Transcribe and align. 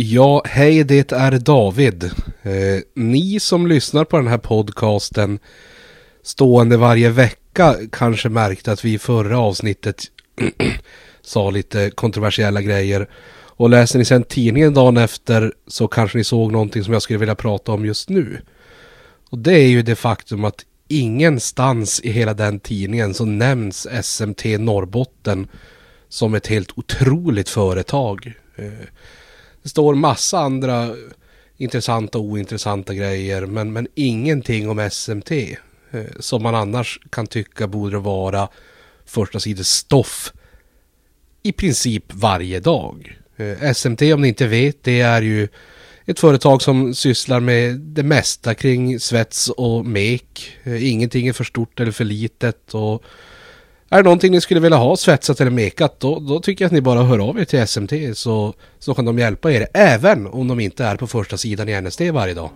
Ja, 0.00 0.42
hej 0.44 0.84
det 0.84 1.12
är 1.12 1.38
David. 1.38 2.04
Eh, 2.42 2.82
ni 2.94 3.40
som 3.40 3.66
lyssnar 3.66 4.04
på 4.04 4.16
den 4.16 4.26
här 4.26 4.38
podcasten 4.38 5.38
stående 6.22 6.76
varje 6.76 7.10
vecka 7.10 7.76
kanske 7.92 8.28
märkte 8.28 8.72
att 8.72 8.84
vi 8.84 8.92
i 8.92 8.98
förra 8.98 9.38
avsnittet 9.38 10.04
sa 11.22 11.50
lite 11.50 11.90
kontroversiella 11.90 12.62
grejer. 12.62 13.08
Och 13.30 13.70
läser 13.70 13.98
ni 13.98 14.04
sen 14.04 14.24
tidningen 14.24 14.74
dagen 14.74 14.96
efter 14.96 15.52
så 15.66 15.88
kanske 15.88 16.18
ni 16.18 16.24
såg 16.24 16.52
någonting 16.52 16.84
som 16.84 16.92
jag 16.92 17.02
skulle 17.02 17.18
vilja 17.18 17.34
prata 17.34 17.72
om 17.72 17.86
just 17.86 18.08
nu. 18.08 18.42
Och 19.30 19.38
det 19.38 19.54
är 19.54 19.68
ju 19.68 19.82
det 19.82 19.96
faktum 19.96 20.44
att 20.44 20.64
ingenstans 20.88 22.00
i 22.00 22.10
hela 22.10 22.34
den 22.34 22.60
tidningen 22.60 23.14
så 23.14 23.24
nämns 23.24 23.86
SMT 24.02 24.44
Norrbotten 24.58 25.48
som 26.08 26.34
ett 26.34 26.46
helt 26.46 26.78
otroligt 26.78 27.48
företag. 27.48 28.32
Eh, 28.56 28.88
det 29.62 29.68
står 29.68 29.94
massa 29.94 30.38
andra 30.38 30.90
intressanta 31.56 32.18
och 32.18 32.24
ointressanta 32.24 32.94
grejer 32.94 33.46
men, 33.46 33.72
men 33.72 33.88
ingenting 33.94 34.68
om 34.68 34.90
SMT. 34.90 35.32
Eh, 35.90 36.04
som 36.20 36.42
man 36.42 36.54
annars 36.54 37.00
kan 37.10 37.26
tycka 37.26 37.66
borde 37.66 37.98
vara 37.98 38.48
första 39.04 39.40
sidans 39.40 39.68
stoff 39.68 40.32
i 41.42 41.52
princip 41.52 42.04
varje 42.14 42.60
dag. 42.60 43.18
Eh, 43.36 43.72
SMT 43.72 44.02
om 44.12 44.20
ni 44.20 44.28
inte 44.28 44.46
vet 44.46 44.82
det 44.82 45.00
är 45.00 45.22
ju 45.22 45.48
ett 46.04 46.20
företag 46.20 46.62
som 46.62 46.94
sysslar 46.94 47.40
med 47.40 47.80
det 47.80 48.02
mesta 48.02 48.54
kring 48.54 49.00
svets 49.00 49.48
och 49.48 49.86
mek. 49.86 50.56
Eh, 50.64 50.90
ingenting 50.90 51.26
är 51.26 51.32
för 51.32 51.44
stort 51.44 51.80
eller 51.80 51.92
för 51.92 52.04
litet 52.04 52.74
och 52.74 53.02
är 53.90 53.96
det 53.96 54.02
någonting 54.02 54.32
ni 54.32 54.40
skulle 54.40 54.60
vilja 54.60 54.76
ha 54.76 54.96
svetsat 54.96 55.40
eller 55.40 55.50
mekat 55.50 56.00
då, 56.00 56.20
då 56.20 56.40
tycker 56.40 56.64
jag 56.64 56.66
att 56.66 56.72
ni 56.72 56.80
bara 56.80 57.02
hör 57.02 57.28
av 57.28 57.40
er 57.40 57.44
till 57.44 57.66
SMT 57.66 57.92
så, 58.14 58.54
så 58.78 58.94
kan 58.94 59.04
de 59.04 59.18
hjälpa 59.18 59.52
er 59.52 59.66
även 59.74 60.26
om 60.26 60.48
de 60.48 60.60
inte 60.60 60.84
är 60.84 60.96
på 60.96 61.06
första 61.06 61.36
sidan 61.36 61.68
i 61.68 61.80
NSD 61.80 62.02
varje 62.02 62.34
dag. 62.34 62.50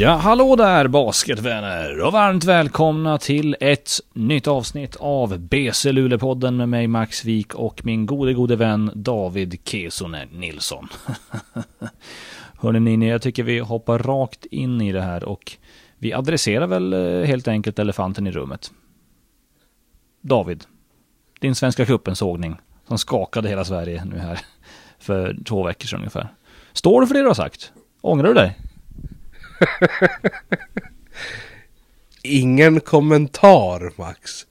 Ja, 0.00 0.10
hallå 0.10 0.56
där 0.56 0.88
basketvänner 0.88 2.00
och 2.00 2.12
varmt 2.12 2.44
välkomna 2.44 3.18
till 3.18 3.56
ett 3.60 3.90
nytt 4.12 4.46
avsnitt 4.46 4.96
av 4.96 5.38
BC 5.38 5.92
Luleå-podden 5.92 6.56
med 6.56 6.68
mig 6.68 6.86
Max 6.86 7.24
Wik 7.24 7.54
och 7.54 7.84
min 7.84 8.06
gode 8.06 8.34
gode 8.34 8.56
vän 8.56 8.90
David 8.94 9.58
Kesonen 9.64 10.28
Nilsson. 10.32 10.88
Hörrni 12.60 12.96
ni, 12.96 13.08
jag 13.08 13.22
tycker 13.22 13.42
vi 13.42 13.58
hoppar 13.58 13.98
rakt 13.98 14.44
in 14.44 14.80
i 14.80 14.92
det 14.92 15.02
här 15.02 15.24
och 15.24 15.52
vi 15.98 16.12
adresserar 16.12 16.66
väl 16.66 16.92
eh, 16.92 17.26
helt 17.26 17.48
enkelt 17.48 17.78
elefanten 17.78 18.26
i 18.26 18.30
rummet. 18.30 18.72
David, 20.20 20.64
din 21.40 21.54
Svenska 21.54 21.84
cupen-sågning 21.84 22.56
som 22.88 22.98
skakade 22.98 23.48
hela 23.48 23.64
Sverige 23.64 24.04
nu 24.04 24.18
här 24.18 24.40
för 24.98 25.36
två 25.44 25.62
veckor 25.62 25.86
sedan 25.86 25.98
ungefär. 25.98 26.28
Står 26.72 27.00
du 27.00 27.06
för 27.06 27.14
det 27.14 27.20
du 27.20 27.26
har 27.26 27.34
sagt? 27.34 27.72
Ångrar 28.00 28.28
du 28.28 28.34
dig? 28.34 28.67
Ingen 32.22 32.80
kommentar 32.80 33.92
Max. 33.96 34.46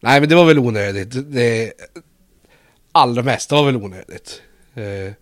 Nej 0.00 0.20
men 0.20 0.28
det 0.28 0.34
var 0.34 0.44
väl 0.44 0.58
onödigt. 0.58 1.32
Det 1.32 1.72
allra 2.92 3.22
mesta 3.22 3.54
var 3.54 3.64
väl 3.64 3.76
onödigt. 3.76 4.42
Eh, 4.74 5.12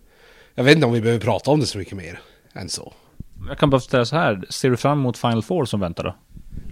jag 0.55 0.63
vet 0.63 0.75
inte 0.75 0.87
om 0.87 0.93
vi 0.93 1.01
behöver 1.01 1.21
prata 1.21 1.51
om 1.51 1.59
det 1.59 1.65
så 1.65 1.77
mycket 1.77 1.97
mer 1.97 2.19
än 2.53 2.69
så. 2.69 2.93
Jag 3.47 3.57
kan 3.57 3.69
bara 3.69 3.81
ställa 3.81 4.05
så 4.05 4.15
här. 4.15 4.45
Ser 4.49 4.69
du 4.69 4.77
fram 4.77 4.99
emot 4.99 5.17
Final 5.17 5.43
Four 5.43 5.65
som 5.65 5.79
väntar 5.79 6.03
då? 6.03 6.15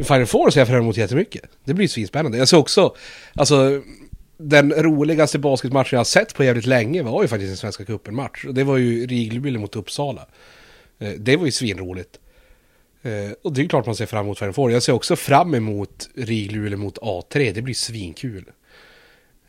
Final 0.03 0.25
Four 0.25 0.50
ser 0.50 0.61
jag 0.61 0.67
fram 0.67 0.79
emot 0.79 0.97
jättemycket. 0.97 1.44
Det 1.63 1.73
blir 1.73 1.88
svinspännande. 1.88 2.38
Jag 2.38 2.47
ser 2.47 2.57
också, 2.57 2.95
alltså 3.33 3.81
den 4.38 4.73
roligaste 4.73 5.39
basketmatchen 5.39 5.89
jag 5.91 6.00
har 6.00 6.03
sett 6.03 6.35
på 6.35 6.44
jävligt 6.44 6.66
länge 6.66 7.03
var 7.03 7.21
ju 7.21 7.27
faktiskt 7.27 7.51
en 7.51 7.57
Svenska 7.57 7.85
cupen-match. 7.85 8.45
Det 8.51 8.63
var 8.63 8.77
ju 8.77 9.07
Rigleby 9.07 9.57
mot 9.57 9.75
Uppsala. 9.75 10.25
Eh, 11.00 11.11
det 11.17 11.35
var 11.35 11.45
ju 11.45 11.51
svinroligt. 11.51 12.19
Eh, 13.01 13.31
och 13.41 13.53
det 13.53 13.62
är 13.62 13.67
klart 13.67 13.85
man 13.85 13.95
ser 13.95 14.06
fram 14.06 14.25
emot 14.25 14.39
Final 14.39 14.53
Four. 14.53 14.72
Jag 14.72 14.84
ser 14.84 14.94
också 14.94 15.16
fram 15.16 15.53
emot 15.53 16.09
Riglule 16.16 16.78
mot 16.78 16.97
A3. 16.97 17.53
Det 17.53 17.62
blir 17.62 17.73
svinkul. 17.73 18.45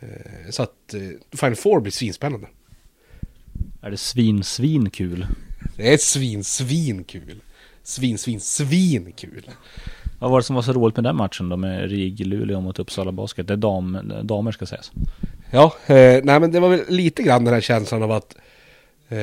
Eh, 0.01 0.51
så 0.51 0.63
att 0.63 0.95
eh, 0.95 1.39
Final 1.39 1.57
Four 1.57 1.81
blir 1.81 1.93
svinspännande. 1.93 2.47
Är 3.83 3.91
det 3.91 3.97
svin, 3.97 4.45
svin 4.45 4.91
kul? 4.91 5.27
Det 5.77 5.93
är 5.93 5.99
svin, 5.99 6.45
svin 6.45 7.05
kul. 7.05 7.41
Svin, 7.83 8.19
svin, 8.19 8.41
svin 8.41 9.13
kul. 9.17 9.51
Vad 10.19 10.31
var 10.31 10.39
det 10.39 10.45
som 10.45 10.57
var 10.57 10.63
så 10.63 10.73
roligt 10.73 10.97
med 10.97 11.05
den 11.05 11.17
matchen 11.17 11.49
då 11.49 11.57
med 11.57 11.91
RIG 11.91 12.27
Luleå 12.27 12.61
mot 12.61 12.79
Uppsala 12.79 13.13
Basket? 13.13 13.49
Det 13.49 13.53
är 13.53 13.57
dam, 13.57 14.13
damer 14.23 14.53
ska 14.53 14.67
sägas. 14.67 14.93
Ja, 15.51 15.77
eh, 15.87 16.21
nej 16.25 16.41
men 16.41 16.53
det 16.53 16.61
var 16.61 16.69
väl 16.69 16.85
lite 16.89 17.23
grann 17.23 17.45
den 17.45 17.55
här 17.55 17.61
känslan 17.61 18.03
av 18.03 18.13
att 18.13 18.37
eh, 19.09 19.19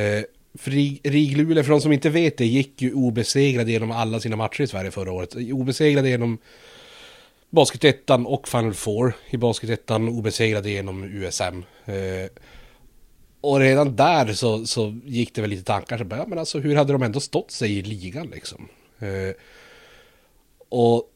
för 0.53 0.71
Rig, 1.09 1.37
Luleå, 1.37 1.63
för 1.63 1.71
de 1.71 1.81
som 1.81 1.91
inte 1.91 2.09
vet 2.09 2.37
det, 2.37 2.45
gick 2.45 2.81
ju 2.81 2.93
obesegrade 2.93 3.71
genom 3.71 3.91
alla 3.91 4.19
sina 4.19 4.35
matcher 4.35 4.61
i 4.61 4.67
Sverige 4.67 4.91
förra 4.91 5.11
året. 5.11 5.35
Obesegrade 5.35 6.09
genom 6.09 6.37
Basketettan 7.49 8.25
och 8.25 8.47
Final 8.47 8.73
Four. 8.73 9.13
I 9.29 9.37
Basketettan 9.37 10.09
obesegrade 10.09 10.69
genom 10.69 11.03
USM. 11.03 11.63
Eh, 11.85 12.29
och 13.41 13.59
redan 13.59 13.95
där 13.95 14.33
så, 14.33 14.65
så 14.65 14.99
gick 15.05 15.35
det 15.35 15.41
väl 15.41 15.49
lite 15.49 15.63
tankar. 15.63 15.97
Så 15.97 16.03
bara, 16.03 16.19
ja, 16.19 16.25
men 16.27 16.39
alltså, 16.39 16.59
hur 16.59 16.75
hade 16.75 16.93
de 16.93 17.03
ändå 17.03 17.19
stått 17.19 17.51
sig 17.51 17.77
i 17.77 17.81
ligan 17.81 18.27
liksom? 18.27 18.67
Eh, 18.99 19.35
och 20.69 21.11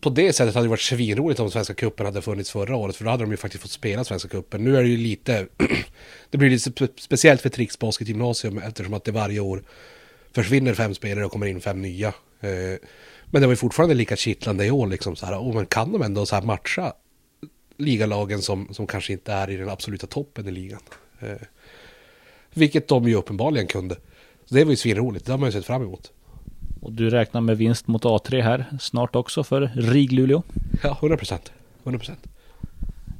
på 0.00 0.10
det 0.10 0.32
sättet 0.32 0.54
hade 0.54 0.66
det 0.66 0.70
varit 0.70 0.80
svinroligt 0.80 1.40
om 1.40 1.50
Svenska 1.50 1.74
Cupen 1.74 2.06
hade 2.06 2.22
funnits 2.22 2.50
förra 2.50 2.76
året. 2.76 2.96
För 2.96 3.04
då 3.04 3.10
hade 3.10 3.22
de 3.22 3.30
ju 3.30 3.36
faktiskt 3.36 3.62
fått 3.62 3.70
spela 3.70 4.04
Svenska 4.04 4.28
Cupen. 4.28 4.64
Nu 4.64 4.76
är 4.76 4.82
det 4.82 4.88
ju 4.88 4.96
lite... 4.96 5.46
det 6.30 6.38
blir 6.38 6.50
lite 6.50 6.88
speciellt 6.96 7.40
för 7.40 7.48
Trix 7.48 7.78
Basketgymnasium 7.78 8.58
eftersom 8.58 8.94
att 8.94 9.04
det 9.04 9.12
varje 9.12 9.40
år 9.40 9.62
försvinner 10.32 10.74
fem 10.74 10.94
spelare 10.94 11.24
och 11.24 11.32
kommer 11.32 11.46
in 11.46 11.60
fem 11.60 11.82
nya. 11.82 12.08
Eh, 12.40 12.78
men 13.26 13.40
det 13.40 13.46
var 13.46 13.52
ju 13.52 13.56
fortfarande 13.56 13.94
lika 13.94 14.16
kittlande 14.16 14.66
i 14.66 14.70
år 14.70 14.86
liksom 14.86 15.16
så 15.16 15.26
här. 15.26 15.38
Oh, 15.38 15.54
men 15.54 15.66
kan 15.66 15.92
de 15.92 16.02
ändå 16.02 16.26
så 16.26 16.34
här 16.34 16.42
matcha 16.42 16.92
ligalagen 17.76 18.42
som, 18.42 18.74
som 18.74 18.86
kanske 18.86 19.12
inte 19.12 19.32
är 19.32 19.50
i 19.50 19.56
den 19.56 19.68
absoluta 19.68 20.06
toppen 20.06 20.48
i 20.48 20.50
ligan? 20.50 20.80
Eh, 21.20 21.46
vilket 22.54 22.88
de 22.88 23.08
ju 23.08 23.14
uppenbarligen 23.14 23.66
kunde. 23.66 23.94
Så 24.44 24.54
det 24.54 24.64
var 24.64 24.70
ju 24.70 24.76
svinroligt. 24.76 25.26
Det 25.26 25.32
har 25.32 25.38
man 25.38 25.48
ju 25.48 25.52
sett 25.52 25.66
fram 25.66 25.82
emot. 25.82 26.12
Och 26.80 26.92
du 26.92 27.10
räknar 27.10 27.40
med 27.40 27.58
vinst 27.58 27.86
mot 27.86 28.04
A3 28.04 28.42
här 28.42 28.64
snart 28.80 29.16
också 29.16 29.44
för 29.44 29.70
RIG 29.74 30.12
Luleå? 30.12 30.42
Ja, 30.82 30.96
100 31.00 31.16
procent. 31.16 31.52
100 31.84 31.98
procent. 31.98 32.26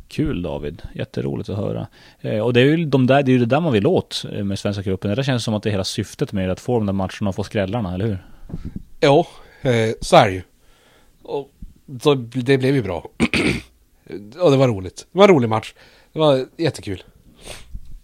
Kul 0.09 0.43
David, 0.43 0.83
jätteroligt 0.93 1.49
att 1.49 1.57
höra. 1.57 1.87
Eh, 2.21 2.41
och 2.41 2.53
det 2.53 2.61
är 2.61 2.65
ju 2.65 2.85
de 2.85 3.07
där, 3.07 3.23
det, 3.23 3.31
är 3.31 3.33
ju 3.33 3.39
det 3.39 3.47
där 3.47 3.61
man 3.61 3.73
vill 3.73 3.87
åt 3.87 4.25
eh, 4.33 4.45
med 4.45 4.59
Svenska 4.59 4.83
cupen. 4.83 5.17
Det 5.17 5.25
känns 5.25 5.45
som 5.45 5.55
att 5.55 5.63
det 5.63 5.69
är 5.69 5.71
hela 5.71 5.85
syftet 5.85 6.33
med 6.33 6.51
att 6.51 6.61
få 6.61 6.75
de 6.79 6.87
där 6.87 6.93
matcherna 6.93 7.29
och 7.29 7.35
få 7.35 7.45
skrällarna, 7.45 7.95
eller 7.95 8.07
hur? 8.07 8.25
Ja, 9.01 9.27
eh, 9.63 9.95
så 10.01 10.17
är 10.17 10.27
det 10.27 10.33
ju. 10.33 10.43
Och 11.23 11.51
så, 12.03 12.15
det 12.15 12.59
blev 12.59 12.75
ju 12.75 12.83
bra. 12.83 13.09
och 14.39 14.51
det 14.51 14.57
var 14.57 14.69
roligt. 14.69 15.07
Det 15.13 15.19
var 15.19 15.29
en 15.29 15.35
rolig 15.35 15.49
match. 15.49 15.75
Det 16.13 16.19
var 16.19 16.47
jättekul. 16.57 17.03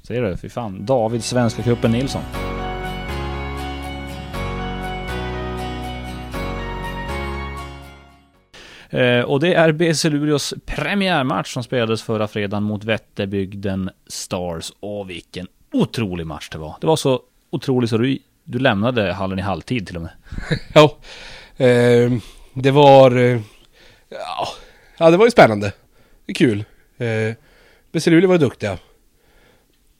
Ser 0.03 0.23
du? 0.23 0.37
Fy 0.37 0.49
fan. 0.49 0.87
David 0.87 1.25
Svenska 1.25 1.63
cupen 1.63 1.93
Nilsson. 1.93 2.23
Eh, 8.95 9.21
och 9.21 9.41
det 9.41 9.55
är 9.55 9.73
BC 9.73 10.11
Luleås 10.11 10.55
premiärmatch 10.67 11.53
som 11.53 11.63
spelades 11.63 12.03
förra 12.03 12.29
fredagen 12.29 12.63
mot 12.63 12.85
Vätterbygden 12.85 13.91
Stars. 14.07 14.73
Och 14.81 15.11
vilken 15.11 15.47
otrolig 15.73 16.27
match 16.27 16.49
det 16.53 16.59
var. 16.59 16.77
Det 16.81 16.87
var 16.87 16.97
så 16.97 17.21
otroligt 17.51 17.91
så 17.91 17.99
du, 17.99 18.19
du 18.45 18.59
lämnade 18.59 19.13
hallen 19.13 19.39
i 19.39 19.43
halvtid 19.43 19.87
till 19.87 19.97
och 19.97 20.03
med. 20.03 20.13
ja, 20.75 20.97
eh, 21.57 22.13
det 22.55 22.71
var... 22.71 23.17
Eh, 23.17 23.41
ja, 24.99 25.11
det 25.11 25.17
var 25.17 25.25
ju 25.25 25.31
spännande. 25.31 25.73
Det 26.27 26.33
är 26.33 26.35
kul. 26.35 26.65
Eh, 26.99 27.35
BC 27.93 28.11
Luleå 28.11 28.29
var 28.29 28.39
duktiga. 28.39 28.79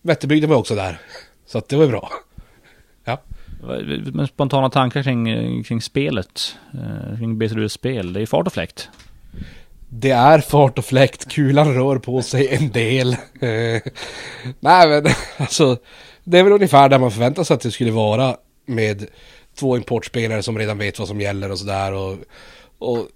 Vätterbygden 0.03 0.51
var 0.51 0.57
också 0.57 0.75
där. 0.75 0.99
Så 1.47 1.59
att 1.59 1.69
det 1.69 1.77
var 1.77 1.87
bra. 1.87 2.11
Ja. 3.05 3.23
Men 4.13 4.27
spontana 4.27 4.71
tankar 4.71 5.03
kring, 5.03 5.65
kring 5.65 5.83
spelet, 5.83 6.57
eh, 6.75 7.19
kring 7.19 7.39
BCDs 7.39 7.73
spel, 7.73 8.13
det 8.13 8.23
är 8.23 8.27
fart 8.27 8.47
och 8.47 8.53
fläkt. 8.53 8.89
Det 9.89 10.11
är 10.11 10.39
fart 10.39 10.79
och 10.79 10.85
fläkt, 10.85 11.33
kulan 11.33 11.75
rör 11.75 11.99
på 11.99 12.23
sig 12.23 12.49
en 12.55 12.71
del. 12.71 13.13
Eh, 13.41 13.83
nej 14.61 14.89
men 14.89 15.07
alltså, 15.37 15.77
det 16.25 16.39
är 16.39 16.43
väl 16.43 16.53
ungefär 16.53 16.89
där 16.89 16.99
man 16.99 17.11
förväntar 17.11 17.45
sig 17.45 17.55
att 17.55 17.61
det 17.61 17.71
skulle 17.71 17.91
vara 17.91 18.37
med 18.67 19.07
två 19.55 19.77
importspelare 19.77 20.43
som 20.43 20.59
redan 20.59 20.79
vet 20.79 20.99
vad 20.99 21.09
som 21.09 21.21
gäller 21.21 21.51
och 21.51 21.59
sådär. 21.59 21.93
Och, 21.93 22.19
och 22.79 23.09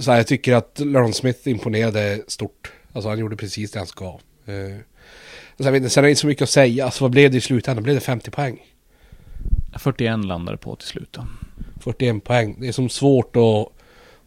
så 0.00 0.10
här, 0.10 0.18
jag 0.18 0.26
tycker 0.26 0.54
att 0.54 0.80
Leron 0.80 1.12
Smith 1.12 1.48
imponerade 1.48 2.22
stort. 2.28 2.72
Alltså 2.92 3.08
han 3.08 3.18
gjorde 3.18 3.36
precis 3.36 3.70
det 3.70 3.78
han 3.78 3.86
ska. 3.86 4.04
Eh, 4.04 4.76
alltså, 5.56 5.64
sen, 5.64 5.72
vet, 5.72 5.92
sen 5.92 6.04
är 6.04 6.06
det 6.06 6.10
inte 6.10 6.20
så 6.20 6.26
mycket 6.26 6.42
att 6.42 6.50
säga. 6.50 6.84
Alltså 6.84 7.04
vad 7.04 7.10
blev 7.10 7.30
det 7.30 7.36
i 7.36 7.40
slutändan? 7.40 7.82
Blev 7.84 7.94
det 7.94 8.00
50 8.00 8.30
poäng? 8.30 8.73
41 9.78 10.24
landade 10.24 10.58
på 10.58 10.76
till 10.76 10.88
slut 10.88 11.08
då. 11.12 11.26
41 11.80 12.24
poäng. 12.24 12.56
Det 12.60 12.68
är 12.68 12.72
som 12.72 12.88
svårt 12.88 13.36
att, 13.36 13.68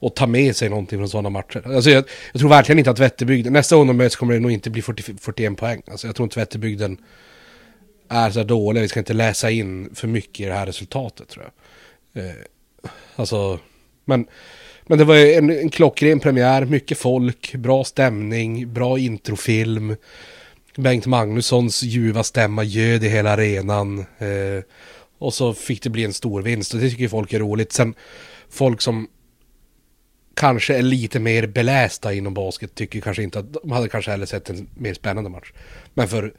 att 0.08 0.16
ta 0.16 0.28
med 0.28 0.56
sig 0.56 0.70
någonting 0.70 1.00
från 1.00 1.10
sådana 1.10 1.30
matcher. 1.30 1.76
Alltså 1.76 1.90
jag, 1.90 2.04
jag 2.32 2.40
tror 2.40 2.50
verkligen 2.50 2.80
inte 2.80 2.92
att 2.92 3.00
Vätterbygden, 3.00 3.54
nästa 3.54 3.76
gång 3.76 3.88
de 3.88 3.98
möts 3.98 4.16
kommer 4.16 4.34
det 4.34 4.40
nog 4.40 4.52
inte 4.52 4.70
bli 4.70 4.82
40, 4.82 5.04
41 5.20 5.58
poäng. 5.58 5.82
Alltså 5.92 6.08
jag 6.08 6.16
tror 6.16 6.24
inte 6.24 6.40
Vätterbygden 6.40 6.98
är 8.10 8.32
så 8.32 8.44
dålig. 8.44 8.82
Vi 8.82 8.88
ska 8.88 9.00
inte 9.00 9.14
läsa 9.14 9.52
in 9.52 9.96
för 9.96 10.08
mycket 10.08 10.40
i 10.40 10.46
det 10.46 10.54
här 10.54 10.66
resultatet 10.66 11.28
tror 11.30 11.46
jag. 11.46 12.26
Eh, 12.26 12.36
alltså, 13.16 13.60
men, 14.06 14.28
men 14.84 14.98
det 14.98 15.04
var 15.04 15.16
en, 15.16 15.50
en 15.50 15.70
klockren 15.70 16.20
premiär, 16.20 16.66
mycket 16.66 16.98
folk, 16.98 17.56
bra 17.56 17.84
stämning, 17.84 18.74
bra 18.74 19.00
introfilm. 19.00 19.96
Bengt 20.76 21.06
Magnussons 21.06 21.84
ljuva 21.84 22.24
stämma 22.24 22.64
ljöd 22.64 23.04
i 23.04 23.10
hela 23.10 23.32
arenan. 23.32 24.00
Eh, 24.00 24.64
och 25.18 25.34
så 25.34 25.54
fick 25.54 25.84
det 25.84 25.90
bli 25.90 26.06
en 26.06 26.14
stor 26.14 26.42
vinst 26.42 26.74
och 26.74 26.80
det 26.80 26.90
tycker 26.90 27.08
folk 27.08 27.34
är 27.34 27.40
roligt. 27.40 27.72
Sen 27.72 27.94
folk 28.50 28.82
som 28.82 29.08
kanske 30.34 30.78
är 30.78 30.82
lite 30.82 31.20
mer 31.20 31.48
belästa 31.48 32.14
inom 32.14 32.34
basket 32.34 32.76
tycker 32.76 33.02
kanske 33.02 33.24
inte 33.24 33.40
att 33.40 33.54
de 33.54 33.72
hade 33.72 33.90
kanske 33.90 34.12
hellre 34.12 34.28
sett 34.28 34.50
en 34.50 34.68
mer 34.76 34.94
spännande 34.94 35.30
match. 35.30 35.54
Men 35.94 36.08
för, 36.08 36.34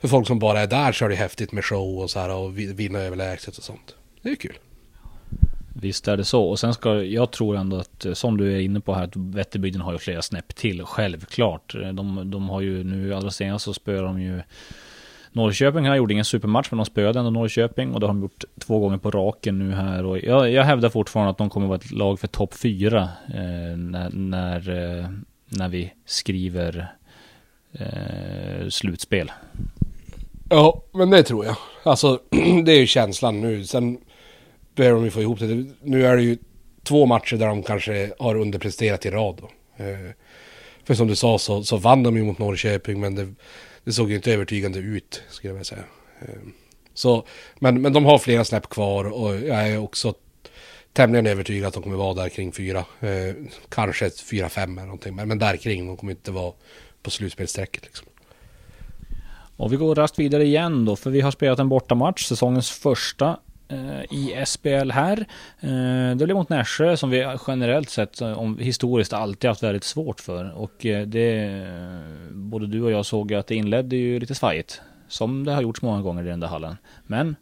för 0.00 0.08
folk 0.08 0.26
som 0.26 0.38
bara 0.38 0.60
är 0.60 0.66
där 0.66 0.92
så 0.92 1.04
är 1.04 1.08
det 1.08 1.14
häftigt 1.14 1.52
med 1.52 1.64
show 1.64 1.98
och 1.98 2.10
så 2.10 2.18
här 2.18 2.30
och 2.30 2.58
vinna 2.58 2.98
överlägset 2.98 3.58
och 3.58 3.64
sånt. 3.64 3.94
Det 4.22 4.30
är 4.30 4.34
kul. 4.34 4.58
Visst 5.74 6.08
är 6.08 6.16
det 6.16 6.24
så. 6.24 6.44
Och 6.44 6.58
sen 6.58 6.74
ska 6.74 7.02
jag 7.02 7.32
tror 7.32 7.56
ändå 7.56 7.76
att 7.76 8.04
eh, 8.04 8.12
som 8.12 8.36
du 8.36 8.52
är 8.52 8.60
inne 8.60 8.80
på 8.80 8.94
här 8.94 9.04
att 9.04 9.16
Vätterbygden 9.16 9.82
har 9.82 9.92
ju 9.92 9.98
flera 9.98 10.22
snäpp 10.22 10.54
till. 10.54 10.84
Självklart. 10.84 11.74
De, 11.92 12.30
de 12.30 12.48
har 12.48 12.60
ju 12.60 12.84
nu 12.84 13.14
allra 13.14 13.30
senast 13.30 13.64
så 13.64 13.74
spöar 13.74 14.02
de 14.02 14.22
ju 14.22 14.40
Norrköping 15.32 15.84
här 15.84 15.96
gjorde 15.96 16.12
ingen 16.12 16.24
supermatch 16.24 16.68
men 16.70 16.76
de 16.76 16.86
spöade 16.86 17.18
ändå 17.18 17.30
Norrköping 17.30 17.94
och 17.94 18.00
det 18.00 18.06
har 18.06 18.14
de 18.14 18.22
gjort 18.22 18.44
två 18.60 18.78
gånger 18.78 18.98
på 18.98 19.10
raken 19.10 19.58
nu 19.58 19.74
här 19.74 20.04
och 20.04 20.18
jag, 20.18 20.50
jag 20.50 20.64
hävdar 20.64 20.88
fortfarande 20.88 21.30
att 21.30 21.38
de 21.38 21.50
kommer 21.50 21.66
vara 21.66 21.78
ett 21.78 21.90
lag 21.90 22.20
för 22.20 22.28
topp 22.28 22.54
fyra 22.54 23.02
eh, 23.26 23.76
när, 23.76 24.10
när, 24.10 24.70
eh, 24.98 25.08
när 25.48 25.68
vi 25.68 25.92
skriver 26.06 26.92
eh, 27.72 28.68
slutspel. 28.68 29.32
Ja, 30.50 30.82
men 30.92 31.10
det 31.10 31.22
tror 31.22 31.44
jag. 31.44 31.56
Alltså, 31.82 32.20
det 32.64 32.72
är 32.72 32.80
ju 32.80 32.86
känslan 32.86 33.40
nu. 33.40 33.64
Sen 33.64 33.98
behöver 34.74 34.96
de 34.96 35.04
ju 35.04 35.10
få 35.10 35.20
ihop 35.20 35.38
det. 35.38 35.66
Nu 35.82 36.06
är 36.06 36.16
det 36.16 36.22
ju 36.22 36.38
två 36.82 37.06
matcher 37.06 37.36
där 37.36 37.46
de 37.46 37.62
kanske 37.62 38.12
har 38.18 38.34
underpresterat 38.34 39.06
i 39.06 39.10
rad. 39.10 39.38
Då. 39.40 39.46
Eh, 39.84 40.10
för 40.84 40.94
som 40.94 41.08
du 41.08 41.16
sa 41.16 41.38
så, 41.38 41.64
så 41.64 41.76
vann 41.76 42.02
de 42.02 42.16
ju 42.16 42.24
mot 42.24 42.38
Norrköping, 42.38 43.00
men 43.00 43.14
det, 43.14 43.34
det 43.84 43.92
såg 43.92 44.10
ju 44.10 44.16
inte 44.16 44.32
övertygande 44.32 44.78
ut, 44.78 45.22
skulle 45.28 45.48
jag 45.48 45.54
vilja 45.54 45.64
säga. 45.64 45.84
Ehm, 46.20 46.52
så, 46.94 47.26
men, 47.58 47.82
men 47.82 47.92
de 47.92 48.04
har 48.04 48.18
flera 48.18 48.44
snäpp 48.44 48.68
kvar 48.68 49.04
och 49.04 49.34
jag 49.34 49.68
är 49.68 49.78
också 49.78 50.14
tämligen 50.92 51.26
övertygad 51.26 51.68
att 51.68 51.74
de 51.74 51.82
kommer 51.82 51.96
vara 51.96 52.14
där 52.14 52.28
kring 52.28 52.52
fyra. 52.52 52.84
Eh, 53.00 53.34
kanske 53.68 54.06
ett 54.06 54.20
fyra, 54.20 54.48
fem 54.48 54.78
eller 54.78 54.86
någonting. 54.86 55.16
Men, 55.16 55.28
men 55.28 55.38
där 55.38 55.56
kring, 55.56 55.86
de 55.86 55.96
kommer 55.96 56.12
inte 56.12 56.30
vara 56.30 56.52
på 57.02 57.10
slutspelsträcket 57.10 57.84
liksom. 57.84 58.06
Och 59.56 59.72
vi 59.72 59.76
går 59.76 59.94
rast 59.94 60.18
vidare 60.18 60.44
igen 60.44 60.84
då, 60.84 60.96
för 60.96 61.10
vi 61.10 61.20
har 61.20 61.30
spelat 61.30 61.58
en 61.58 61.68
bortamatch, 61.68 62.24
säsongens 62.24 62.70
första 62.70 63.38
Eh, 63.72 64.02
i 64.10 64.44
SBL 64.46 64.90
här. 64.90 65.26
Eh, 65.60 66.16
det 66.16 66.24
blev 66.24 66.36
mot 66.36 66.48
Nässjö 66.48 66.96
som 66.96 67.10
vi 67.10 67.38
generellt 67.46 67.90
sett 67.90 68.20
eh, 68.20 68.38
om, 68.38 68.58
historiskt 68.58 69.12
alltid 69.12 69.48
haft 69.48 69.62
väldigt 69.62 69.84
svårt 69.84 70.20
för. 70.20 70.52
Och 70.52 70.72
det, 71.06 71.66
både 72.30 72.66
du 72.66 72.82
och 72.82 72.90
jag 72.90 73.06
såg 73.06 73.34
att 73.34 73.46
det 73.46 73.54
inledde 73.54 73.96
ju 73.96 74.20
lite 74.20 74.34
svajigt. 74.34 74.80
Som 75.08 75.44
det 75.44 75.52
har 75.52 75.62
gjorts 75.62 75.82
många 75.82 76.02
gånger 76.02 76.24
i 76.24 76.28
den 76.28 76.40
där 76.40 76.48
hallen. 76.48 76.76
Men 77.06 77.36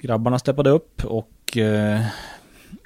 grabbarna 0.00 0.38
steppade 0.38 0.70
upp 0.70 1.04
och 1.04 1.58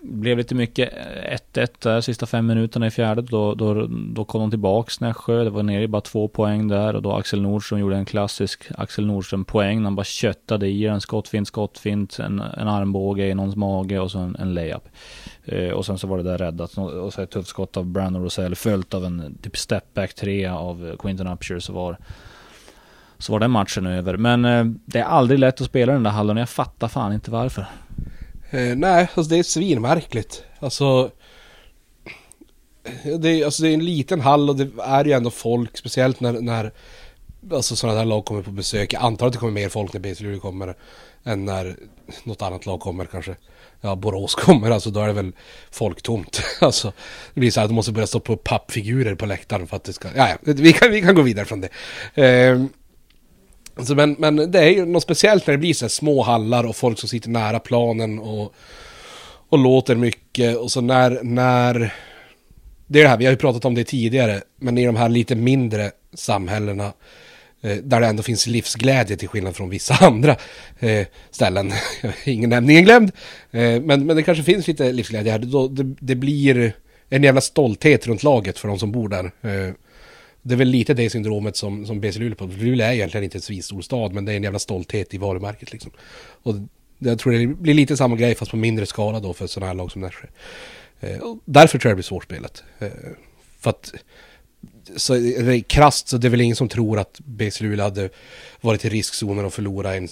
blev 0.02 0.38
lite 0.38 0.54
mycket 0.54 0.92
eh, 0.92 1.38
1-1 1.52 1.68
där 1.78 2.00
sista 2.00 2.26
fem 2.26 2.46
minuterna 2.46 2.86
i 2.86 2.90
fjärde. 2.90 3.22
Då, 3.22 3.54
då, 3.54 3.86
då 3.90 4.24
kom 4.24 4.40
de 4.40 4.50
tillbaks 4.50 5.00
Nässjö. 5.00 5.44
Det 5.44 5.50
var 5.50 5.62
nere 5.62 5.82
i 5.82 5.88
bara 5.88 6.00
två 6.00 6.28
poäng 6.28 6.68
där 6.68 6.96
och 6.96 7.02
då 7.02 7.12
Axel 7.12 7.42
Nordström 7.42 7.80
gjorde 7.80 7.96
en 7.96 8.04
klassisk 8.04 8.64
Axel 8.78 9.06
Nordström 9.06 9.44
poäng. 9.44 9.84
Han 9.84 9.96
bara 9.96 10.04
köttade 10.04 10.68
i 10.68 10.86
en 10.86 11.00
skottfint, 11.00 11.48
skottfint, 11.48 12.18
en, 12.18 12.40
en 12.40 12.68
armbåge 12.68 13.26
i 13.26 13.34
någons 13.34 13.56
mage 13.56 13.98
och 13.98 14.10
så 14.10 14.18
en, 14.18 14.36
en 14.36 14.54
layup. 14.54 14.88
Eh, 15.44 15.70
och 15.70 15.86
sen 15.86 15.98
så 15.98 16.06
var 16.06 16.16
det 16.16 16.24
där 16.24 16.38
räddat 16.38 16.78
och 16.78 17.12
så 17.12 17.22
ett 17.22 17.30
tufft 17.30 17.48
skott 17.48 17.76
av 17.76 17.86
Brandon 17.86 18.22
Rosell 18.22 18.54
följt 18.54 18.94
av 18.94 19.04
en 19.04 19.38
typ 19.42 19.56
stepback 19.56 20.14
3 20.14 20.46
av 20.46 20.96
Quinton 20.96 21.26
Upshur 21.26 21.60
så 21.60 21.72
var 21.72 21.98
så 23.18 23.32
var 23.32 23.40
den 23.40 23.50
matchen 23.50 23.86
över. 23.86 24.16
Men 24.16 24.44
eh, 24.44 24.64
det 24.84 24.98
är 24.98 25.04
aldrig 25.04 25.38
lätt 25.40 25.60
att 25.60 25.66
spela 25.66 25.92
den 25.92 26.02
där 26.02 26.10
hallen 26.10 26.36
och 26.36 26.40
jag 26.40 26.48
fattar 26.48 26.88
fan 26.88 27.12
inte 27.12 27.30
varför. 27.30 27.66
Eh, 28.50 28.76
nej, 28.76 29.08
alltså 29.14 29.30
det 29.30 29.38
är 29.38 29.42
svinmärkligt. 29.42 30.42
Alltså 30.58 31.10
det, 33.18 33.28
är, 33.28 33.44
alltså 33.44 33.62
det 33.62 33.68
är 33.68 33.74
en 33.74 33.84
liten 33.84 34.20
hall 34.20 34.50
och 34.50 34.56
det 34.56 34.68
är 34.82 35.04
ju 35.04 35.12
ändå 35.12 35.30
folk, 35.30 35.76
speciellt 35.76 36.20
när, 36.20 36.32
när 36.32 36.72
alltså 37.52 37.76
sådana 37.76 37.98
här 37.98 38.04
lag 38.04 38.24
kommer 38.24 38.42
på 38.42 38.50
besök. 38.50 38.92
Jag 38.92 39.02
antar 39.02 39.26
att 39.26 39.32
det 39.32 39.38
kommer 39.38 39.52
mer 39.52 39.68
folk 39.68 39.92
när 39.92 40.00
BC 40.00 40.24
Luleå 40.24 40.40
kommer 40.40 40.76
än 41.24 41.44
när 41.44 41.76
något 42.24 42.42
annat 42.42 42.66
lag 42.66 42.80
kommer 42.80 43.04
kanske. 43.04 43.36
Ja, 43.80 43.96
Borås 43.96 44.34
kommer, 44.34 44.70
alltså 44.70 44.90
då 44.90 45.00
är 45.00 45.06
det 45.06 45.12
väl 45.12 45.32
folktomt. 45.70 46.42
alltså, 46.60 46.92
det 47.34 47.40
blir 47.40 47.50
så 47.50 47.60
här 47.60 47.64
att 47.64 47.70
de 47.70 47.74
måste 47.74 47.92
börja 47.92 48.06
stå 48.06 48.20
på 48.20 48.36
pappfigurer 48.36 49.14
på 49.14 49.26
läktaren 49.26 49.66
för 49.66 49.76
att 49.76 49.84
det 49.84 49.92
ska... 49.92 50.08
Ja, 50.16 50.28
ja 50.28 50.36
vi 50.42 50.72
kan, 50.72 50.90
vi 50.90 51.02
kan 51.02 51.14
gå 51.14 51.22
vidare 51.22 51.44
från 51.44 51.60
det. 51.60 51.68
Eh, 52.24 52.64
Alltså, 53.78 53.94
men, 53.94 54.16
men 54.18 54.50
det 54.50 54.58
är 54.58 54.70
ju 54.70 54.86
något 54.86 55.02
speciellt 55.02 55.46
när 55.46 55.54
det 55.54 55.58
blir 55.58 55.74
så 55.74 55.84
här 55.84 55.90
små 55.90 56.22
hallar 56.22 56.64
och 56.66 56.76
folk 56.76 56.98
som 56.98 57.08
sitter 57.08 57.30
nära 57.30 57.58
planen 57.58 58.18
och, 58.18 58.54
och 59.48 59.58
låter 59.58 59.94
mycket. 59.94 60.56
Och 60.56 60.70
så 60.70 60.80
när, 60.80 61.22
när... 61.22 61.94
Det 62.86 62.98
är 62.98 63.02
det 63.02 63.08
här, 63.08 63.16
vi 63.16 63.24
har 63.24 63.32
ju 63.32 63.36
pratat 63.36 63.64
om 63.64 63.74
det 63.74 63.84
tidigare, 63.84 64.40
men 64.60 64.78
i 64.78 64.86
de 64.86 64.96
här 64.96 65.08
lite 65.08 65.34
mindre 65.34 65.90
samhällena 66.14 66.92
eh, 67.62 67.76
där 67.76 68.00
det 68.00 68.06
ändå 68.06 68.22
finns 68.22 68.46
livsglädje 68.46 69.16
till 69.16 69.28
skillnad 69.28 69.56
från 69.56 69.70
vissa 69.70 69.94
andra 70.06 70.36
eh, 70.78 71.06
ställen. 71.30 71.72
Ingen 72.24 72.50
nämning 72.50 72.70
ingen 72.70 72.84
glömd. 72.84 73.12
Eh, 73.50 73.80
men, 73.80 74.06
men 74.06 74.16
det 74.16 74.22
kanske 74.22 74.44
finns 74.44 74.66
lite 74.66 74.92
livsglädje 74.92 75.32
här. 75.32 75.38
Då, 75.38 75.68
det, 75.68 75.94
det 76.00 76.14
blir 76.14 76.72
en 77.08 77.22
jävla 77.22 77.40
stolthet 77.40 78.06
runt 78.06 78.22
laget 78.22 78.58
för 78.58 78.68
de 78.68 78.78
som 78.78 78.92
bor 78.92 79.08
där. 79.08 79.24
Eh, 79.24 79.74
det 80.42 80.54
är 80.54 80.58
väl 80.58 80.68
lite 80.68 80.94
det 80.94 81.10
syndromet 81.10 81.56
som, 81.56 81.86
som 81.86 82.00
BC 82.00 82.18
Luleå 82.18 82.34
på. 82.34 82.46
Luleå 82.46 82.86
är 82.86 82.92
egentligen 82.92 83.24
inte 83.24 83.38
en 83.38 83.42
svinstor 83.42 83.82
stad, 83.82 84.12
men 84.12 84.24
det 84.24 84.32
är 84.32 84.36
en 84.36 84.42
jävla 84.42 84.58
stolthet 84.58 85.14
i 85.14 85.18
varumärket 85.18 85.72
liksom. 85.72 85.90
Och 86.42 86.54
jag 86.98 87.18
tror 87.18 87.32
det 87.32 87.46
blir 87.46 87.74
lite 87.74 87.96
samma 87.96 88.16
grej 88.16 88.34
fast 88.34 88.50
på 88.50 88.56
mindre 88.56 88.86
skala 88.86 89.20
då 89.20 89.32
för 89.32 89.46
sådana 89.46 89.66
här 89.66 89.74
lag 89.74 89.92
som 89.92 90.00
Nässjö. 90.00 90.26
Eh, 91.00 91.18
därför 91.44 91.78
tror 91.78 91.90
jag 91.90 91.92
det 91.92 91.96
blir 91.96 92.02
svårspelat. 92.02 92.62
Eh, 92.78 92.88
för 93.58 93.70
att 93.70 93.94
så 94.96 95.14
är 95.14 95.42
det 95.42 95.60
krasst 95.60 96.08
så 96.08 96.18
det 96.18 96.28
är 96.28 96.30
väl 96.30 96.40
ingen 96.40 96.56
som 96.56 96.68
tror 96.68 96.98
att 96.98 97.20
BC 97.20 97.64
Luleå 97.64 97.84
hade 97.84 98.08
varit 98.60 98.84
i 98.84 98.88
riskzonen 98.88 99.44
och 99.44 99.54
förlora 99.54 99.94
en 99.94 100.08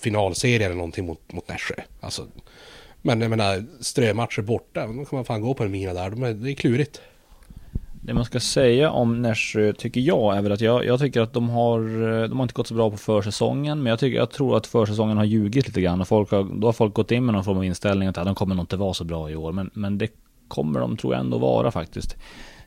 finalserie 0.00 0.66
eller 0.66 0.76
någonting 0.76 1.06
mot, 1.06 1.32
mot 1.32 1.48
Nässjö. 1.48 1.74
Alltså, 2.00 2.26
men 3.02 3.20
jag 3.20 3.30
menar, 3.30 3.64
strömatcher 3.80 4.42
borta, 4.42 4.86
då 4.86 5.04
kan 5.04 5.16
man 5.16 5.24
fan 5.24 5.40
gå 5.40 5.54
på 5.54 5.64
en 5.64 5.70
mina 5.70 5.94
där. 5.94 6.10
De 6.10 6.22
är, 6.22 6.34
det 6.34 6.52
är 6.52 6.54
klurigt. 6.54 7.00
Det 8.02 8.14
man 8.14 8.24
ska 8.24 8.40
säga 8.40 8.90
om 8.90 9.22
Nässjö 9.22 9.72
tycker 9.72 10.00
jag 10.00 10.36
är 10.36 10.42
väl 10.42 10.52
att 10.52 10.60
jag, 10.60 10.84
jag 10.84 11.00
tycker 11.00 11.20
att 11.20 11.32
de 11.32 11.48
har, 11.48 11.80
eh, 11.80 12.28
de 12.28 12.38
har 12.38 12.44
inte 12.44 12.54
gått 12.54 12.66
så 12.66 12.74
bra 12.74 12.90
på 12.90 12.96
försäsongen. 12.96 13.82
Men 13.82 13.90
jag, 13.90 13.98
tycker, 13.98 14.18
jag 14.18 14.30
tror 14.30 14.56
att 14.56 14.66
försäsongen 14.66 15.16
har 15.16 15.24
ljugit 15.24 15.66
lite 15.66 15.80
grann. 15.80 16.00
Och 16.00 16.08
folk 16.08 16.30
har, 16.30 16.60
då 16.60 16.68
har 16.68 16.72
folk 16.72 16.94
gått 16.94 17.10
in 17.10 17.24
med 17.24 17.34
någon 17.34 17.44
form 17.44 17.56
av 17.56 17.64
inställning 17.64 18.08
att 18.08 18.16
ja, 18.16 18.24
de 18.24 18.34
kommer 18.34 18.54
nog 18.54 18.62
inte 18.62 18.76
vara 18.76 18.94
så 18.94 19.04
bra 19.04 19.30
i 19.30 19.36
år. 19.36 19.52
Men, 19.52 19.70
men 19.74 19.98
det 19.98 20.08
kommer 20.48 20.80
de 20.80 20.96
tror 20.96 21.14
jag 21.14 21.20
ändå 21.20 21.38
vara 21.38 21.70
faktiskt. 21.70 22.16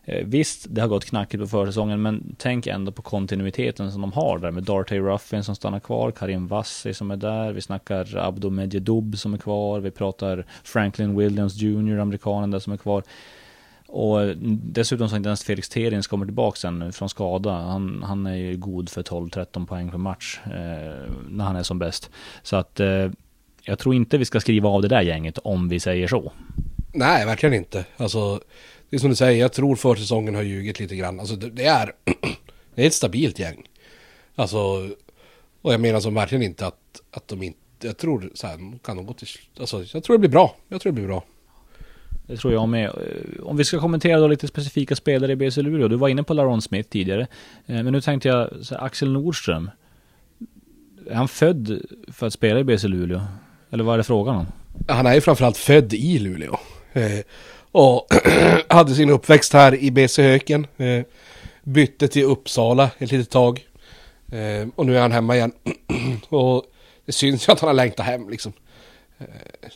Eh, 0.06 0.26
visst, 0.26 0.66
det 0.70 0.82
har 0.82 0.88
gått 0.88 1.06
knackigt 1.06 1.44
på 1.44 1.48
försäsongen, 1.48 2.02
men 2.02 2.36
tänk 2.38 2.68
ändå 2.68 2.92
på 2.92 3.02
kontinuiteten 3.02 3.92
som 3.92 4.02
de 4.02 4.12
har 4.12 4.40
där 4.40 4.52
med 4.52 4.64
Dartey 4.64 5.00
Ruffin 5.00 5.44
som 5.44 5.56
stannar 5.56 5.80
kvar, 5.80 6.12
Karim 6.12 6.48
Vassi 6.48 6.94
som 6.94 7.12
är 7.12 7.18
där, 7.18 7.54
vi 7.54 7.62
snackar 7.62 8.18
Abdo 8.18 8.50
Medjedoub 8.50 9.18
som 9.18 9.34
är 9.34 9.38
kvar, 9.38 9.80
vi 9.80 9.92
pratar 9.92 10.46
Franklin 10.64 11.18
Williams 11.18 11.56
Jr, 11.56 12.00
amerikanen 12.00 12.52
där 12.52 12.60
som 12.60 12.74
är 12.74 12.78
kvar. 12.78 13.04
Och 13.94 14.38
dessutom 14.38 15.10
så 15.10 15.14
har 15.14 15.18
inte 15.18 15.30
ens 15.30 15.44
Felix 15.44 15.70
Terins 15.70 16.08
kommer 16.08 16.26
tillbaka 16.26 16.56
sen 16.56 16.94
från 16.94 17.10
skada. 17.10 17.52
Han, 17.52 18.04
han 18.04 18.26
är 18.26 18.36
ju 18.36 18.58
god 18.58 18.90
för 18.90 19.04
12-13 19.04 19.66
poäng 19.66 19.92
per 19.92 19.98
match 19.98 20.40
eh, 20.46 21.12
när 21.30 21.46
han 21.46 21.56
är 21.56 21.64
som 21.64 21.80
bäst. 21.80 22.10
Så 22.44 22.56
att 22.56 22.80
eh, 22.80 23.12
jag 23.62 23.80
tror 23.80 23.96
inte 23.96 24.18
vi 24.18 24.26
ska 24.26 24.40
skriva 24.40 24.70
av 24.70 24.82
det 24.82 24.88
där 24.88 25.02
gänget 25.02 25.38
om 25.38 25.70
vi 25.70 25.80
säger 25.80 26.08
så. 26.08 26.32
Nej, 26.94 27.26
verkligen 27.26 27.54
inte. 27.54 27.86
Alltså, 27.98 28.42
det 28.90 28.96
är 28.96 29.00
som 29.00 29.10
du 29.10 29.16
säger, 29.16 29.40
jag 29.40 29.54
tror 29.54 29.76
försäsongen 29.76 30.36
har 30.36 30.42
ljugit 30.42 30.80
lite 30.80 30.96
grann. 30.96 31.20
Alltså 31.20 31.36
det, 31.36 31.50
det 31.50 31.66
är, 31.66 31.92
det 32.76 32.84
är 32.84 32.88
ett 32.88 32.94
stabilt 32.94 33.40
gäng. 33.40 33.68
Alltså, 34.36 34.58
och 35.62 35.74
jag 35.74 35.82
menar 35.82 36.00
som 36.00 36.14
verkligen 36.14 36.44
inte 36.44 36.68
att, 36.68 37.02
att 37.12 37.28
de 37.28 37.44
inte, 37.44 37.88
jag 37.88 37.98
tror 37.98 38.32
så 38.34 38.48
här, 38.48 38.80
kan 38.84 38.98
de 38.98 39.06
gå 39.06 39.14
till, 39.14 39.28
alltså 39.60 39.84
jag 39.94 40.04
tror 40.04 40.16
det 40.16 40.20
blir 40.20 40.30
bra. 40.30 40.56
Jag 40.68 40.82
tror 40.82 40.92
det 40.92 40.96
blir 40.96 41.08
bra. 41.08 41.24
Det 42.28 42.38
tror 42.38 42.54
jag 42.54 42.70
med. 42.70 42.86
Eh, 42.86 43.44
om 43.44 43.58
vi 43.58 43.64
ska 43.64 43.80
kommentera 43.80 44.20
då 44.20 44.28
lite 44.28 44.48
specifika 44.48 44.96
spelare 44.96 45.32
i 45.32 45.36
BC 45.36 45.62
Luleå. 45.62 45.88
Du 45.88 45.96
var 45.96 46.10
inne 46.10 46.24
på 46.24 46.34
Laron 46.34 46.62
Smith 46.62 46.90
tidigare. 46.90 47.28
Eh, 47.66 47.84
men 47.84 47.86
nu 47.86 48.02
tänkte 48.02 48.28
jag, 48.28 48.50
så 48.62 48.76
Axel 48.76 49.12
Nordström. 49.12 49.72
Är 51.10 51.16
han 51.16 51.28
född 51.28 51.82
för 52.08 52.28
att 52.28 52.34
spela 52.34 52.60
i 52.60 52.64
BC 52.64 52.88
Luleå? 52.88 53.22
Eller 53.72 53.84
vad 53.84 53.94
är 53.94 53.98
det 53.98 54.04
frågan 54.04 54.36
om? 54.36 54.46
Han 54.88 55.06
är 55.06 55.14
ju 55.14 55.22
framförallt 55.22 55.58
född 55.58 55.94
i 55.94 56.20
Luleå. 56.20 56.58
Eh, 56.94 57.20
och 57.72 58.08
hade 58.70 58.96
sin 58.96 59.10
uppväxt 59.10 59.54
här 59.54 59.76
i 59.76 59.92
BC 59.92 60.24
Höken. 60.24 60.68
Bytte 61.64 62.08
till 62.08 62.24
Uppsala 62.24 62.90
ett 62.98 63.12
litet 63.12 63.30
tag. 63.30 63.68
Och 64.76 64.86
nu 64.86 64.98
är 64.98 65.02
han 65.02 65.12
hemma 65.12 65.36
igen. 65.36 65.52
och 66.30 66.64
det 67.06 67.12
syns 67.12 67.48
ju 67.48 67.52
att 67.54 67.60
han 67.60 67.68
har 67.68 67.74
längtat 67.74 68.06
hem 68.06 68.30
liksom. 68.30 68.54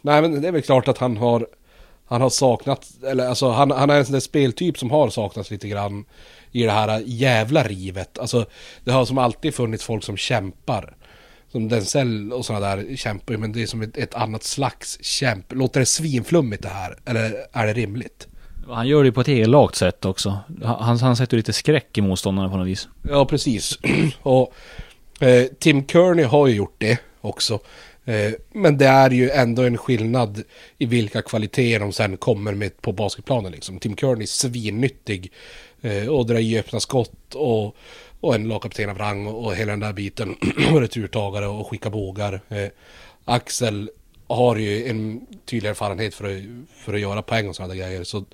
Nej 0.02 0.22
men 0.22 0.42
det 0.42 0.48
är 0.48 0.52
väl 0.52 0.62
klart 0.62 0.88
att 0.88 0.98
han 0.98 1.18
har 1.18 1.48
han 2.08 2.22
har 2.22 2.30
saknat, 2.30 2.88
eller 3.04 3.28
alltså 3.28 3.50
han, 3.50 3.72
han 3.72 3.90
är 3.90 3.98
en 3.98 4.06
sån 4.06 4.14
där 4.14 4.20
speltyp 4.20 4.78
som 4.78 4.92
har 4.92 5.10
saknats 5.10 5.52
lite 5.52 5.68
grann 5.68 6.06
i 6.52 6.64
det 6.64 6.72
här 6.72 7.04
jävla 7.06 7.64
rivet. 7.64 8.20
Alltså 8.20 8.46
det 8.84 8.92
har 8.92 9.06
som 9.06 9.18
alltid 9.18 9.56
funnits 9.56 9.84
folk 9.84 10.04
som 10.04 10.18
kämpar. 10.18 10.96
Som 11.52 11.70
Denzel 11.70 12.34
och 12.34 12.46
sådana 12.46 12.76
där 12.76 12.96
kämpar 12.96 13.38
men 13.38 13.52
det 13.52 13.64
är 13.64 13.68
som 13.68 13.82
ett, 13.82 13.98
ett, 13.98 14.16
annat 14.16 14.44
slags 14.44 15.04
kämp. 15.04 15.54
Låter 15.54 15.80
det 15.80 15.86
svinflummigt 15.86 16.64
det 16.64 16.70
här? 16.70 16.98
Eller 17.06 17.46
är 17.52 17.68
det 17.68 17.74
rimligt? 17.74 18.28
Han 18.68 18.88
gör 18.88 19.04
det 19.04 19.12
på 19.12 19.22
ett 19.22 19.30
elakt 19.30 19.76
sätt 19.76 20.06
också. 20.06 20.40
Han, 20.64 20.98
han 21.00 21.16
sätter 21.16 21.38
lite 21.38 21.54
skräck 21.54 21.98
i 21.98 22.02
motståndarna 22.02 22.50
på 22.50 22.58
något 22.58 22.68
vis. 22.68 22.88
Ja, 23.10 23.26
precis. 23.26 23.80
och 24.22 24.54
eh, 25.20 25.46
Tim 25.60 25.88
Kearney 25.88 26.26
har 26.26 26.48
ju 26.48 26.56
gjort 26.56 26.76
det 26.78 27.00
också. 27.22 27.60
Eh, 28.08 28.34
men 28.54 28.78
det 28.78 28.86
är 28.86 29.10
ju 29.10 29.30
ändå 29.30 29.62
en 29.62 29.78
skillnad 29.78 30.44
i 30.78 30.86
vilka 30.86 31.22
kvaliteter 31.22 31.80
de 31.80 31.94
sen 31.94 32.18
kommer 32.18 32.54
med 32.54 32.82
på 32.82 32.92
basketplanen. 32.92 33.52
Liksom. 33.52 33.80
Tim 33.80 33.96
Kearney 33.96 34.24
är 34.24 34.28
svinnyttig 34.28 35.32
eh, 35.82 36.08
och 36.08 36.26
drar 36.26 36.40
i 36.40 36.60
öppna 36.60 36.80
skott 36.80 37.36
och, 37.36 37.76
och 38.20 38.36
en 38.36 38.48
lagkapten 38.48 38.90
av 38.90 38.98
rang 38.98 39.28
och, 39.28 39.46
och 39.46 39.56
hela 39.56 39.72
den 39.72 39.80
där 39.80 39.94
biten. 39.94 40.36
och 40.74 40.82
returtagare 40.82 41.48
och 41.48 41.70
skicka 41.70 41.90
bågar. 41.90 42.42
Eh, 42.50 42.68
Axel 43.26 43.90
har 44.28 44.56
ju 44.56 44.88
en 44.90 45.28
tydlig 45.46 45.70
erfarenhet 45.70 46.14
för 46.16 46.26
att, 46.26 46.44
för 46.86 46.94
att 46.94 47.00
göra 47.00 47.22
poäng 47.22 47.50
och 47.50 47.56
sådana 47.56 47.76
grejer. 47.76 48.04
Så, 48.04 48.26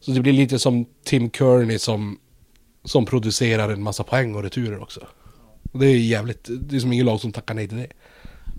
så 0.00 0.10
det 0.10 0.20
blir 0.20 0.32
lite 0.32 0.58
som 0.58 0.86
Tim 1.04 1.30
Kearney 1.30 1.78
som, 1.78 2.18
som 2.84 3.06
producerar 3.06 3.68
en 3.68 3.82
massa 3.82 4.04
poäng 4.04 4.34
och 4.34 4.42
returer 4.42 4.82
också. 4.82 5.06
Och 5.72 5.78
det 5.78 5.86
är 5.86 5.96
jävligt, 5.96 6.48
det 6.50 6.76
är 6.76 6.80
som 6.80 6.92
ingen 6.92 7.06
lag 7.06 7.20
som 7.20 7.32
tackar 7.32 7.54
nej 7.54 7.68
till 7.68 7.76
det. 7.76 7.88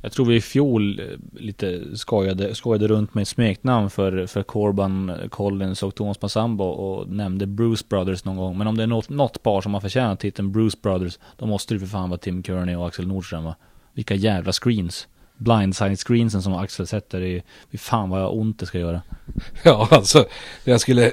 Jag 0.05 0.11
tror 0.11 0.25
vi 0.25 0.35
i 0.35 0.41
fjol 0.41 0.99
eh, 0.99 1.05
lite 1.41 1.97
skojade, 1.97 2.55
skojade 2.55 2.87
runt 2.87 3.13
med 3.13 3.27
smeknamn 3.27 3.89
för, 3.89 4.27
för 4.27 4.43
Corban 4.43 5.11
Collins 5.29 5.83
och 5.83 5.95
Thomas 5.95 6.21
Massambo 6.21 6.63
och 6.63 7.09
nämnde 7.09 7.47
Bruce 7.47 7.85
Brothers 7.89 8.25
någon 8.25 8.37
gång. 8.37 8.57
Men 8.57 8.67
om 8.67 8.77
det 8.77 8.83
är 8.83 8.87
något, 8.87 9.09
något 9.09 9.43
par 9.43 9.61
som 9.61 9.73
har 9.73 9.81
förtjänat 9.81 10.19
titeln 10.19 10.51
Bruce 10.51 10.77
Brothers, 10.81 11.19
då 11.37 11.45
måste 11.45 11.73
det 11.73 11.79
för 11.79 11.87
fan 11.87 12.09
vara 12.09 12.17
Tim 12.17 12.43
Kearney 12.43 12.75
och 12.75 12.87
Axel 12.87 13.07
Nordström 13.07 13.43
va? 13.43 13.55
Vilka 13.93 14.15
jävla 14.15 14.51
screens. 14.51 15.07
Blindside 15.37 15.99
screensen 15.99 16.41
som 16.41 16.53
Axel 16.53 16.87
sätter 16.87 17.21
i, 17.21 17.43
fy 17.71 17.77
fan 17.77 18.09
vad 18.09 18.39
ont 18.39 18.59
det 18.59 18.65
ska 18.65 18.79
göra. 18.79 19.01
Ja, 19.63 19.87
alltså, 19.91 20.25
jag 20.63 20.81
skulle... 20.81 21.11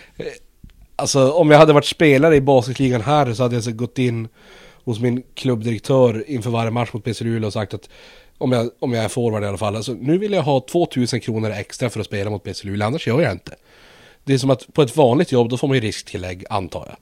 alltså, 0.96 1.32
om 1.32 1.50
jag 1.50 1.58
hade 1.58 1.72
varit 1.72 1.86
spelare 1.86 2.36
i 2.36 2.40
basketligan 2.40 3.00
här 3.00 3.34
så 3.34 3.42
hade 3.42 3.54
jag 3.54 3.64
så 3.64 3.72
gått 3.72 3.98
in 3.98 4.28
hos 4.84 5.00
min 5.00 5.22
klubbdirektör 5.34 6.24
inför 6.26 6.50
varje 6.50 6.70
match 6.70 6.92
mot 6.92 7.04
PC 7.04 7.24
Luleå 7.24 7.46
och 7.46 7.52
sagt 7.52 7.74
att 7.74 7.88
om 8.38 8.52
jag, 8.52 8.70
om 8.78 8.92
jag 8.92 9.04
är 9.04 9.08
forward 9.08 9.42
i 9.42 9.46
alla 9.46 9.58
fall, 9.58 9.76
alltså, 9.76 9.92
nu 9.92 10.18
vill 10.18 10.32
jag 10.32 10.42
ha 10.42 10.60
2000 10.60 11.20
kronor 11.20 11.50
extra 11.50 11.90
för 11.90 12.00
att 12.00 12.06
spela 12.06 12.30
mot 12.30 12.42
PC 12.42 12.66
Luleå, 12.66 12.86
annars 12.86 13.06
gör 13.06 13.20
jag 13.20 13.32
inte. 13.32 13.54
Det 14.24 14.34
är 14.34 14.38
som 14.38 14.50
att 14.50 14.72
på 14.72 14.82
ett 14.82 14.96
vanligt 14.96 15.32
jobb, 15.32 15.48
då 15.48 15.56
får 15.56 15.68
man 15.68 15.74
ju 15.74 15.80
risktillägg, 15.80 16.44
antar 16.50 16.86
jag. 16.88 16.96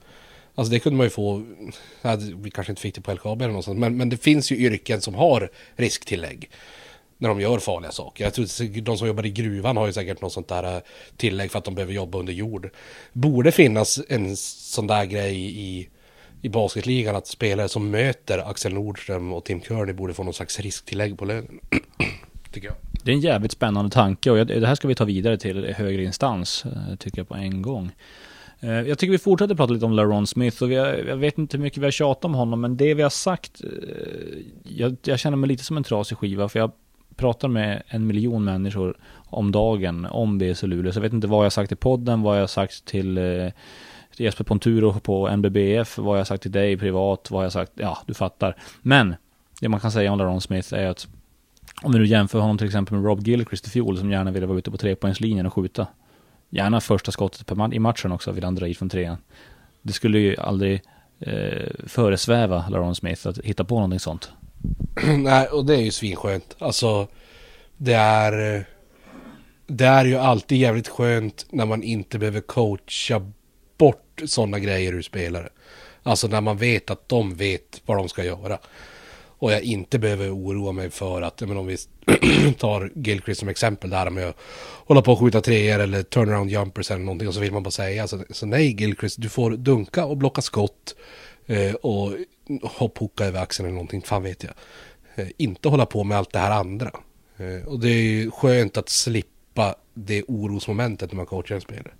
Alltså 0.55 0.71
det 0.71 0.79
kunde 0.79 0.97
man 0.97 1.05
ju 1.05 1.09
få, 1.09 1.43
vi 2.35 2.51
kanske 2.51 2.71
inte 2.71 2.81
fick 2.81 2.95
det 2.95 3.01
på 3.01 3.13
LKAB 3.13 3.41
eller 3.41 3.47
någonstans, 3.47 3.77
men, 3.77 3.97
men 3.97 4.09
det 4.09 4.17
finns 4.17 4.51
ju 4.51 4.55
yrken 4.55 5.01
som 5.01 5.15
har 5.15 5.49
risktillägg. 5.75 6.49
När 7.17 7.29
de 7.29 7.41
gör 7.41 7.59
farliga 7.59 7.91
saker. 7.91 8.23
Jag 8.23 8.33
tror 8.33 8.81
de 8.81 8.97
som 8.97 9.07
jobbar 9.07 9.25
i 9.25 9.29
gruvan 9.29 9.77
har 9.77 9.87
ju 9.87 9.93
säkert 9.93 10.21
något 10.21 10.33
sånt 10.33 10.47
där 10.47 10.75
äh, 10.75 10.81
tillägg 11.17 11.51
för 11.51 11.59
att 11.59 11.65
de 11.65 11.75
behöver 11.75 11.93
jobba 11.93 12.17
under 12.17 12.33
jord. 12.33 12.69
Borde 13.13 13.51
finnas 13.51 13.99
en 14.09 14.37
sån 14.37 14.87
där 14.87 15.05
grej 15.05 15.59
i 15.59 15.89
i 16.43 16.49
basketligan 16.49 17.15
att 17.15 17.27
spelare 17.27 17.69
som 17.69 17.89
möter 17.89 18.49
Axel 18.49 18.73
Nordström 18.73 19.33
och 19.33 19.45
Tim 19.45 19.61
Kearney 19.61 19.93
borde 19.93 20.13
få 20.13 20.23
någon 20.23 20.33
slags 20.33 20.59
risktillägg 20.59 21.17
på 21.17 21.25
lönen. 21.25 21.59
tycker 22.51 22.67
jag. 22.67 22.75
Det 23.03 23.11
är 23.11 23.15
en 23.15 23.21
jävligt 23.21 23.51
spännande 23.51 23.91
tanke 23.91 24.31
och 24.31 24.47
det 24.47 24.67
här 24.67 24.75
ska 24.75 24.87
vi 24.87 24.95
ta 24.95 25.05
vidare 25.05 25.37
till 25.37 25.73
högre 25.73 26.03
instans, 26.03 26.65
eh, 26.65 26.95
tycker 26.95 27.19
jag 27.19 27.27
på 27.27 27.35
en 27.35 27.61
gång. 27.61 27.91
Eh, 28.59 28.69
jag 28.69 28.99
tycker 28.99 29.11
vi 29.11 29.17
fortsätter 29.17 29.55
prata 29.55 29.73
lite 29.73 29.85
om 29.85 29.93
LaRon 29.93 30.27
Smith 30.27 30.63
och 30.63 30.69
har, 30.69 30.75
jag 31.07 31.17
vet 31.17 31.37
inte 31.37 31.57
hur 31.57 31.63
mycket 31.63 31.79
vi 31.79 31.85
har 31.85 31.91
tjatat 31.91 32.25
om 32.25 32.33
honom, 32.33 32.61
men 32.61 32.77
det 32.77 32.93
vi 32.93 33.03
har 33.03 33.09
sagt, 33.09 33.61
eh, 33.63 33.69
jag, 34.63 34.95
jag 35.03 35.19
känner 35.19 35.37
mig 35.37 35.47
lite 35.47 35.63
som 35.63 35.77
en 35.77 35.83
trasig 35.83 36.17
skiva, 36.17 36.49
för 36.49 36.59
jag 36.59 36.71
pratar 37.15 37.47
med 37.47 37.83
en 37.87 38.07
miljon 38.07 38.43
människor 38.43 38.97
om 39.13 39.51
dagen 39.51 40.05
om 40.05 40.37
BC 40.37 40.67
Luleå, 40.67 40.91
så 40.91 40.97
jag 40.97 41.03
vet 41.03 41.13
inte 41.13 41.27
vad 41.27 41.37
jag 41.37 41.45
har 41.45 41.49
sagt 41.49 41.71
i 41.71 41.75
podden, 41.75 42.21
vad 42.21 42.35
jag 42.35 42.41
har 42.41 42.47
sagt 42.47 42.85
till 42.85 43.17
Jesper 44.17 44.43
Ponturo 44.43 44.99
på 44.99 45.35
NBBF, 45.35 45.97
vad 45.97 46.19
jag 46.19 46.27
sagt 46.27 46.41
till 46.41 46.51
dig 46.51 46.77
privat, 46.77 47.31
vad 47.31 47.45
jag 47.45 47.51
sagt, 47.51 47.71
ja 47.75 47.97
du 48.05 48.13
fattar. 48.13 48.55
Men 48.81 49.15
det 49.61 49.69
man 49.69 49.79
kan 49.79 49.91
säga 49.91 50.11
om 50.11 50.17
Laron 50.17 50.41
Smith 50.41 50.73
är 50.73 50.87
att 50.87 51.07
om 51.81 51.91
vi 51.91 51.99
nu 51.99 52.05
jämför 52.05 52.39
honom 52.39 52.57
till 52.57 52.67
exempel 52.67 52.95
med 52.95 53.05
Rob 53.05 53.27
Gilchrist 53.27 53.67
i 53.67 53.69
fjol 53.69 53.97
som 53.97 54.11
gärna 54.11 54.31
ville 54.31 54.45
vara 54.45 54.57
ute 54.57 54.71
på 54.71 54.77
trepoängslinjen 54.77 55.45
och 55.45 55.53
skjuta. 55.53 55.87
Gärna 56.49 56.81
första 56.81 57.11
skottet 57.11 57.51
i 57.73 57.79
matchen 57.79 58.11
också 58.11 58.31
vill 58.31 58.43
han 58.43 58.55
dra 58.55 58.67
i 58.67 58.75
från 58.75 58.89
trean. 58.89 59.17
Det 59.81 59.93
skulle 59.93 60.19
ju 60.19 60.37
aldrig 60.37 60.81
eh, 61.19 61.71
föresväva 61.87 62.65
Laron 62.69 62.95
Smith 62.95 63.27
att 63.27 63.37
hitta 63.37 63.63
på 63.63 63.75
någonting 63.75 63.99
sånt. 63.99 64.31
Nej, 65.17 65.47
och 65.47 65.65
det 65.65 65.75
är 65.75 65.81
ju 65.81 65.91
svinskönt. 65.91 66.55
Alltså, 66.59 67.07
det 67.77 67.93
är... 67.93 68.55
Eh, 68.55 68.61
det 69.67 69.85
är 69.85 70.05
ju 70.05 70.15
alltid 70.15 70.57
jävligt 70.57 70.87
skönt 70.87 71.45
när 71.49 71.65
man 71.65 71.83
inte 71.83 72.19
behöver 72.19 72.41
coacha 72.41 73.31
bort 74.15 74.29
sådana 74.29 74.59
grejer 74.59 74.93
ur 74.93 75.01
spelare. 75.01 75.49
Alltså 76.03 76.27
när 76.27 76.41
man 76.41 76.57
vet 76.57 76.89
att 76.89 77.09
de 77.09 77.35
vet 77.35 77.81
vad 77.85 77.97
de 77.97 78.09
ska 78.09 78.23
göra. 78.23 78.59
Och 79.39 79.51
jag 79.51 79.61
inte 79.61 79.99
behöver 79.99 80.35
oroa 80.35 80.71
mig 80.71 80.89
för 80.89 81.21
att, 81.21 81.41
men 81.41 81.57
om 81.57 81.67
vi 81.67 81.77
tar 82.57 82.91
Gilchrist 82.95 83.39
som 83.39 83.49
exempel 83.49 83.89
där 83.89 84.09
med 84.09 84.27
att 84.27 84.37
hålla 84.87 85.01
på 85.01 85.11
och 85.11 85.19
skjuta 85.19 85.41
treor 85.41 85.79
eller 85.79 86.03
turnaround 86.03 86.51
jumpers 86.51 86.91
eller 86.91 87.03
någonting 87.03 87.27
och 87.27 87.33
så 87.33 87.39
vill 87.39 87.51
man 87.51 87.63
bara 87.63 87.71
säga 87.71 88.07
så, 88.07 88.23
så 88.29 88.45
nej 88.45 88.75
Gilchrist, 88.79 89.21
du 89.21 89.29
får 89.29 89.51
dunka 89.51 90.05
och 90.05 90.17
blocka 90.17 90.41
skott 90.41 90.95
eh, 91.45 91.73
och 91.73 92.13
hopphucka 92.63 93.25
över 93.25 93.41
axeln 93.41 93.65
eller 93.67 93.75
någonting, 93.75 94.01
fan 94.01 94.23
vet 94.23 94.43
jag. 94.43 94.53
Eh, 95.15 95.31
inte 95.37 95.69
hålla 95.69 95.85
på 95.85 96.03
med 96.03 96.17
allt 96.17 96.33
det 96.33 96.39
här 96.39 96.51
andra. 96.51 96.91
Eh, 97.37 97.67
och 97.67 97.79
det 97.79 97.89
är 97.89 98.01
ju 98.01 98.31
skönt 98.31 98.77
att 98.77 98.89
slippa 98.89 99.32
det 99.93 100.23
orosmomentet 100.23 101.11
när 101.11 101.17
man 101.17 101.25
coachar 101.25 101.55
en 101.55 101.61
spelare 101.61 101.93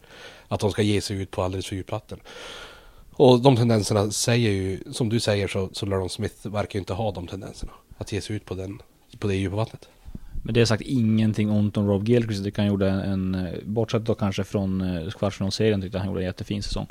att 0.48 0.60
de 0.60 0.72
ska 0.72 0.82
ge 0.82 1.02
sig 1.02 1.22
ut 1.22 1.32
på 1.32 1.44
alldeles 1.44 1.68
för 1.68 1.76
djupvatten. 1.76 2.20
Och 3.12 3.42
de 3.42 3.56
tendenserna 3.56 4.12
säger 4.12 4.52
ju, 4.52 4.80
som 4.92 5.10
du 5.10 5.20
säger 5.20 5.48
så, 5.48 5.70
så 5.72 5.86
Laron 5.86 6.10
Smith 6.10 6.48
verkar 6.48 6.74
ju 6.76 6.80
inte 6.80 6.94
ha 6.94 7.12
de 7.12 7.28
tendenserna. 7.28 7.72
Att 7.98 8.12
ge 8.12 8.22
sig 8.22 8.36
ut 8.36 8.46
på, 8.46 8.54
den, 8.54 8.82
på 9.20 9.28
det 9.28 9.36
djupa 9.36 9.56
vattnet. 9.56 9.90
Men 10.44 10.54
det 10.54 10.62
är 10.62 10.66
sagt 10.66 10.82
ingenting 10.82 11.52
ont 11.52 11.78
om 11.78 11.88
Rob 11.88 12.08
Gilchrist. 12.08 12.44
Det 12.44 12.52
kan 12.52 12.66
gjorde 12.66 12.90
en, 12.90 13.48
bortsett 13.66 14.06
då 14.06 14.16
kanske 14.16 14.44
från 14.44 14.82
eh, 14.82 15.12
kvartsfinalserien 15.12 15.82
tyckte 15.82 15.98
han 15.98 16.08
gjorde 16.08 16.20
en 16.20 16.26
jättefin 16.26 16.64
säsong. 16.64 16.88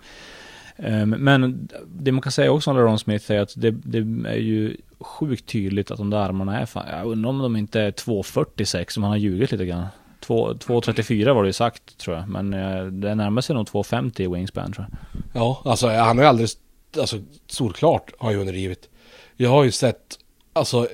Ehm, 0.76 1.10
men 1.10 1.68
det 1.86 2.12
man 2.12 2.22
kan 2.22 2.32
säga 2.32 2.52
också 2.52 2.70
om 2.70 2.76
Laron 2.76 2.98
Smith 2.98 3.32
är 3.32 3.40
att 3.40 3.52
det, 3.56 3.70
det, 3.70 3.98
är 4.30 4.38
ju 4.38 4.76
sjukt 5.00 5.46
tydligt 5.46 5.90
att 5.90 5.98
de 5.98 6.10
där 6.10 6.18
armarna 6.18 6.60
är 6.60 6.66
fan, 6.66 6.86
jag 6.90 7.06
undrar 7.06 7.30
om 7.30 7.38
de 7.38 7.56
inte 7.56 7.80
är 7.80 7.90
2,46 7.90 8.96
om 8.96 9.02
han 9.02 9.10
har 9.10 9.18
ljugit 9.18 9.52
lite 9.52 9.66
grann. 9.66 9.86
2.34 10.26 11.32
var 11.32 11.42
det 11.42 11.48
ju 11.48 11.52
sagt 11.52 11.98
tror 11.98 12.16
jag. 12.16 12.28
Men 12.28 12.54
eh, 12.54 12.84
det 12.84 13.14
närmar 13.14 13.42
sig 13.42 13.56
nog 13.56 13.66
2.50 13.66 14.20
i 14.20 14.26
wingspan 14.26 14.72
tror 14.72 14.86
jag. 14.90 15.22
Ja, 15.32 15.62
alltså 15.64 15.88
han 15.88 16.18
har 16.18 16.24
ju 16.24 16.28
alldeles, 16.28 16.56
alltså 16.98 17.18
solklart 17.46 18.12
har 18.18 18.30
ju 18.30 18.36
underdrivit. 18.36 18.88
Jag 19.36 19.50
har 19.50 19.64
ju 19.64 19.70
sett, 19.70 20.18
alltså 20.52 20.88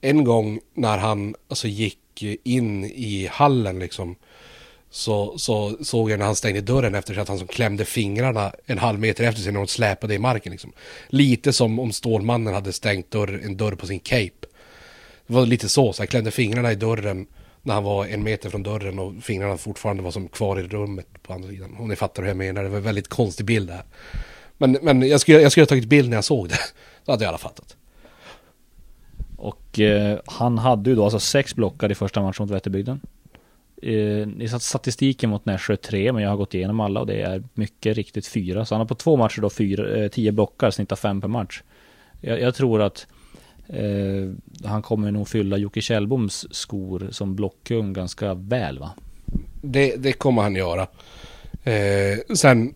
en 0.00 0.24
gång 0.24 0.60
när 0.74 0.98
han 0.98 1.34
alltså 1.48 1.68
gick 1.68 2.22
in 2.44 2.84
i 2.84 3.28
hallen 3.32 3.78
liksom. 3.78 4.16
Så, 4.92 5.38
så 5.38 5.76
såg 5.84 6.10
jag 6.10 6.18
när 6.18 6.26
han 6.26 6.36
stängde 6.36 6.60
dörren 6.60 6.94
efter 6.94 7.14
sig 7.14 7.20
att 7.20 7.28
han 7.28 7.38
som 7.38 7.46
klämde 7.46 7.84
fingrarna 7.84 8.52
en 8.66 8.78
halv 8.78 8.98
meter 8.98 9.24
efter 9.24 9.42
sig 9.42 9.52
när 9.52 9.60
de 9.60 9.66
släpade 9.66 10.14
i 10.14 10.18
marken 10.18 10.52
liksom. 10.52 10.72
Lite 11.08 11.52
som 11.52 11.78
om 11.78 11.92
Stålmannen 11.92 12.54
hade 12.54 12.72
stängt 12.72 13.10
dörr, 13.10 13.40
en 13.44 13.56
dörr 13.56 13.74
på 13.74 13.86
sin 13.86 14.00
cape. 14.00 14.46
Det 15.26 15.34
var 15.34 15.46
lite 15.46 15.68
så, 15.68 15.92
så 15.92 16.02
han 16.02 16.06
klämde 16.06 16.30
fingrarna 16.30 16.72
i 16.72 16.74
dörren 16.74 17.26
när 17.62 17.74
han 17.74 17.84
var 17.84 18.06
en 18.06 18.22
meter 18.22 18.50
från 18.50 18.62
dörren 18.62 18.98
och 18.98 19.14
fingrarna 19.22 19.56
fortfarande 19.56 20.02
var 20.02 20.10
som 20.10 20.28
kvar 20.28 20.60
i 20.60 20.62
rummet 20.62 21.06
på 21.22 21.32
andra 21.32 21.48
sidan. 21.48 21.76
Om 21.78 21.88
ni 21.88 21.96
fattar 21.96 22.22
hur 22.22 22.30
jag 22.30 22.36
menar, 22.36 22.62
det 22.62 22.68
var 22.68 22.76
en 22.76 22.82
väldigt 22.82 23.08
konstig 23.08 23.46
bild 23.46 23.68
det 23.68 23.74
här. 23.74 23.84
Men, 24.58 24.78
men 24.82 25.08
jag, 25.08 25.20
skulle, 25.20 25.40
jag 25.40 25.52
skulle 25.52 25.62
ha 25.62 25.68
tagit 25.68 25.88
bild 25.88 26.08
när 26.10 26.16
jag 26.16 26.24
såg 26.24 26.48
det. 26.48 26.58
Då 27.04 27.12
hade 27.12 27.24
jag 27.24 27.28
alla 27.28 27.38
fattat. 27.38 27.76
Och 29.36 29.80
eh, 29.80 30.18
han 30.26 30.58
hade 30.58 30.90
ju 30.90 30.96
då 30.96 31.04
alltså 31.04 31.20
sex 31.20 31.54
blockar 31.54 31.92
i 31.92 31.94
första 31.94 32.22
matchen 32.22 32.42
mot 32.42 32.50
Vätterbygden. 32.50 33.00
Eh, 33.82 34.48
satt 34.48 34.62
statistiken 34.62 35.30
mot 35.30 35.44
Nässjö 35.44 35.76
3, 35.76 36.12
men 36.12 36.22
jag 36.22 36.30
har 36.30 36.36
gått 36.36 36.54
igenom 36.54 36.80
alla 36.80 37.00
och 37.00 37.06
det 37.06 37.22
är 37.22 37.42
mycket 37.54 37.96
riktigt 37.96 38.26
fyra. 38.26 38.64
Så 38.64 38.74
han 38.74 38.80
har 38.80 38.86
på 38.86 38.94
två 38.94 39.16
matcher 39.16 39.40
då 39.40 39.50
fyra, 39.50 39.96
eh, 39.96 40.08
tio 40.08 40.32
blockar, 40.32 40.70
snittar 40.70 40.96
fem 40.96 41.20
per 41.20 41.28
match. 41.28 41.62
Jag, 42.20 42.40
jag 42.40 42.54
tror 42.54 42.82
att 42.82 43.06
eh, 43.72 44.30
han 44.64 44.82
kommer 44.82 45.10
nog 45.10 45.28
fylla 45.28 45.56
Jocke 45.56 45.80
Kjellboms 45.80 46.46
skor 46.50 47.08
som 47.10 47.36
blockkung 47.36 47.92
ganska 47.92 48.34
väl 48.34 48.78
va? 48.78 48.90
Det, 49.62 49.96
det 49.96 50.12
kommer 50.12 50.42
han 50.42 50.56
göra. 50.56 50.86
Eh, 51.64 52.34
sen 52.34 52.74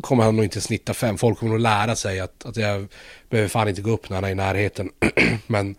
kommer 0.00 0.24
han 0.24 0.36
nog 0.36 0.44
inte 0.44 0.60
snitta 0.60 0.94
fem. 0.94 1.18
Folk 1.18 1.38
kommer 1.38 1.52
nog 1.52 1.60
lära 1.60 1.96
sig 1.96 2.20
att, 2.20 2.46
att 2.46 2.56
jag 2.56 2.86
behöver 3.28 3.48
fan 3.48 3.68
inte 3.68 3.82
gå 3.82 3.90
upp 3.90 4.10
när 4.10 4.16
han 4.16 4.24
är 4.24 4.30
i 4.30 4.34
närheten. 4.34 4.90
men 5.46 5.76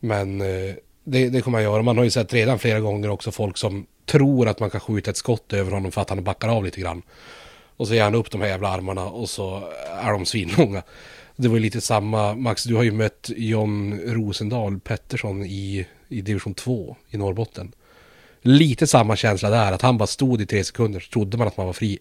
men 0.00 0.40
eh, 0.40 0.74
det, 1.04 1.28
det 1.28 1.40
kommer 1.40 1.58
han 1.58 1.64
göra. 1.64 1.82
Man 1.82 1.96
har 1.96 2.04
ju 2.04 2.10
sett 2.10 2.32
redan 2.32 2.58
flera 2.58 2.80
gånger 2.80 3.10
också 3.10 3.30
folk 3.30 3.56
som 3.56 3.86
tror 4.06 4.48
att 4.48 4.60
man 4.60 4.70
kan 4.70 4.80
skjuta 4.80 5.10
ett 5.10 5.16
skott 5.16 5.52
över 5.52 5.72
honom 5.72 5.92
för 5.92 6.00
att 6.00 6.10
han 6.10 6.24
backar 6.24 6.48
av 6.48 6.64
lite 6.64 6.80
grann. 6.80 7.02
Och 7.76 7.88
så 7.88 7.94
ger 7.94 8.02
han 8.02 8.14
upp 8.14 8.30
de 8.30 8.40
här 8.40 8.48
jävla 8.48 8.68
armarna 8.68 9.04
och 9.04 9.28
så 9.28 9.62
är 10.02 10.12
de 10.12 10.26
svinlånga. 10.26 10.82
Det 11.40 11.48
var 11.48 11.58
lite 11.58 11.80
samma, 11.80 12.34
Max, 12.34 12.64
du 12.64 12.74
har 12.74 12.82
ju 12.82 12.92
mött 12.92 13.30
John 13.36 14.00
Rosendal 14.06 14.80
Pettersson 14.80 15.44
i, 15.44 15.86
i 16.08 16.20
division 16.20 16.54
2 16.54 16.96
i 17.10 17.16
Norrbotten. 17.16 17.72
Lite 18.42 18.86
samma 18.86 19.16
känsla 19.16 19.50
där, 19.50 19.72
att 19.72 19.82
han 19.82 19.98
bara 19.98 20.06
stod 20.06 20.40
i 20.40 20.46
tre 20.46 20.64
sekunder 20.64 21.00
så 21.00 21.10
trodde 21.10 21.38
man 21.38 21.46
att 21.46 21.56
man 21.56 21.66
var 21.66 21.72
fri. 21.72 21.98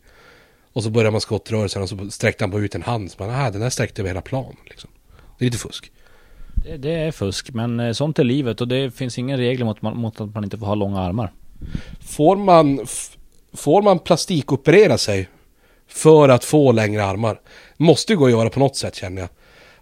Och 0.74 0.84
så 0.84 0.90
började 0.90 1.12
man 1.12 1.22
skottrörelsen 1.22 1.82
och 1.82 1.90
så 1.90 2.12
sträckte 2.12 2.44
han 2.44 2.52
bara 2.52 2.62
ut 2.62 2.76
en 2.76 2.82
hand. 2.82 3.12
Så 3.12 3.24
man, 3.24 3.36
ah, 3.36 3.52
den 3.52 3.62
där 3.62 3.70
sträckte 3.70 4.02
över 4.02 4.10
hela 4.10 4.22
plan. 4.22 4.56
Liksom. 4.70 4.90
Det 5.38 5.46
är 5.46 5.46
lite 5.46 5.58
fusk. 5.58 5.92
Det, 6.64 6.78
det, 6.78 6.92
är 6.92 7.12
fusk, 7.12 7.54
men 7.54 7.80
eh, 7.80 7.92
sånt 7.92 8.20
är 8.20 8.24
livet 8.24 8.62
och 8.62 8.68
det 8.68 8.92
finns 8.92 9.18
inga 9.18 9.38
regler 9.38 9.66
mot, 9.66 9.82
mot 9.82 10.22
att 10.22 10.34
man 10.34 10.44
inte 10.44 10.58
får 10.58 10.66
ha 10.66 10.76
långa 10.76 11.00
armar. 11.00 11.34
Får 12.02 12.36
man, 12.36 12.86
får 13.54 13.82
man 13.82 14.00
plastikoperera 14.00 14.98
sig 14.98 15.30
för 15.90 16.30
att 16.30 16.44
få 16.44 16.72
längre 16.72 17.06
armar? 17.06 17.40
Måste 17.78 18.16
gå 18.16 18.26
att 18.26 18.32
göra 18.32 18.50
på 18.50 18.60
något 18.60 18.76
sätt 18.76 18.96
känner 18.96 19.22
jag. 19.22 19.30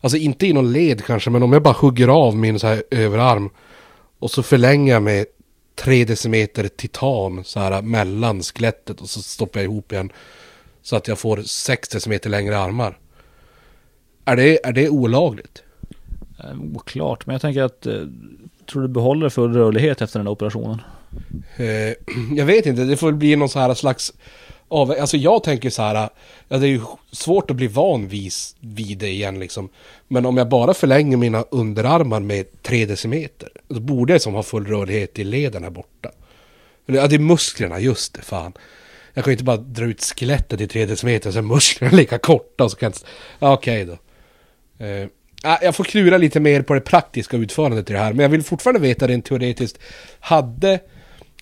Alltså 0.01 0.17
inte 0.17 0.47
i 0.47 0.53
någon 0.53 0.71
led 0.71 1.05
kanske, 1.05 1.29
men 1.29 1.43
om 1.43 1.53
jag 1.53 1.63
bara 1.63 1.73
hugger 1.73 2.07
av 2.07 2.37
min 2.37 2.59
så 2.59 2.67
här 2.67 2.83
överarm 2.91 3.49
och 4.19 4.31
så 4.31 4.43
förlänger 4.43 4.93
jag 4.93 5.03
med 5.03 5.25
3 5.75 6.05
decimeter 6.05 6.67
titan 6.67 7.43
så 7.43 7.59
här 7.59 7.81
mellan 7.81 8.41
skelettet 8.41 9.01
och 9.01 9.09
så 9.09 9.21
stoppar 9.21 9.59
jag 9.59 9.65
ihop 9.65 9.91
igen. 9.91 10.11
Så 10.81 10.95
att 10.95 11.07
jag 11.07 11.19
får 11.19 11.41
6 11.41 11.89
decimeter 11.89 12.29
längre 12.29 12.57
armar. 12.57 12.97
Är 14.25 14.35
det, 14.35 14.65
är 14.65 14.71
det 14.71 14.89
olagligt? 14.89 15.63
Eh, 16.39 16.75
oklart, 16.75 17.25
men 17.25 17.33
jag 17.33 17.41
tänker 17.41 17.61
att 17.61 17.85
eh, 17.85 18.01
tror 18.71 18.81
du 18.81 18.87
behåller 18.87 19.29
full 19.29 19.53
rörlighet 19.53 20.01
efter 20.01 20.19
den 20.19 20.27
här 20.27 20.31
operationen? 20.31 20.81
Eh, 21.57 21.93
jag 22.37 22.45
vet 22.45 22.65
inte, 22.65 22.83
det 22.83 22.97
får 22.97 23.11
bli 23.11 23.35
någon 23.35 23.49
så 23.49 23.59
här 23.59 23.73
slags 23.73 24.13
av, 24.69 24.91
alltså 24.91 25.17
jag 25.17 25.43
tänker 25.43 25.69
så 25.69 25.81
här, 25.81 26.09
ja, 26.47 26.57
det 26.57 26.65
är 26.65 26.69
ju 26.69 26.81
svårt 27.11 27.51
att 27.51 27.57
bli 27.57 27.67
van 27.67 28.07
vis, 28.07 28.55
vid 28.59 28.97
det 28.97 29.09
igen 29.09 29.39
liksom. 29.39 29.69
Men 30.07 30.25
om 30.25 30.37
jag 30.37 30.49
bara 30.49 30.73
förlänger 30.73 31.17
mina 31.17 31.41
underarmar 31.51 32.19
med 32.19 32.61
3 32.61 32.85
decimeter, 32.85 33.49
då 33.67 33.79
borde 33.79 34.13
jag 34.13 34.21
som 34.21 34.33
ha 34.33 34.43
full 34.43 34.67
rörlighet 34.67 35.19
i 35.19 35.23
leden 35.23 35.63
här 35.63 35.69
borta. 35.69 36.11
Ja, 36.85 37.07
det 37.07 37.15
är 37.15 37.19
musklerna, 37.19 37.79
just 37.79 38.13
det, 38.13 38.21
fan. 38.21 38.53
Jag 39.13 39.23
kan 39.23 39.31
ju 39.31 39.33
inte 39.33 39.43
bara 39.43 39.57
dra 39.57 39.85
ut 39.85 40.03
skelettet 40.03 40.61
i 40.61 40.67
3 40.67 40.85
decimeter 40.85 41.29
och 41.29 41.35
är 41.35 41.41
musklerna 41.41 41.97
lika 41.97 42.17
korta 42.17 42.63
och 42.63 42.71
så 42.71 42.77
kan 42.77 42.93
jag... 43.39 43.53
Okej 43.53 43.83
okay 43.83 43.97
då. 44.79 44.85
Uh, 44.85 45.07
jag 45.61 45.75
får 45.75 45.83
klura 45.83 46.17
lite 46.17 46.39
mer 46.39 46.61
på 46.61 46.73
det 46.73 46.81
praktiska 46.81 47.37
utförandet 47.37 47.89
i 47.89 47.93
det 47.93 47.99
här, 47.99 48.13
men 48.13 48.23
jag 48.23 48.29
vill 48.29 48.43
fortfarande 48.43 48.79
veta 48.79 49.07
rent 49.07 49.25
teoretiskt. 49.25 49.79
Hade, 50.19 50.79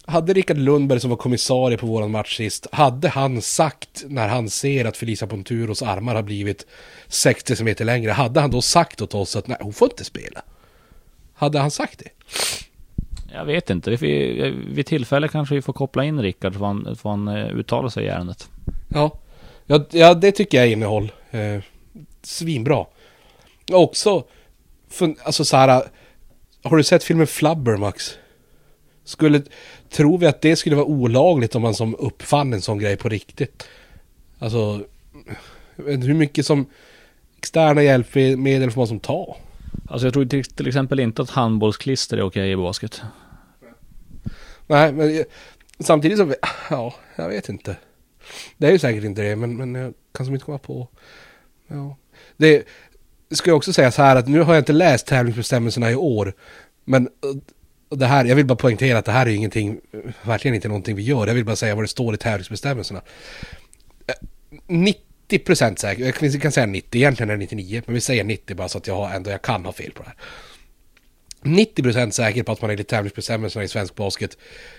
hade 0.07 0.33
Rickard 0.33 0.57
Lundberg 0.57 0.99
som 0.99 1.09
var 1.09 1.17
kommissarie 1.17 1.77
på 1.77 1.87
våran 1.87 2.11
match 2.11 2.37
sist, 2.37 2.67
hade 2.71 3.09
han 3.09 3.41
sagt 3.41 4.03
när 4.07 4.27
han 4.27 4.49
ser 4.49 4.85
att 4.85 4.97
Felisa 4.97 5.27
Ponturos 5.27 5.81
armar 5.81 6.15
har 6.15 6.23
blivit 6.23 6.65
60 7.07 7.55
cm 7.55 7.75
längre, 7.79 8.11
hade 8.11 8.39
han 8.39 8.51
då 8.51 8.61
sagt 8.61 9.01
åt 9.01 9.15
oss 9.15 9.35
att 9.35 9.47
nej, 9.47 9.57
hon 9.61 9.73
får 9.73 9.89
inte 9.91 10.03
spela? 10.03 10.41
Hade 11.33 11.59
han 11.59 11.71
sagt 11.71 11.99
det? 11.99 12.09
Jag 13.33 13.45
vet 13.45 13.69
inte. 13.69 13.91
Vid 14.67 14.85
tillfälle 14.85 15.27
kanske 15.27 15.55
vi 15.55 15.61
får 15.61 15.73
koppla 15.73 16.03
in 16.03 16.21
Rickard 16.21 16.53
så 16.53 16.65
han, 16.65 16.95
får 16.95 17.09
han 17.09 17.27
eh, 17.27 17.45
uttala 17.45 17.89
sig 17.89 18.05
i 18.05 18.07
ärendet. 18.07 18.49
Ja. 18.87 19.19
ja, 19.65 19.85
ja 19.91 20.13
det 20.13 20.31
tycker 20.31 20.57
jag 20.57 20.67
är 20.67 20.71
innehåll. 20.71 21.11
Eh, 21.31 21.61
svinbra. 22.21 22.85
Också, 23.71 24.23
för, 24.89 25.15
alltså 25.23 25.45
så 25.45 25.57
här, 25.57 25.83
har 26.63 26.77
du 26.77 26.83
sett 26.83 27.03
filmen 27.03 27.27
Flubber 27.27 27.77
Max? 27.77 28.17
Skulle, 29.03 29.41
tror 29.95 30.17
vi 30.17 30.25
att 30.25 30.41
det 30.41 30.55
skulle 30.55 30.75
vara 30.75 30.85
olagligt 30.85 31.55
om 31.55 31.61
man 31.61 31.75
som 31.75 31.95
uppfann 31.95 32.53
en 32.53 32.61
sån 32.61 32.79
grej 32.79 32.97
på 32.97 33.09
riktigt? 33.09 33.67
Alltså, 34.39 34.83
hur 35.75 36.13
mycket 36.13 36.45
som 36.45 36.65
externa 37.37 37.83
hjälpmedel 37.83 38.71
får 38.71 38.81
man 38.81 38.87
som 38.87 38.99
ta? 38.99 39.37
Alltså 39.89 40.07
jag 40.07 40.13
tror 40.13 40.25
till, 40.25 40.43
till 40.43 40.67
exempel 40.67 40.99
inte 40.99 41.21
att 41.21 41.29
handbollsklister 41.29 42.17
är 42.17 42.21
okej 42.21 42.51
i 42.51 42.55
basket. 42.55 43.01
Nej, 44.67 44.91
men 44.93 45.23
samtidigt 45.79 46.17
så, 46.17 46.35
ja, 46.69 46.93
jag 47.15 47.29
vet 47.29 47.49
inte. 47.49 47.77
Det 48.57 48.67
är 48.67 48.71
ju 48.71 48.79
säkert 48.79 49.03
inte 49.03 49.21
det, 49.21 49.35
men, 49.35 49.57
men 49.57 49.75
jag 49.75 49.93
kan 50.11 50.25
som 50.25 50.35
inte 50.35 50.45
komma 50.45 50.57
på. 50.57 50.87
Ja. 51.67 51.97
Det, 52.37 52.67
ska 53.31 53.49
jag 53.49 53.57
också 53.57 53.73
säga 53.73 53.91
så 53.91 54.01
här 54.01 54.15
att 54.15 54.27
nu 54.27 54.41
har 54.41 54.53
jag 54.53 54.61
inte 54.61 54.73
läst 54.73 55.07
tävlingsbestämmelserna 55.07 55.91
i 55.91 55.95
år. 55.95 56.33
Men 56.85 57.09
det 57.97 58.05
här, 58.05 58.25
jag 58.25 58.35
vill 58.35 58.45
bara 58.45 58.55
poängtera 58.55 58.97
att 58.97 59.05
det 59.05 59.11
här 59.11 59.25
är 59.25 59.29
ingenting, 59.29 59.79
verkligen 60.23 60.55
inte 60.55 60.67
någonting 60.67 60.95
vi 60.95 61.03
gör. 61.03 61.27
Jag 61.27 61.33
vill 61.33 61.45
bara 61.45 61.55
säga 61.55 61.75
vad 61.75 61.83
det 61.83 61.87
står 61.87 62.15
i 62.15 62.17
tävlingsbestämmelserna. 62.17 63.01
Eh, 64.07 64.13
90% 64.67 65.75
säker, 65.75 66.05
jag 66.05 66.41
kan 66.41 66.51
säga 66.51 66.65
90, 66.65 66.97
egentligen 66.99 67.29
är 67.29 67.33
det 67.33 67.39
99, 67.39 67.81
men 67.85 67.93
vi 67.93 68.01
säger 68.01 68.23
90 68.23 68.55
bara 68.55 68.69
så 68.69 68.77
att 68.77 68.87
jag 68.87 69.15
ändå 69.15 69.31
jag 69.31 69.41
kan 69.41 69.65
ha 69.65 69.71
fel 69.71 69.91
på 69.91 70.03
det 70.03 70.09
här. 70.09 70.17
90% 71.45 72.11
säker 72.11 72.43
på 72.43 72.51
att 72.51 72.61
man 72.61 72.71
enligt 72.71 72.87
tävlingsbestämmelserna 72.87 73.63
i 73.63 73.67
svensk 73.67 73.95
basket 73.95 74.37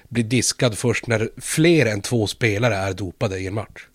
blir 0.09 0.25
diskad 0.25 0.79
först 0.79 1.07
när 1.07 1.31
fler 1.37 1.87
än 1.87 2.01
två 2.01 2.27
spelare 2.27 2.75
är 2.77 2.93
dopade 2.93 3.39
i 3.39 3.47
en 3.47 3.55
match. 3.55 3.87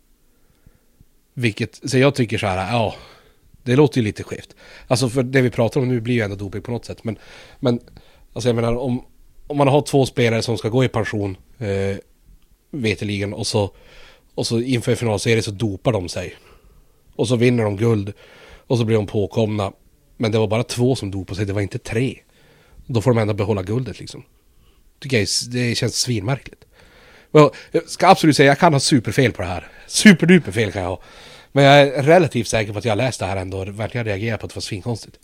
Vilket, 1.33 1.89
så 1.89 1.97
jag 1.97 2.15
tycker 2.15 2.37
så 2.37 2.47
här, 2.47 2.73
ja, 2.73 2.95
det 3.63 3.75
låter 3.75 3.97
ju 3.97 4.03
lite 4.03 4.23
skevt. 4.23 4.55
Alltså 4.87 5.09
för 5.09 5.23
det 5.23 5.41
vi 5.41 5.49
pratar 5.49 5.81
om 5.81 5.87
nu 5.87 6.01
blir 6.01 6.15
ju 6.15 6.21
ändå 6.21 6.35
doping 6.35 6.61
på 6.61 6.71
något 6.71 6.85
sätt. 6.85 7.03
Men, 7.03 7.17
men 7.59 7.79
alltså 8.33 8.49
jag 8.49 8.55
menar 8.55 8.75
om, 8.75 9.05
om 9.51 9.57
man 9.57 9.67
har 9.67 9.81
två 9.81 10.05
spelare 10.05 10.41
som 10.41 10.57
ska 10.57 10.69
gå 10.69 10.83
i 10.83 10.87
pension 10.87 11.37
eh, 11.59 11.97
veteligen 12.71 13.33
och 13.33 13.47
så, 13.47 13.71
och 14.35 14.47
så 14.47 14.59
inför 14.59 14.95
finalserien 14.95 15.43
så 15.43 15.51
dopar 15.51 15.91
de 15.91 16.09
sig. 16.09 16.35
Och 17.15 17.27
så 17.27 17.35
vinner 17.35 17.63
de 17.63 17.77
guld. 17.77 18.13
Och 18.67 18.77
så 18.77 18.85
blir 18.85 18.95
de 18.95 19.07
påkomna. 19.07 19.71
Men 20.17 20.31
det 20.31 20.37
var 20.37 20.47
bara 20.47 20.63
två 20.63 20.95
som 20.95 21.11
dopade 21.11 21.35
sig, 21.35 21.45
det 21.45 21.53
var 21.53 21.61
inte 21.61 21.79
tre. 21.79 22.19
Då 22.85 23.01
får 23.01 23.11
de 23.11 23.17
ändå 23.17 23.33
behålla 23.33 23.63
guldet 23.63 23.99
liksom. 23.99 24.23
Tycker 24.99 25.17
jag 25.17 25.27
det 25.51 25.75
känns 25.75 25.95
svinmärkligt. 25.95 26.65
Jag 27.31 27.51
ska 27.87 28.07
absolut 28.07 28.35
säga, 28.35 28.47
jag 28.47 28.59
kan 28.59 28.73
ha 28.73 28.79
superfel 28.79 29.31
på 29.31 29.41
det 29.41 29.47
här. 29.47 29.67
Superduperfel 29.87 30.71
kan 30.71 30.81
jag 30.81 30.89
ha. 30.89 31.01
Men 31.51 31.63
jag 31.63 31.81
är 31.81 32.03
relativt 32.03 32.47
säker 32.47 32.73
på 32.73 32.79
att 32.79 32.85
jag 32.85 32.91
har 32.91 32.97
läst 32.97 33.19
det 33.19 33.25
här 33.25 33.37
ändå 33.37 33.57
och 33.57 33.79
verkligen 33.79 34.05
reagerat 34.05 34.39
på 34.39 34.45
att 34.45 34.51
det 34.51 34.55
var 34.55 34.61
svinkonstigt. 34.61 35.19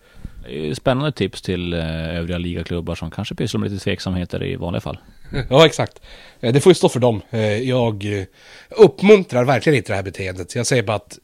Spännande 0.74 1.12
tips 1.12 1.42
till 1.42 1.74
eh, 1.74 2.18
övriga 2.18 2.38
ligaklubbar 2.38 2.96
som 2.96 3.12
kanske 3.12 3.36
pysslar 3.36 3.60
med 3.62 3.72
lite 3.72 3.84
tveksamheter 3.84 4.44
i 4.44 4.56
vanliga 4.56 4.82
fall. 4.82 4.98
Ja, 5.50 5.66
exakt. 5.66 6.02
Eh, 6.40 6.54
det 6.54 6.62
får 6.62 6.70
ju 6.70 6.76
stå 6.76 6.90
för 6.90 7.00
dem. 7.00 7.22
Eh, 7.30 7.42
jag 7.42 8.26
uppmuntrar 8.70 9.46
verkligen 9.46 9.78
inte 9.78 9.92
det 9.92 9.96
här 9.96 10.04
beteendet. 10.04 10.56
Jag 10.56 10.68
säger 10.68 10.84
bara 10.84 10.96
att 10.96 11.20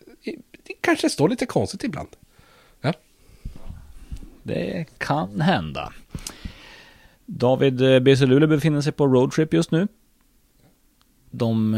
det 0.67 0.73
kanske 0.81 1.09
står 1.09 1.29
lite 1.29 1.45
konstigt 1.45 1.83
ibland. 1.83 2.09
Ja. 2.81 2.93
Det 4.43 4.85
kan 4.97 5.41
hända. 5.41 5.93
David 7.25 8.03
BC 8.03 8.25
Luleå 8.25 8.47
befinner 8.47 8.81
sig 8.81 8.91
på 8.91 9.07
roadtrip 9.07 9.53
just 9.53 9.71
nu. 9.71 9.87
De 11.31 11.75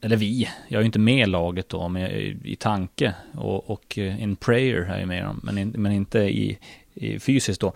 eller 0.00 0.16
vi, 0.16 0.48
jag 0.68 0.78
är 0.78 0.82
ju 0.82 0.86
inte 0.86 0.98
med 0.98 1.28
i 1.28 1.30
laget 1.30 1.68
då, 1.68 1.88
men 1.88 2.02
i 2.44 2.56
tanke 2.58 3.14
och, 3.34 3.70
och 3.70 3.98
eh, 3.98 4.22
in 4.22 4.36
prayer 4.36 4.82
är 4.82 4.98
jag 4.98 5.08
med 5.08 5.36
men, 5.42 5.58
in, 5.58 5.74
men 5.76 5.92
inte 5.92 6.18
i, 6.18 6.58
i 6.94 7.18
fysiskt 7.18 7.60
då. 7.60 7.66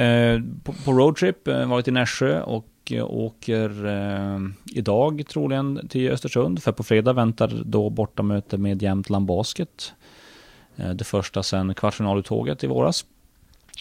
Eh, 0.00 0.40
på, 0.64 0.72
på 0.72 0.92
roadtrip, 0.92 1.48
eh, 1.48 1.68
varit 1.68 1.88
i 1.88 1.90
Nässjö 1.90 2.42
och 2.42 2.68
eh, 2.90 3.04
åker 3.04 3.86
eh, 3.86 4.38
idag 4.74 5.24
troligen 5.28 5.88
till 5.88 6.10
Östersund, 6.10 6.62
för 6.62 6.72
på 6.72 6.82
fredag 6.82 7.12
väntar 7.12 7.62
då 7.64 7.90
bortamöte 7.90 8.58
med 8.58 8.82
Jämtland 8.82 9.26
Basket. 9.26 9.92
Eh, 10.76 10.90
det 10.90 11.04
första 11.04 11.42
sedan 11.42 11.74
kvartsfinaluttåget 11.74 12.64
i 12.64 12.66
våras. 12.66 13.04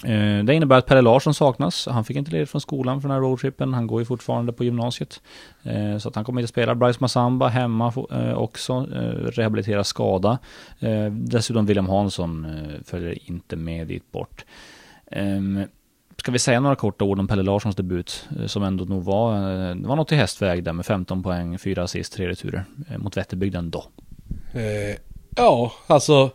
Eh, 0.03 0.43
det 0.43 0.53
innebär 0.53 0.77
att 0.77 0.85
Pelle 0.85 1.01
Larsson 1.01 1.33
saknas. 1.33 1.87
Han 1.91 2.05
fick 2.05 2.17
inte 2.17 2.31
ledigt 2.31 2.49
från 2.49 2.61
skolan 2.61 3.01
för 3.01 3.09
den 3.09 3.15
här 3.15 3.21
roadtrippen. 3.21 3.73
Han 3.73 3.87
går 3.87 4.01
ju 4.01 4.05
fortfarande 4.05 4.53
på 4.53 4.63
gymnasiet. 4.63 5.21
Eh, 5.63 5.97
så 5.97 6.09
att 6.09 6.15
han 6.15 6.25
kommer 6.25 6.41
inte 6.41 6.47
spela. 6.47 6.75
Bryce 6.75 6.97
Massamba 7.01 7.47
hemma 7.47 7.93
eh, 8.11 8.37
också. 8.37 8.87
Rehabilitera 9.33 9.83
skada. 9.83 10.37
Dessutom 11.11 11.65
William 11.65 11.89
Hansson 11.89 12.47
följer 12.85 13.29
inte 13.29 13.55
med 13.55 13.87
dit 13.87 14.11
bort. 14.11 14.45
Ehm, 15.11 15.63
ska 16.17 16.31
vi 16.31 16.39
säga 16.39 16.59
några 16.59 16.75
korta 16.75 17.05
ord 17.05 17.19
om 17.19 17.27
Pelle 17.27 17.43
Larssons 17.43 17.75
debut? 17.75 18.27
Som 18.45 18.63
ändå 18.63 18.85
nog 18.85 19.03
var, 19.03 19.39
det 19.75 19.87
var 19.87 19.95
något 19.95 20.11
i 20.11 20.15
hästväg 20.15 20.63
där 20.63 20.73
med 20.73 20.85
15 20.85 21.23
poäng, 21.23 21.59
4 21.59 21.83
assist, 21.83 22.13
3 22.13 22.27
returer 22.27 22.65
mot 22.97 23.17
Vätterbygden 23.17 23.69
då. 23.69 23.85
Ja, 25.35 25.71
alltså. 25.87 26.31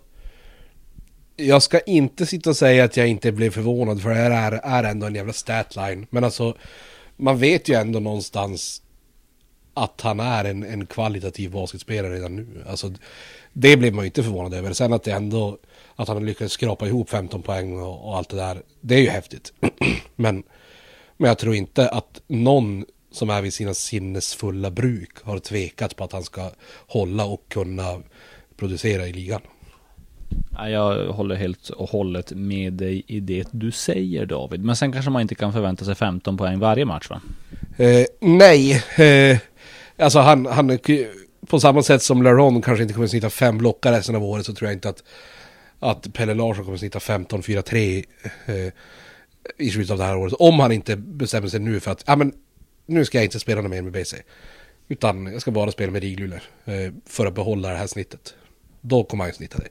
Jag 1.37 1.63
ska 1.63 1.81
inte 1.81 2.27
sitta 2.27 2.51
och 2.51 2.57
säga 2.57 2.85
att 2.85 2.97
jag 2.97 3.09
inte 3.09 3.33
blev 3.33 3.51
förvånad 3.51 4.03
för 4.03 4.09
det 4.09 4.15
här 4.15 4.31
är, 4.31 4.53
är 4.53 4.91
ändå 4.91 5.07
en 5.07 5.15
jävla 5.15 5.33
statline. 5.33 6.07
Men 6.11 6.25
alltså, 6.25 6.57
man 7.17 7.39
vet 7.39 7.69
ju 7.69 7.75
ändå 7.75 8.01
någonstans 8.01 8.83
att 9.75 10.01
han 10.01 10.21
är 10.21 10.45
en, 10.45 10.63
en 10.63 10.87
kvalitativ 10.87 11.51
basketspelare 11.51 12.15
redan 12.15 12.37
nu. 12.37 12.65
Alltså, 12.69 12.93
det 13.53 13.77
blev 13.77 13.95
man 13.95 14.05
ju 14.05 14.07
inte 14.07 14.23
förvånad 14.23 14.55
över. 14.55 14.73
Sen 14.73 14.93
att 14.93 15.03
det 15.03 15.13
ändå, 15.13 15.59
att 15.97 16.09
han 16.09 16.27
lyckats 16.27 16.55
skrapa 16.55 16.87
ihop 16.87 17.11
15 17.11 17.43
poäng 17.43 17.81
och, 17.81 18.09
och 18.09 18.17
allt 18.17 18.29
det 18.29 18.37
där, 18.37 18.63
det 18.81 18.95
är 18.95 19.01
ju 19.01 19.09
häftigt. 19.09 19.53
men, 20.17 20.43
men 21.17 21.29
jag 21.29 21.39
tror 21.39 21.55
inte 21.55 21.89
att 21.89 22.23
någon 22.27 22.85
som 23.13 23.31
är 23.31 23.43
vid 23.43 23.55
sina 23.55 23.75
sinnesfulla 23.75 24.71
bruk 24.71 25.23
har 25.23 25.39
tvekat 25.39 25.97
på 25.97 26.05
att 26.05 26.13
han 26.13 26.23
ska 26.23 26.51
hålla 26.87 27.25
och 27.25 27.49
kunna 27.49 28.03
producera 28.57 29.07
i 29.07 29.13
ligan. 29.13 29.41
Jag 30.59 31.07
håller 31.07 31.35
helt 31.35 31.69
och 31.69 31.89
hållet 31.89 32.33
med 32.33 32.73
dig 32.73 33.05
i 33.07 33.21
det 33.21 33.49
du 33.51 33.71
säger 33.71 34.27
David. 34.27 34.65
Men 34.65 34.77
sen 34.77 34.93
kanske 34.93 35.11
man 35.11 35.23
inte 35.23 35.35
kan 35.35 35.53
förvänta 35.53 35.85
sig 35.85 35.95
15 35.95 36.37
poäng 36.37 36.59
varje 36.59 36.85
match 36.85 37.11
va? 37.11 37.21
Eh, 37.77 38.07
nej, 38.21 38.83
eh, 38.97 39.39
alltså 39.97 40.19
han, 40.19 40.47
han, 40.47 40.79
på 41.47 41.61
samma 41.61 41.83
sätt 41.83 42.03
som 42.03 42.23
Laron 42.23 42.63
kanske 42.63 42.83
inte 42.83 42.95
kommer 42.95 43.05
att 43.05 43.11
snitta 43.11 43.31
fem 43.31 43.59
blockar 43.59 43.93
resten 43.93 44.17
av 44.17 44.25
året 44.25 44.47
så 44.47 44.55
tror 44.55 44.69
jag 44.69 44.77
inte 44.77 44.89
att, 44.89 45.05
att 45.79 46.13
Pelle 46.13 46.35
Larsson 46.35 46.65
kommer 46.65 46.75
att 46.75 46.81
snitta 46.81 46.99
15-4-3 46.99 48.05
eh, 48.47 48.73
i 49.59 49.71
slutet 49.71 49.91
av 49.91 49.99
det 49.99 50.05
här 50.05 50.17
året. 50.17 50.33
Om 50.33 50.61
han 50.61 50.73
inte 50.73 50.97
bestämmer 50.97 51.49
sig 51.49 51.61
nu 51.61 51.81
för 51.81 51.91
att, 51.91 52.05
ja 52.07 52.17
men 52.17 52.33
nu 52.87 53.05
ska 53.05 53.19
jag 53.19 53.25
inte 53.25 53.41
spela 53.41 53.63
mer 53.63 53.83
med 53.83 53.93
BC. 53.93 54.17
Utan 54.89 55.27
jag 55.27 55.41
ska 55.41 55.51
bara 55.51 55.73
spela 55.73 55.93
med 55.93 56.03
Riglule 56.03 56.41
eh, 56.65 56.93
för 57.07 57.27
att 57.27 57.35
behålla 57.35 57.69
det 57.69 57.77
här 57.77 57.87
snittet. 57.87 58.35
Då 58.81 59.05
kommer 59.05 59.25
han 59.25 59.29
ju 59.31 59.35
snitta 59.35 59.59
det. 59.59 59.69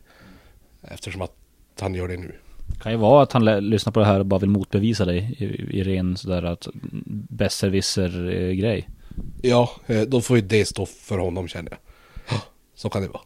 Eftersom 0.82 1.22
att 1.22 1.36
han 1.80 1.96
gör 1.96 2.08
det 2.08 2.17
nu. 2.17 2.36
Kan 2.82 2.91
ju 2.91 2.98
vara 2.98 3.24
att 3.24 3.32
han 3.32 3.70
lyssnar 3.70 3.94
på 3.94 4.00
det 4.00 4.06
här 4.06 4.20
och 4.20 4.26
bara 4.26 4.39
vill 4.39 4.50
motbevisa 4.50 5.06
dig 5.06 5.36
i, 5.38 5.46
i 5.80 5.84
ren 5.84 6.17
sådär 6.17 6.44
att 6.44 6.67
besserwisser-grej. 7.30 8.89
Ja, 9.41 9.72
eh, 9.88 10.02
då 10.02 10.22
får 10.22 10.38
ju 10.38 10.41
det 10.41 10.65
stå 10.65 10.86
för 10.86 11.17
honom 11.17 11.48
känner 11.48 11.72
jag. 11.72 12.39
Så 12.76 12.89
kan 12.89 13.02
det 13.02 13.08
vara. 13.08 13.22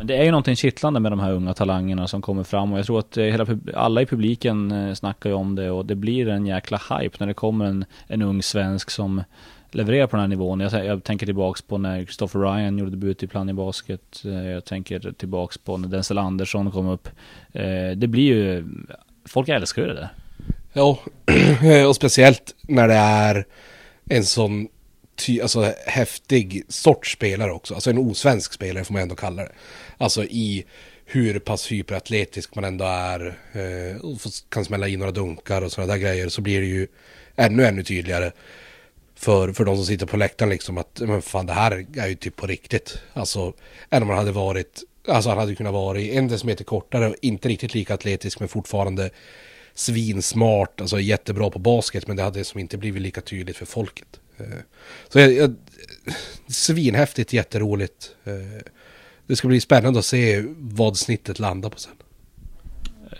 Men 0.00 0.06
det 0.06 0.16
är 0.16 0.24
ju 0.24 0.30
någonting 0.30 0.56
kittlande 0.56 1.00
med 1.00 1.12
de 1.12 1.20
här 1.20 1.32
unga 1.32 1.54
talangerna 1.54 2.08
som 2.08 2.22
kommer 2.22 2.44
fram 2.44 2.72
och 2.72 2.78
jag 2.78 2.86
tror 2.86 2.98
att 2.98 3.16
eh, 3.16 3.24
hela, 3.24 3.46
alla 3.74 4.02
i 4.02 4.06
publiken 4.06 4.72
eh, 4.72 4.94
snackar 4.94 5.30
ju 5.30 5.36
om 5.36 5.54
det 5.54 5.70
och 5.70 5.86
det 5.86 5.94
blir 5.94 6.28
en 6.28 6.46
jäkla 6.46 6.80
hype 6.90 7.16
när 7.20 7.26
det 7.26 7.34
kommer 7.34 7.64
en, 7.64 7.84
en 8.06 8.22
ung 8.22 8.42
svensk 8.42 8.90
som 8.90 9.22
leverera 9.74 10.06
på 10.06 10.16
den 10.16 10.20
här 10.20 10.28
nivån. 10.28 10.60
Jag, 10.60 10.86
jag 10.86 11.04
tänker 11.04 11.26
tillbaks 11.26 11.62
på 11.62 11.78
när 11.78 12.04
Christopher 12.04 12.40
Ryan 12.40 12.78
gjorde 12.78 12.90
debut 12.90 13.22
i 13.22 13.26
Plannja 13.26 13.54
Basket. 13.54 14.22
Eh, 14.24 14.50
jag 14.50 14.64
tänker 14.64 15.12
tillbaks 15.12 15.58
på 15.58 15.76
när 15.76 15.88
Denzel 15.88 16.18
Andersson 16.18 16.70
kom 16.70 16.88
upp. 16.88 17.08
Eh, 17.52 17.90
det 17.96 18.06
blir 18.06 18.34
ju, 18.34 18.64
folk 19.24 19.48
älskar 19.48 19.82
ju 19.82 19.88
det 19.88 19.94
där. 19.94 20.08
Ja, 20.72 20.98
och 21.88 21.96
speciellt 21.96 22.54
när 22.62 22.88
det 22.88 22.94
är 22.94 23.46
en 24.04 24.24
sån 24.24 24.68
ty, 25.16 25.40
alltså, 25.40 25.72
häftig 25.86 26.64
sorts 26.68 27.12
spelare 27.12 27.52
också. 27.52 27.74
Alltså 27.74 27.90
en 27.90 27.98
osvensk 27.98 28.52
spelare 28.52 28.84
får 28.84 28.92
man 28.92 29.02
ändå 29.02 29.14
kalla 29.14 29.42
det. 29.42 29.52
Alltså 29.98 30.24
i 30.24 30.64
hur 31.04 31.38
pass 31.38 31.72
hyperatletisk 31.72 32.54
man 32.54 32.64
ändå 32.64 32.84
är. 32.84 33.38
Eh, 33.52 34.00
och 34.00 34.18
kan 34.48 34.64
smälla 34.64 34.88
in 34.88 34.98
några 34.98 35.12
dunkar 35.12 35.62
och 35.62 35.72
sådana 35.72 35.92
där 35.92 36.00
grejer. 36.00 36.28
Så 36.28 36.40
blir 36.40 36.60
det 36.60 36.66
ju 36.66 36.86
ännu, 37.36 37.64
ännu 37.64 37.82
tydligare. 37.82 38.32
För, 39.20 39.52
för 39.52 39.64
de 39.64 39.76
som 39.76 39.86
sitter 39.86 40.06
på 40.06 40.16
läktaren 40.16 40.50
liksom 40.50 40.78
att 40.78 41.00
men 41.00 41.22
fan 41.22 41.46
det 41.46 41.52
här 41.52 41.86
är 41.96 42.06
ju 42.06 42.14
typ 42.14 42.36
på 42.36 42.46
riktigt. 42.46 42.98
Alltså 43.12 43.52
än 43.90 44.02
om 44.02 44.08
man 44.08 44.18
hade 44.18 44.32
varit, 44.32 44.82
alltså 45.08 45.30
han 45.30 45.38
hade 45.38 45.54
kunnat 45.54 45.72
vara 45.72 46.00
en 46.00 46.28
decimeter 46.28 46.64
kortare, 46.64 47.14
inte 47.22 47.48
riktigt 47.48 47.74
lika 47.74 47.94
atletisk 47.94 48.40
men 48.40 48.48
fortfarande 48.48 49.10
svinsmart, 49.74 50.80
alltså 50.80 51.00
jättebra 51.00 51.50
på 51.50 51.58
basket 51.58 52.06
men 52.06 52.16
det 52.16 52.22
hade 52.22 52.44
som 52.44 52.60
inte 52.60 52.78
blivit 52.78 53.02
lika 53.02 53.20
tydligt 53.20 53.56
för 53.56 53.66
folket. 53.66 54.20
Eh, 54.38 54.46
så 55.08 55.18
jag, 55.18 55.32
jag, 55.32 55.54
svinhäftigt, 56.48 57.32
jätteroligt. 57.32 58.10
Eh, 58.24 58.62
det 59.26 59.36
ska 59.36 59.48
bli 59.48 59.60
spännande 59.60 59.98
att 59.98 60.04
se 60.04 60.44
vad 60.56 60.96
snittet 60.96 61.38
landar 61.38 61.70
på 61.70 61.78
sen. 61.78 61.92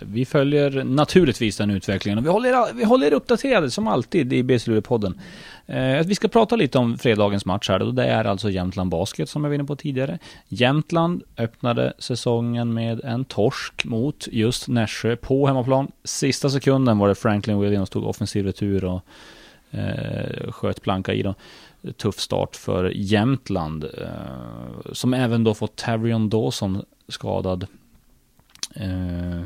Vi 0.00 0.24
följer 0.24 0.84
naturligtvis 0.84 1.56
den 1.56 1.70
utvecklingen 1.70 2.18
och 2.18 2.24
vi 2.24 2.28
håller, 2.28 2.74
vi 2.74 2.84
håller 2.84 3.12
uppdaterade 3.12 3.70
som 3.70 3.88
alltid 3.88 4.32
i 4.32 4.42
BC-podden. 4.42 5.18
Eh, 5.66 6.06
vi 6.06 6.14
ska 6.14 6.28
prata 6.28 6.56
lite 6.56 6.78
om 6.78 6.98
fredagens 6.98 7.44
match 7.44 7.68
här 7.68 7.82
och 7.82 7.94
det 7.94 8.04
är 8.04 8.24
alltså 8.24 8.50
Jämtland 8.50 8.90
Basket 8.90 9.28
som 9.28 9.44
jag 9.44 9.50
var 9.50 9.54
inne 9.54 9.64
på 9.64 9.76
tidigare. 9.76 10.18
Jämtland 10.48 11.22
öppnade 11.36 11.92
säsongen 11.98 12.74
med 12.74 13.00
en 13.04 13.24
torsk 13.24 13.84
mot 13.84 14.28
just 14.32 14.68
Nässjö 14.68 15.16
på 15.16 15.46
hemmaplan. 15.46 15.92
Sista 16.04 16.50
sekunden 16.50 16.98
var 16.98 17.08
det 17.08 17.14
Franklin 17.14 17.60
Williams 17.60 17.90
tog 17.90 18.04
offensiv 18.04 18.44
retur 18.44 18.84
och 18.84 19.02
eh, 19.70 20.50
sköt 20.52 20.82
planka 20.82 21.14
i 21.14 21.22
dem. 21.22 21.34
Tuff 21.96 22.20
start 22.20 22.56
för 22.56 22.92
Jämtland. 22.94 23.84
Eh, 23.84 24.92
som 24.92 25.14
även 25.14 25.44
då 25.44 25.54
fått 25.54 25.76
Tavrion 25.76 26.28
Dawson 26.28 26.84
skadad. 27.08 27.66
Eh, 28.74 29.40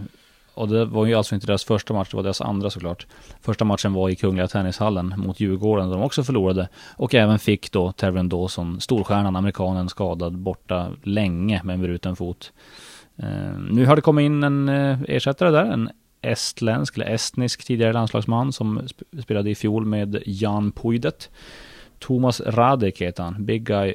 och 0.55 0.69
det 0.69 0.85
var 0.85 1.07
ju 1.07 1.15
alltså 1.15 1.35
inte 1.35 1.47
deras 1.47 1.65
första 1.65 1.95
match, 1.95 2.11
det 2.11 2.17
var 2.17 2.23
deras 2.23 2.41
andra 2.41 2.71
såklart. 2.71 3.07
Första 3.41 3.65
matchen 3.65 3.93
var 3.93 4.09
i 4.09 4.17
Kungliga 4.17 4.49
Tennishallen 4.49 5.15
mot 5.17 5.41
Djurgården, 5.41 5.89
där 5.89 5.97
de 5.97 6.05
också 6.05 6.25
förlorade. 6.25 6.69
Och 6.97 7.15
även 7.15 7.39
fick 7.39 7.73
då 7.73 7.93
Tavrion 7.93 8.29
Dawson, 8.29 8.81
storstjärnan, 8.81 9.37
amerikanen, 9.37 9.89
skadad 9.89 10.39
borta 10.39 10.91
länge 11.03 11.61
med 11.65 11.75
en 11.75 11.83
bruten 11.83 12.17
fot. 12.17 12.53
Eh, 13.17 13.59
nu 13.71 13.87
har 13.87 13.97
det 13.97 14.03
kommit 14.03 14.25
in 14.25 14.43
en 14.43 14.69
eh, 14.69 14.99
ersättare 15.09 15.51
där, 15.51 15.65
en 15.65 15.91
estländsk, 16.23 16.97
eller 16.97 17.07
estnisk 17.07 17.65
tidigare 17.65 17.93
landslagsman 17.93 18.53
som 18.53 18.81
spelade 19.23 19.51
i 19.51 19.55
fjol 19.55 19.85
med 19.85 20.23
Jan 20.27 20.73
Puidet. 20.73 21.31
Thomas 21.99 22.41
Radek 22.41 23.01
heter 23.01 23.23
han, 23.23 23.45
big 23.45 23.65
guy 23.67 23.95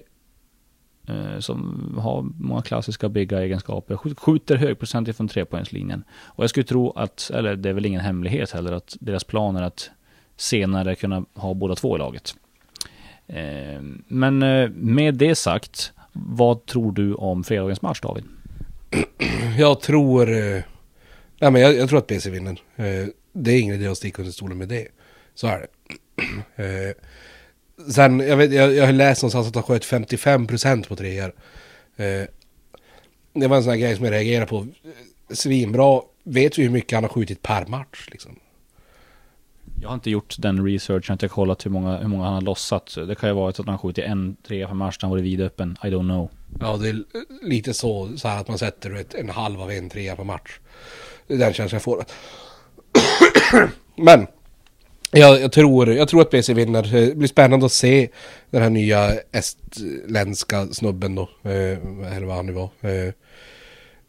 Eh, 1.10 1.40
som 1.40 1.94
har 2.02 2.26
många 2.38 2.62
klassiska 2.62 3.10
bygga 3.10 3.42
egenskaper. 3.42 3.98
Skjuter 4.16 4.56
högprocentigt 4.56 5.18
från 5.18 5.28
trepoängslinjen. 5.28 6.04
Och 6.12 6.44
jag 6.44 6.50
skulle 6.50 6.64
tro 6.64 6.92
att, 6.92 7.32
eller 7.34 7.56
det 7.56 7.70
är 7.70 7.74
väl 7.74 7.86
ingen 7.86 8.02
hemlighet 8.02 8.52
heller, 8.52 8.72
att 8.72 8.98
deras 9.00 9.24
plan 9.24 9.56
är 9.56 9.62
att 9.62 9.90
senare 10.38 10.96
kunna 10.96 11.26
ha 11.34 11.54
båda 11.54 11.76
två 11.76 11.96
i 11.96 12.00
laget. 12.00 12.36
Eh, 13.28 13.82
men 14.08 14.44
eh, 14.44 14.70
med 14.70 15.16
det 15.16 15.36
sagt, 15.36 15.92
vad 16.14 16.66
tror 16.66 16.92
du 16.92 17.14
om 17.14 17.44
fredagens 17.44 17.82
match 17.82 18.02
David? 18.02 18.24
Jag 19.58 19.82
tror 19.82 20.26
Nej, 21.42 21.52
men 21.52 21.62
jag, 21.62 21.76
jag 21.76 21.90
tror 21.90 22.00
att 22.00 22.08
BC 22.08 22.30
vinner. 22.30 22.62
Det 23.34 23.52
är 23.52 23.60
ingen 23.60 23.76
idé 23.76 23.88
att 23.88 23.98
sticka 23.98 24.22
under 24.22 24.32
stolen 24.32 24.58
med 24.58 24.68
det. 24.68 24.88
Så 25.36 25.48
är 25.48 25.68
det. 26.56 26.96
Sen, 27.88 28.20
jag, 28.20 28.38
vet, 28.38 28.52
jag, 28.52 28.76
jag 28.76 28.86
har 28.86 28.94
läst 28.94 29.22
någonstans 29.22 29.48
att 29.48 29.56
han 29.56 29.64
sköt 29.64 29.86
55% 29.86 30.88
på 30.88 30.96
treor. 30.96 31.34
Eh, 31.96 32.24
det 33.34 33.48
var 33.48 33.58
en 33.58 33.64
sån 33.64 33.72
här 33.72 33.80
grej 33.80 33.96
som 33.96 34.06
jag 34.06 34.12
reagerade 34.12 34.46
på. 34.46 34.68
Svinbra. 35.30 36.02
Vet 36.24 36.60
vi 36.60 36.64
hur 36.64 36.70
mycket 36.70 36.92
han 36.92 37.04
har 37.04 37.10
skjutit 37.10 37.42
per 37.42 37.66
match 37.66 38.08
liksom? 38.12 38.40
Jag 39.82 39.90
har 39.90 39.94
inte 39.94 40.10
gjort 40.10 40.36
den 40.40 40.66
researchen, 40.66 41.04
jag 41.08 41.10
har 41.10 41.14
inte 41.14 41.28
kollat 41.28 41.66
hur 41.66 41.72
många, 41.72 41.98
hur 41.98 42.08
många 42.08 42.24
han 42.24 42.34
har 42.34 42.42
lossat. 42.42 42.96
Det 43.08 43.16
kan 43.16 43.30
ju 43.30 43.36
vara 43.36 43.50
att 43.50 43.58
han 43.58 43.68
har 43.68 43.78
skjutit 43.78 44.06
en 44.06 44.36
trea 44.48 44.68
per 44.68 44.74
match, 44.74 44.98
han 45.02 45.10
varit 45.10 45.24
vidöppen. 45.24 45.78
I 45.84 45.88
don't 45.88 46.10
know. 46.10 46.30
Ja, 46.60 46.78
det 46.78 46.90
är 46.90 47.04
lite 47.42 47.74
så, 47.74 48.18
så 48.18 48.28
här 48.28 48.42
att 48.42 48.48
man 48.48 48.58
sätter 48.58 48.96
ett, 48.96 49.14
en 49.14 49.30
halv 49.30 49.62
av 49.62 49.72
en 49.72 49.90
trea 49.90 50.16
per 50.16 50.24
match. 50.24 50.60
Den 51.28 51.54
känslan 51.54 51.76
jag 51.76 51.82
får. 51.82 52.06
Men 53.96 54.28
jag, 55.12 55.42
jag, 55.42 55.52
tror, 55.52 55.94
jag 55.94 56.08
tror 56.08 56.22
att 56.22 56.30
BC 56.30 56.54
vinner. 56.54 56.96
Eh, 56.96 57.08
det 57.08 57.16
blir 57.16 57.28
spännande 57.28 57.66
att 57.66 57.72
se 57.72 58.10
den 58.50 58.62
här 58.62 58.70
nya 58.70 59.12
estländska 59.32 60.68
snubben 60.68 61.16
då. 61.16 61.30
Eh, 61.44 62.16
eller 62.16 62.26
vad 62.26 62.36
han 62.36 62.46
nu 62.46 62.52
var. 62.52 62.70
Eh, 62.82 63.14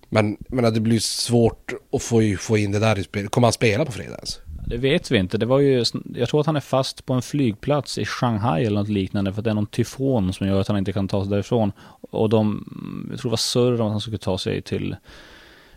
men, 0.09 0.37
men 0.49 0.75
det 0.75 0.81
blir 0.81 0.99
svårt 0.99 1.73
att 1.93 2.03
få, 2.03 2.37
få 2.39 2.59
in 2.59 2.73
det 2.73 2.79
där 2.79 2.99
i 2.99 3.05
spel. 3.05 3.29
Kommer 3.29 3.47
han 3.47 3.53
spela 3.53 3.85
på 3.85 3.93
fredag 3.93 4.15
ens? 4.15 4.41
Det 4.67 4.77
vet 4.77 5.11
vi 5.11 5.19
inte. 5.19 5.39
Det 5.39 5.47
var 5.47 5.59
ju, 5.59 5.85
jag 6.15 6.29
tror 6.29 6.41
att 6.41 6.47
han 6.47 6.57
är 6.57 6.61
fast 6.61 7.07
på 7.07 7.13
en 7.13 7.23
flygplats 7.23 7.99
i 7.99 8.05
Shanghai 8.05 8.65
eller 8.65 8.81
något 8.81 8.89
liknande. 8.89 9.33
För 9.33 9.41
att 9.41 9.45
det 9.45 9.51
är 9.51 9.55
någon 9.55 9.67
tyfon 9.67 10.33
som 10.33 10.47
gör 10.47 10.61
att 10.61 10.69
han 10.69 10.79
inte 10.79 10.93
kan 10.93 11.09
ta 11.09 11.23
sig 11.23 11.31
därifrån. 11.31 11.73
Och 12.11 12.29
de, 12.29 12.65
jag 13.11 13.21
tror 13.21 13.29
det 13.29 13.33
var 13.33 13.37
surr 13.37 13.81
om 13.81 13.87
att 13.87 13.93
han 13.93 14.01
skulle 14.01 14.19
ta 14.19 14.39
sig 14.39 14.63
till 14.63 14.97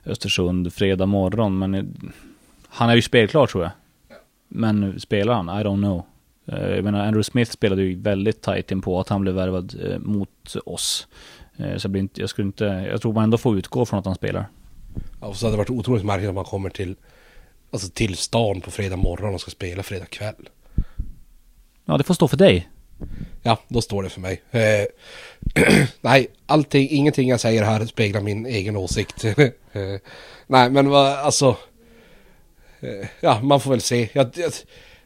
Östersund 0.06 0.74
fredag 0.74 1.06
morgon. 1.06 1.60
Men 1.60 1.76
eh, 1.76 1.84
han 2.68 2.90
är 2.90 2.96
ju 2.96 3.02
spelklar 3.02 3.48
tror 3.48 3.64
jag. 3.64 3.72
Men 4.56 5.00
spelar 5.00 5.34
han? 5.34 5.50
I 5.50 5.64
don't 5.64 5.82
know. 5.82 6.06
Eh, 6.46 6.76
jag 6.76 6.84
menar, 6.84 7.00
Andrew 7.00 7.24
Smith 7.24 7.52
spelade 7.52 7.84
ju 7.84 8.02
väldigt 8.02 8.42
tight 8.42 8.72
in 8.72 8.82
på 8.82 9.00
att 9.00 9.10
han 9.10 9.22
blev 9.22 9.36
värvad 9.36 9.76
eh, 9.86 10.00
mot 10.00 10.56
oss. 10.66 11.08
Eh, 11.58 11.78
så 11.78 11.86
jag, 11.86 11.92
blir 11.92 12.02
inte, 12.02 12.22
jag 12.22 12.30
skulle 12.30 12.46
inte, 12.46 12.66
jag 12.66 13.02
tror 13.02 13.14
man 13.14 13.24
ändå 13.24 13.38
får 13.38 13.58
utgå 13.58 13.86
från 13.86 14.00
att 14.00 14.06
han 14.06 14.16
spelar. 14.16 14.46
Ja, 15.22 15.28
och 15.28 15.36
så 15.36 15.46
hade 15.46 15.54
det 15.54 15.58
varit 15.58 15.70
otroligt 15.70 16.06
märkligt 16.06 16.30
om 16.30 16.36
man 16.36 16.46
kommer 16.46 16.70
till 16.70 16.96
alltså 17.72 17.90
till 17.90 18.18
stan 18.18 18.62
på 18.62 18.72
fredag 18.72 18.96
morgon 18.96 19.34
och 19.34 19.42
ska 19.42 19.52
spela 19.52 19.84
fredag 19.84 20.06
kväll. 20.06 20.50
Ja, 21.86 21.98
det 21.98 22.04
får 22.04 22.14
stå 22.14 22.28
för 22.28 22.38
dig. 22.38 22.70
Ja, 23.44 23.60
då 23.68 23.82
står 23.82 24.04
det 24.04 24.10
för 24.10 24.22
mig. 24.22 24.42
Eh, 24.52 24.86
nej, 26.02 26.28
allting, 26.46 26.88
ingenting 26.92 27.30
jag 27.30 27.40
säger 27.40 27.64
här 27.64 27.86
speglar 27.86 28.22
min 28.22 28.46
egen 28.46 28.78
åsikt. 28.78 29.26
eh, 29.38 29.42
nej, 30.48 30.70
men 30.70 30.90
vad, 30.90 31.08
alltså... 31.08 31.58
Ja, 33.20 33.42
man 33.42 33.60
får 33.60 33.72
väl 33.72 33.82
se. 33.82 34.10
Jag, 34.14 34.30
jag, 34.36 34.54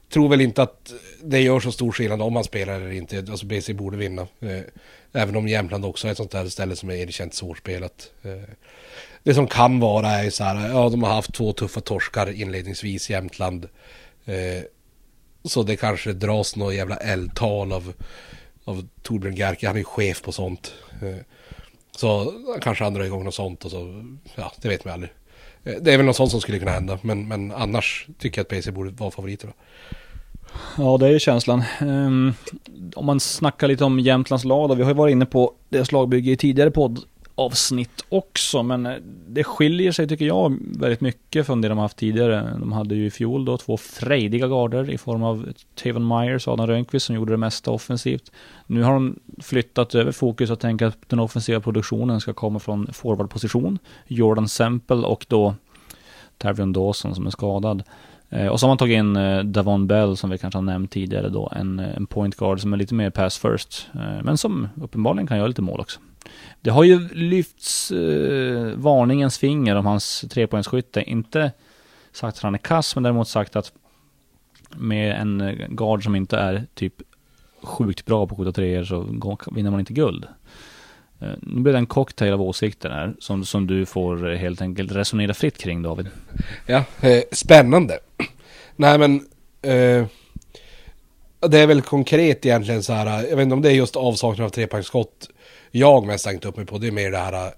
tror 0.09 0.29
väl 0.29 0.41
inte 0.41 0.61
att 0.61 0.93
det 1.23 1.39
gör 1.39 1.59
så 1.59 1.71
stor 1.71 1.91
skillnad 1.91 2.21
om 2.21 2.33
man 2.33 2.43
spelar 2.43 2.73
eller 2.73 2.91
inte. 2.91 3.17
Alltså 3.17 3.45
BC 3.45 3.73
borde 3.73 3.97
vinna. 3.97 4.21
Eh, 4.39 4.61
även 5.13 5.35
om 5.35 5.47
Jämtland 5.47 5.85
också 5.85 6.07
är 6.07 6.11
ett 6.11 6.17
sånt 6.17 6.33
här 6.33 6.47
ställe 6.47 6.75
som 6.75 6.89
är 6.89 6.93
erkänt 6.93 7.33
svårspelat. 7.33 8.11
Eh, 8.23 8.53
det 9.23 9.33
som 9.33 9.47
kan 9.47 9.79
vara 9.79 10.09
är 10.09 10.29
så 10.29 10.43
här, 10.43 10.69
ja 10.69 10.89
de 10.89 11.03
har 11.03 11.13
haft 11.13 11.33
två 11.33 11.53
tuffa 11.53 11.81
torskar 11.81 12.31
inledningsvis 12.41 13.09
i 13.09 13.13
Jämtland. 13.13 13.67
Eh, 14.25 14.63
så 15.43 15.63
det 15.63 15.75
kanske 15.75 16.13
dras 16.13 16.55
något 16.55 16.75
jävla 16.75 16.95
eldtal 16.95 17.71
av, 17.73 17.93
av 18.63 18.87
Torbjörn 19.01 19.35
Gerke. 19.35 19.67
Han 19.67 19.75
är 19.75 19.79
ju 19.79 19.85
chef 19.85 20.21
på 20.21 20.31
sånt. 20.31 20.73
Så 21.91 22.33
kanske 22.61 22.83
han 22.83 22.93
drar 22.93 23.03
igång 23.03 23.23
något 23.23 23.35
sånt 23.35 23.65
och 23.65 23.71
så, 23.71 24.05
ja 24.35 24.53
det 24.61 24.69
vet 24.69 24.85
man 24.85 24.93
aldrig. 24.93 25.11
Eh, 25.67 25.73
det 25.81 25.93
är 25.93 25.97
väl 25.97 26.05
något 26.05 26.15
sånt 26.15 26.31
som 26.31 26.41
skulle 26.41 26.59
kunna 26.59 26.71
hända. 26.71 26.99
Men, 27.01 27.27
men 27.27 27.51
annars 27.51 28.07
tycker 28.19 28.39
jag 28.39 28.43
att 28.43 28.49
PC 28.49 28.71
borde 28.71 28.89
vara 28.89 29.11
favoriter. 29.11 29.47
Då. 29.47 29.53
Ja, 30.77 30.97
det 30.97 31.07
är 31.07 31.19
känslan. 31.19 31.63
Um, 31.81 32.33
om 32.95 33.05
man 33.05 33.19
snackar 33.19 33.67
lite 33.67 33.83
om 33.83 33.99
Jämtlands 33.99 34.45
lag 34.45 34.69
då, 34.69 34.75
vi 34.75 34.83
har 34.83 34.89
ju 34.89 34.95
varit 34.95 35.11
inne 35.11 35.25
på 35.25 35.53
deras 35.69 35.91
lagbygge 35.91 36.31
i 36.31 36.37
tidigare 36.37 36.71
podd. 36.71 36.99
Avsnitt 37.39 38.05
också, 38.09 38.63
men 38.63 38.85
eh, 38.85 38.95
det 39.27 39.43
skiljer 39.43 39.91
sig 39.91 40.07
tycker 40.07 40.25
jag 40.25 40.57
väldigt 40.61 41.01
mycket 41.01 41.45
från 41.45 41.61
det 41.61 41.67
de 41.67 41.77
haft 41.77 41.97
tidigare. 41.97 42.57
De 42.59 42.71
hade 42.71 42.95
ju 42.95 43.05
i 43.05 43.11
fjol 43.11 43.45
då 43.45 43.57
två 43.57 43.77
frejdiga 43.77 44.47
garder 44.47 44.89
i 44.89 44.97
form 44.97 45.23
av 45.23 45.47
Taven 45.75 46.07
Myers 46.07 46.47
och 46.47 46.53
Adam 46.53 46.67
Rönnqvist 46.67 47.05
som 47.05 47.15
gjorde 47.15 47.33
det 47.33 47.37
mesta 47.37 47.71
offensivt. 47.71 48.31
Nu 48.67 48.83
har 48.83 48.93
de 48.93 49.19
flyttat 49.41 49.95
över 49.95 50.11
fokus 50.11 50.49
och 50.49 50.59
tänker 50.59 50.85
att 50.85 50.97
den 51.09 51.19
offensiva 51.19 51.59
produktionen 51.59 52.21
ska 52.21 52.33
komma 52.33 52.59
från 52.59 52.87
forwardposition. 52.93 53.79
Jordan 54.07 54.47
Semple 54.47 54.95
och 55.07 55.25
då 55.29 55.55
Tavion 56.37 56.73
Dawson 56.73 57.15
som 57.15 57.25
är 57.25 57.31
skadad. 57.31 57.83
Eh, 58.29 58.47
och 58.47 58.59
så 58.59 58.65
har 58.65 58.69
man 58.69 58.77
tagit 58.77 58.95
in 58.95 59.15
eh, 59.15 59.43
Davon 59.43 59.87
Bell 59.87 60.17
som 60.17 60.29
vi 60.29 60.37
kanske 60.37 60.57
har 60.57 60.63
nämnt 60.63 60.91
tidigare 60.91 61.29
då, 61.29 61.51
en, 61.55 61.79
en 61.79 62.05
point 62.05 62.35
guard 62.35 62.59
som 62.59 62.73
är 62.73 62.77
lite 62.77 62.93
mer 62.93 63.09
pass 63.09 63.37
first, 63.37 63.87
men 64.23 64.37
som 64.37 64.67
uppenbarligen 64.81 65.27
kan 65.27 65.37
göra 65.37 65.47
lite 65.47 65.61
mål 65.61 65.79
också. 65.79 65.99
Det 66.61 66.69
har 66.69 66.83
ju 66.83 67.09
lyfts 67.13 67.91
eh, 67.91 68.71
varningens 68.75 69.37
finger 69.37 69.75
om 69.75 69.85
hans 69.85 70.25
trepoängsskytte, 70.29 71.03
inte 71.03 71.51
sagt 72.11 72.37
att 72.37 72.43
han 72.43 72.53
är 72.53 72.59
kass, 72.59 72.95
men 72.95 73.03
däremot 73.03 73.27
sagt 73.27 73.55
att 73.55 73.71
med 74.69 75.21
en 75.21 75.41
eh, 75.41 75.67
guard 75.69 76.03
som 76.03 76.15
inte 76.15 76.37
är 76.37 76.65
typ 76.73 76.93
sjukt 77.63 78.05
bra 78.05 78.27
på 78.27 78.33
att 78.33 78.37
skjuta 78.37 78.51
treor 78.51 78.83
så 78.83 79.01
vinner 79.51 79.71
man 79.71 79.79
inte 79.79 79.93
guld. 79.93 80.25
Eh, 81.19 81.29
nu 81.41 81.61
blir 81.61 81.73
det 81.73 81.79
en 81.79 81.85
cocktail 81.85 82.33
av 82.33 82.41
åsikter 82.41 82.89
här 82.89 83.15
som, 83.19 83.45
som 83.45 83.67
du 83.67 83.85
får 83.85 84.35
helt 84.35 84.61
enkelt 84.61 84.91
resonera 84.91 85.33
fritt 85.33 85.57
kring 85.57 85.81
David. 85.81 86.07
Ja, 86.65 86.83
eh, 87.01 87.23
spännande. 87.31 87.99
Nej 88.75 88.97
men 88.97 89.15
eh, 89.61 90.05
det 91.49 91.59
är 91.59 91.67
väl 91.67 91.81
konkret 91.81 92.45
egentligen 92.45 92.83
så 92.83 92.93
här. 92.93 93.27
Jag 93.27 93.35
vet 93.35 93.43
inte 93.43 93.53
om 93.53 93.61
det 93.61 93.69
är 93.69 93.75
just 93.75 93.95
avsaknad 93.95 94.45
av 94.45 94.49
trepoängsskott 94.49 95.29
jag 95.71 96.05
mest 96.05 96.25
tänkt 96.25 96.45
upp 96.45 96.57
mig 96.57 96.65
på. 96.65 96.77
Det 96.77 96.87
är 96.87 96.91
mer 96.91 97.11
det 97.11 97.17
här. 97.17 97.53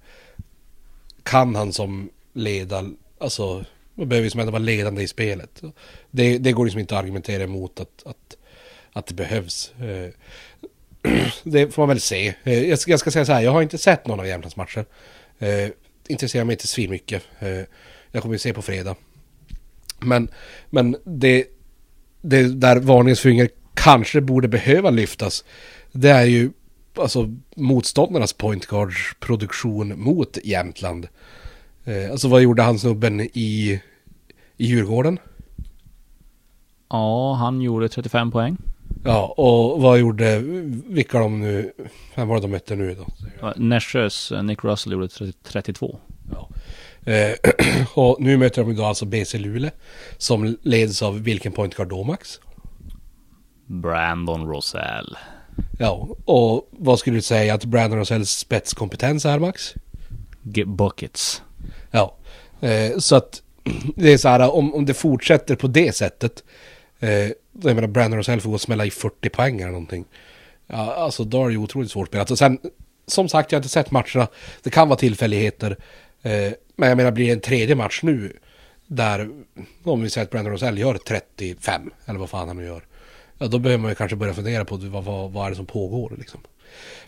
Kan 1.23 1.55
han 1.55 1.73
som 1.73 2.09
leda, 2.33 2.85
alltså 3.19 3.65
man 3.99 4.09
behöver 4.09 4.23
liksom 4.23 4.39
ändå 4.39 4.51
vara 4.51 4.63
ledande 4.63 5.01
i 5.01 5.07
spelet. 5.07 5.61
Det, 6.11 6.37
det 6.37 6.51
går 6.51 6.65
liksom 6.65 6.79
inte 6.79 6.95
att 6.95 7.03
argumentera 7.03 7.43
emot 7.43 7.79
att, 7.79 8.03
att, 8.05 8.37
att 8.93 9.07
det 9.07 9.13
behövs. 9.13 9.73
Eh, 9.79 10.09
det 11.43 11.73
får 11.73 11.81
man 11.81 11.89
väl 11.89 12.01
se. 12.01 12.33
Eh, 12.43 12.69
jag 12.69 12.79
ska, 12.79 12.91
jag 12.91 12.99
ska 12.99 13.11
säga 13.11 13.25
så 13.25 13.33
här, 13.33 13.41
jag 13.41 13.51
har 13.51 13.61
inte 13.61 13.77
sett 13.77 14.07
någon 14.07 14.19
av 14.19 14.27
Jämtlands 14.27 14.55
matcher. 14.55 14.85
Eh, 15.39 15.69
intresserar 16.07 16.45
mig 16.45 16.53
inte 16.53 16.67
svinmycket. 16.67 17.23
Jag 18.11 18.21
kommer 18.21 18.35
ju 18.35 18.39
se 18.39 18.53
på 18.53 18.61
fredag. 18.61 18.95
Men, 19.99 20.31
men 20.69 20.95
det, 21.03 21.45
det 22.21 22.43
där 22.43 22.79
varningens 22.79 23.19
finger 23.19 23.49
kanske 23.73 24.21
borde 24.21 24.47
behöva 24.47 24.89
lyftas. 24.89 25.43
Det 25.91 26.09
är 26.09 26.25
ju 26.25 26.51
alltså 26.95 27.35
motståndarnas 27.55 28.33
point 28.33 28.65
guards 28.65 29.15
produktion 29.19 30.01
mot 30.01 30.37
Jämtland. 30.43 31.07
Eh, 31.85 32.11
alltså 32.11 32.27
vad 32.27 32.41
gjorde 32.41 32.61
han 32.61 32.79
snubben 32.79 33.21
i, 33.21 33.81
i 34.57 34.65
Djurgården? 34.65 35.19
Ja, 36.89 37.33
han 37.33 37.61
gjorde 37.61 37.89
35 37.89 38.31
poäng. 38.31 38.57
Ja, 39.03 39.33
och 39.37 39.81
vad 39.81 39.99
gjorde, 39.99 40.39
vilka 40.87 41.19
de 41.19 41.39
nu, 41.39 41.71
vem 42.15 42.27
var 42.27 42.35
det 42.35 42.41
de 42.41 42.51
mötte 42.51 42.75
nu 42.75 42.95
då? 42.95 43.07
Nässjös 43.55 44.31
eh, 44.31 44.43
Nick 44.43 44.63
Russell 44.63 44.93
gjorde 44.93 45.07
32. 45.43 45.99
Ja. 46.31 46.49
Eh, 47.11 47.35
och 47.93 48.17
nu 48.19 48.37
möter 48.37 48.63
de 48.63 48.75
då 48.75 48.85
alltså 48.85 49.05
BC 49.05 49.37
Luleå 49.37 49.71
som 50.17 50.57
leds 50.61 51.01
av 51.01 51.21
vilken 51.23 51.51
pointguard 51.51 51.89
då 51.89 52.03
Max? 52.03 52.39
Brandon 53.65 54.47
Rosell. 54.47 55.17
Ja, 55.79 56.07
och 56.25 56.69
vad 56.71 56.99
skulle 56.99 57.17
du 57.17 57.21
säga 57.21 57.53
att 57.53 57.65
Brandon 57.65 57.99
Rosells 57.99 58.29
spetskompetens 58.29 59.25
är 59.25 59.39
Max? 59.39 59.73
Get 60.43 60.67
buckets. 60.67 61.41
Ja, 61.91 62.15
eh, 62.61 62.97
så 62.97 63.15
att 63.15 63.41
det 63.95 64.13
är 64.13 64.17
så 64.17 64.29
här 64.29 64.51
om, 64.51 64.75
om 64.75 64.85
det 64.85 64.93
fortsätter 64.93 65.55
på 65.55 65.67
det 65.67 65.95
sättet. 65.95 66.43
Eh, 66.99 67.31
jag 67.61 67.75
menar 67.75 67.87
Brandon 67.87 68.17
Rosell 68.17 68.41
får 68.41 68.49
gå 68.49 68.55
och 68.55 68.61
smälla 68.61 68.85
i 68.85 68.91
40 68.91 69.29
poäng 69.29 69.61
eller 69.61 69.71
någonting. 69.71 70.05
Ja, 70.67 70.93
alltså 70.93 71.23
då 71.23 71.43
är 71.43 71.47
det 71.47 71.51
ju 71.51 71.57
otroligt 71.57 71.91
svårt 71.91 72.07
spelat. 72.07 72.31
Och 72.31 72.37
sen, 72.37 72.59
som 73.07 73.29
sagt, 73.29 73.51
jag 73.51 73.57
har 73.57 73.61
inte 73.61 73.69
sett 73.69 73.91
matcherna. 73.91 74.27
Det 74.63 74.69
kan 74.69 74.87
vara 74.87 74.99
tillfälligheter. 74.99 75.77
Eh, 76.21 76.51
men 76.75 76.89
jag 76.89 76.97
menar, 76.97 77.11
blir 77.11 77.25
det 77.25 77.33
en 77.33 77.39
tredje 77.39 77.75
match 77.75 77.99
nu 78.03 78.37
där, 78.87 79.29
om 79.83 80.01
vi 80.01 80.09
säger 80.09 80.25
att 80.25 80.31
Brandon 80.31 80.53
Rosell 80.53 80.77
gör 80.77 80.97
35, 81.07 81.91
eller 82.05 82.19
vad 82.19 82.29
fan 82.29 82.47
han 82.47 82.57
nu 82.57 82.65
gör. 82.65 82.85
Ja, 83.41 83.47
då 83.47 83.59
behöver 83.59 83.81
man 83.81 83.91
ju 83.91 83.95
kanske 83.95 84.17
börja 84.17 84.33
fundera 84.33 84.65
på 84.65 84.75
vad, 84.75 85.03
vad, 85.03 85.31
vad 85.31 85.45
är 85.45 85.49
det 85.49 85.55
som 85.55 85.65
pågår 85.65 86.13
liksom. 86.17 86.41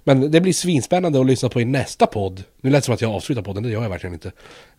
Men 0.04 0.32
det 0.32 0.42
blir 0.42 0.54
svinspännande 0.54 1.20
att 1.20 1.26
lyssna 1.26 1.50
på 1.50 1.62
i 1.62 1.66
nästa 1.66 2.08
podd. 2.08 2.44
Nu 2.62 2.70
lät 2.70 2.82
det 2.82 2.86
som 2.86 2.94
att 2.94 3.02
jag 3.02 3.12
avslutar 3.12 3.42
podden, 3.42 3.64
det 3.64 3.70
gör 3.70 3.84
jag 3.84 3.90
verkligen 3.90 4.14
inte. 4.14 4.32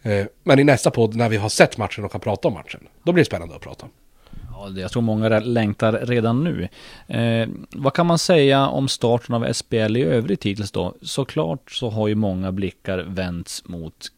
Eh, 0.03 0.27
men 0.43 0.59
i 0.59 0.65
nästa 0.65 0.91
podd 0.91 1.15
när 1.15 1.29
vi 1.29 1.37
har 1.37 1.49
sett 1.49 1.79
matchen 1.79 2.05
och 2.05 2.13
kan 2.13 2.21
prata 2.21 2.49
om 2.49 2.55
matchen. 2.55 2.81
Då 3.03 3.13
blir 3.13 3.21
det 3.21 3.27
spännande 3.27 3.55
att 3.55 3.61
prata. 3.61 3.87
Ja, 4.51 4.69
jag 4.69 4.91
tror 4.91 5.03
många 5.03 5.41
längtar 5.41 5.93
redan 5.93 6.45
nu. 6.45 6.69
Eh, 7.07 7.49
vad 7.71 7.95
kan 7.95 8.07
man 8.07 8.19
säga 8.19 8.67
om 8.67 8.89
starten 8.89 9.35
av 9.35 9.53
SBL 9.53 9.97
i 9.97 10.03
övrigt 10.03 10.45
hittills 10.47 10.71
då? 10.71 10.95
Såklart 11.03 11.71
så 11.71 11.91
har 11.91 12.09
ju 12.09 12.15
många 12.15 12.53
blickar 12.53 12.99
vänts 12.99 13.69
mot 13.69 14.09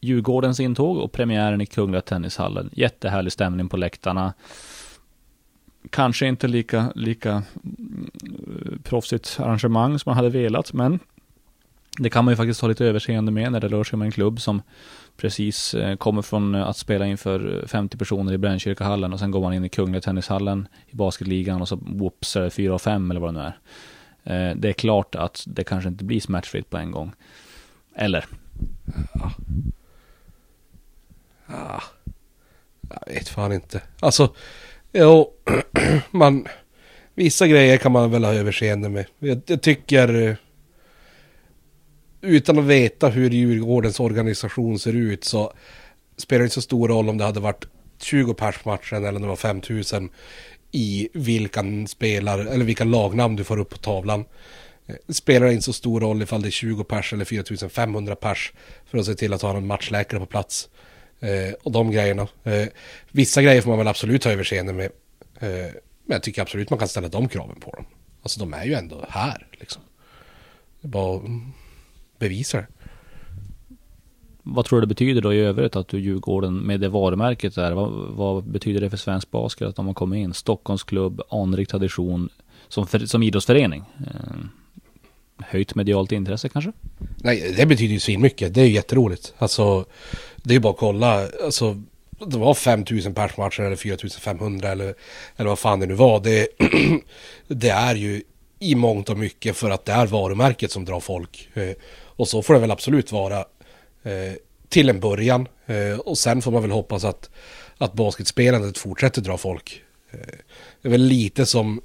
Djurgårdens 0.00 0.60
intåg 0.60 0.98
och 0.98 1.12
premiären 1.12 1.60
i 1.60 1.66
Kungliga 1.66 2.00
Tennishallen. 2.00 2.70
Jättehärlig 2.72 3.32
stämning 3.32 3.68
på 3.68 3.76
läktarna. 3.76 4.34
Kanske 5.90 6.26
inte 6.26 6.48
lika, 6.48 6.92
lika 6.94 7.42
mm, 7.64 8.10
proffsigt 8.84 9.40
arrangemang 9.40 9.98
som 9.98 10.10
man 10.10 10.16
hade 10.16 10.28
velat, 10.28 10.72
men 10.72 10.98
det 11.98 12.10
kan 12.10 12.24
man 12.24 12.32
ju 12.32 12.36
faktiskt 12.36 12.60
ha 12.60 12.68
lite 12.68 12.84
överseende 12.84 13.32
med 13.32 13.52
när 13.52 13.60
det 13.60 13.68
rör 13.68 13.84
sig 13.84 13.96
om 13.96 14.02
en 14.02 14.10
klubb 14.10 14.40
som 14.40 14.62
precis 15.16 15.74
eh, 15.74 15.96
kommer 15.96 16.22
från 16.22 16.54
eh, 16.54 16.68
att 16.68 16.76
spela 16.76 17.06
inför 17.06 17.60
eh, 17.62 17.66
50 17.66 17.96
personer 17.96 18.32
i 18.32 18.38
Brännkyrkahallen 18.38 19.12
och 19.12 19.18
sen 19.18 19.30
går 19.30 19.40
man 19.40 19.52
in 19.52 19.64
i 19.64 19.68
Kungliga 19.68 20.00
Tennishallen 20.00 20.68
i 20.86 20.96
basketligan 20.96 21.60
och 21.60 21.68
så 21.68 21.76
whoops 21.76 22.36
är 22.36 22.40
det 22.40 22.50
4 22.50 22.74
och 22.74 22.82
5 22.82 23.10
eller 23.10 23.20
vad 23.20 23.34
det 23.34 23.40
nu 23.40 23.46
är. 23.46 24.54
Det 24.54 24.68
är 24.68 24.72
klart 24.72 25.14
att 25.14 25.44
det 25.46 25.64
kanske 25.64 25.88
inte 25.88 26.04
blir 26.04 26.20
smärtfritt 26.20 26.70
på 26.70 26.76
en 26.76 26.90
gång. 26.90 27.12
Eller? 27.94 28.24
Ja. 29.14 29.32
ja. 31.46 31.82
Jag 32.90 33.14
vet 33.14 33.28
fan 33.28 33.52
inte. 33.52 33.82
Alltså, 34.00 34.34
jo, 34.94 35.32
man... 36.10 36.48
Vissa 37.16 37.46
grejer 37.46 37.76
kan 37.76 37.92
man 37.92 38.10
väl 38.10 38.24
ha 38.24 38.32
överseende 38.32 38.88
med. 38.88 39.06
Jag, 39.18 39.42
jag 39.46 39.62
tycker 39.62 40.28
eh, 40.28 40.34
utan 42.20 42.58
att 42.58 42.64
veta 42.64 43.08
hur 43.08 43.30
Djurgårdens 43.30 44.00
organisation 44.00 44.78
ser 44.78 44.92
ut 44.92 45.24
så 45.24 45.52
spelar 46.16 46.38
det 46.38 46.44
inte 46.44 46.54
så 46.54 46.62
stor 46.62 46.88
roll 46.88 47.08
om 47.08 47.18
det 47.18 47.24
hade 47.24 47.40
varit 47.40 47.66
20 48.02 48.34
pers 48.34 48.64
matchen 48.64 49.04
eller 49.04 49.16
om 49.16 49.22
det 49.22 49.28
var 49.28 49.36
5000 49.36 50.10
i 50.72 51.08
vilka 51.12 51.64
spelar 51.88 52.38
eller 52.38 52.64
vilka 52.64 52.84
lagnamn 52.84 53.36
du 53.36 53.44
får 53.44 53.58
upp 53.58 53.70
på 53.70 53.78
tavlan. 53.78 54.24
Eh, 54.86 54.94
det 55.06 55.14
spelar 55.14 55.46
inte 55.46 55.64
så 55.64 55.72
stor 55.72 56.00
roll 56.00 56.22
ifall 56.22 56.42
det 56.42 56.48
är 56.48 56.50
20 56.50 56.84
pers 56.84 57.12
eller 57.12 57.24
4500 57.24 58.16
pers 58.16 58.52
för 58.86 58.98
att 58.98 59.06
se 59.06 59.14
till 59.14 59.32
att 59.32 59.42
ha 59.42 59.56
en 59.56 59.66
matchläkare 59.66 60.20
på 60.20 60.26
plats. 60.26 60.68
Eh, 61.20 61.54
och 61.62 61.72
de 61.72 61.90
grejerna. 61.90 62.28
Eh, 62.44 62.68
vissa 63.10 63.42
grejer 63.42 63.62
får 63.62 63.70
man 63.70 63.78
väl 63.78 63.88
absolut 63.88 64.24
ha 64.24 64.32
överseende 64.32 64.72
med. 64.72 64.90
Eh, 65.40 65.48
men 66.04 66.14
jag 66.14 66.22
tycker 66.22 66.42
absolut 66.42 66.70
man 66.70 66.78
kan 66.78 66.88
ställa 66.88 67.08
de 67.08 67.28
kraven 67.28 67.60
på 67.60 67.70
dem. 67.70 67.84
Alltså 68.22 68.40
de 68.40 68.54
är 68.54 68.64
ju 68.64 68.74
ändå 68.74 69.04
här 69.08 69.46
liksom. 69.52 69.82
Det 70.80 70.86
är 70.86 70.90
bara 70.90 71.18
mm, 71.18 71.52
bevisar 72.18 72.58
det. 72.58 72.66
Vad 74.46 74.64
tror 74.64 74.80
du 74.80 74.86
det 74.86 74.94
betyder 74.94 75.20
då 75.20 75.34
i 75.34 75.38
övrigt 75.38 75.76
att 75.76 75.88
du 75.88 76.00
Djurgården 76.00 76.56
med 76.56 76.80
det 76.80 76.88
varumärket 76.88 77.54
där? 77.54 77.72
Vad, 77.72 77.90
vad 77.92 78.44
betyder 78.44 78.80
det 78.80 78.90
för 78.90 78.96
svensk 78.96 79.30
basket 79.30 79.68
att 79.68 79.76
de 79.76 79.86
har 79.86 79.94
kommit 79.94 80.18
in? 80.24 80.34
Stockholmsklubb, 80.34 81.20
anrik 81.30 81.68
tradition 81.68 82.28
som, 82.68 82.86
för, 82.86 82.98
som 82.98 83.22
idrottsförening. 83.22 83.84
Eh, 83.98 84.36
Höjt 85.38 85.74
medialt 85.74 86.12
intresse 86.12 86.48
kanske? 86.48 86.72
Nej, 87.16 87.54
det 87.56 87.66
betyder 87.66 87.94
ju 87.94 88.00
svinmycket. 88.00 88.54
Det 88.54 88.60
är 88.60 88.64
ju 88.64 88.72
jätteroligt. 88.72 89.34
Alltså, 89.38 89.84
det 90.36 90.50
är 90.50 90.54
ju 90.54 90.60
bara 90.60 90.72
att 90.72 90.78
kolla. 90.78 91.28
Alltså, 91.44 91.82
det 92.26 92.38
var 92.38 92.54
5000 92.54 93.14
pers 93.14 93.36
matcher 93.36 93.62
eller 93.62 93.76
4500 93.76 94.68
eller, 94.68 94.94
eller 95.36 95.48
vad 95.48 95.58
fan 95.58 95.80
det 95.80 95.86
nu 95.86 95.94
var. 95.94 96.20
Det, 96.20 96.48
det 97.48 97.68
är 97.68 97.94
ju 97.94 98.22
i 98.58 98.74
mångt 98.74 99.08
och 99.08 99.18
mycket 99.18 99.56
för 99.56 99.70
att 99.70 99.84
det 99.84 99.92
är 99.92 100.06
varumärket 100.06 100.70
som 100.70 100.84
drar 100.84 101.00
folk. 101.00 101.48
Eh, 101.54 101.70
och 101.94 102.28
så 102.28 102.42
får 102.42 102.54
det 102.54 102.60
väl 102.60 102.70
absolut 102.70 103.12
vara 103.12 103.38
eh, 104.02 104.32
till 104.68 104.88
en 104.88 105.00
början. 105.00 105.48
Eh, 105.66 105.98
och 105.98 106.18
sen 106.18 106.42
får 106.42 106.52
man 106.52 106.62
väl 106.62 106.70
hoppas 106.70 107.04
att, 107.04 107.30
att 107.78 107.92
basketspelandet 107.92 108.78
fortsätter 108.78 109.22
dra 109.22 109.38
folk. 109.38 109.82
Det 110.82 110.88
är 110.88 110.90
väl 110.90 111.02
lite 111.02 111.46
som 111.46 111.80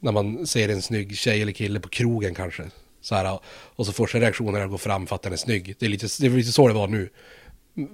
när 0.00 0.12
man 0.12 0.46
ser 0.46 0.68
en 0.68 0.82
snygg 0.82 1.16
tjej 1.16 1.42
eller 1.42 1.52
kille 1.52 1.80
på 1.80 1.88
krogen 1.88 2.34
kanske. 2.34 2.62
Så 3.00 3.14
här, 3.14 3.38
och 3.50 3.86
så 3.86 3.92
första 3.92 4.20
reaktionen 4.20 4.54
är 4.54 4.64
att 4.64 4.70
gå 4.70 4.78
fram 4.78 5.06
för 5.06 5.16
att 5.16 5.22
den 5.22 5.32
är 5.32 5.36
snygg. 5.36 5.76
Det 5.78 5.86
är 5.86 5.90
lite, 5.90 6.06
det 6.20 6.26
är 6.26 6.30
lite 6.30 6.52
så 6.52 6.68
det 6.68 6.74
var 6.74 6.88
nu. 6.88 7.08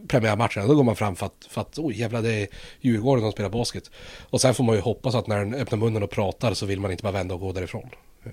Premiärmatchen, 0.09 0.69
då 0.69 0.75
går 0.75 0.85
man 0.85 0.97
fram 0.97 1.17
för 1.17 1.27
att, 1.27 1.47
för 1.49 1.61
att 1.61 1.79
oj 1.79 2.01
jävlar 2.01 2.23
det 2.23 2.33
är 2.33 2.49
Djurgården 2.81 3.23
som 3.23 3.33
spelar 3.33 3.51
basket. 3.51 3.90
Och 4.31 4.40
sen 4.40 4.55
får 4.55 4.64
man 4.64 4.75
ju 4.75 4.81
hoppas 4.81 5.14
att 5.14 5.27
när 5.27 5.38
den 5.38 5.55
öppnar 5.55 5.79
munnen 5.79 6.03
och 6.03 6.11
pratar 6.11 6.55
så 6.55 6.67
vill 6.67 6.81
man 6.81 6.90
inte 6.90 7.03
bara 7.03 7.12
vända 7.12 7.35
och 7.35 7.40
gå 7.40 7.53
därifrån. 7.53 7.90
Eh. 8.25 8.31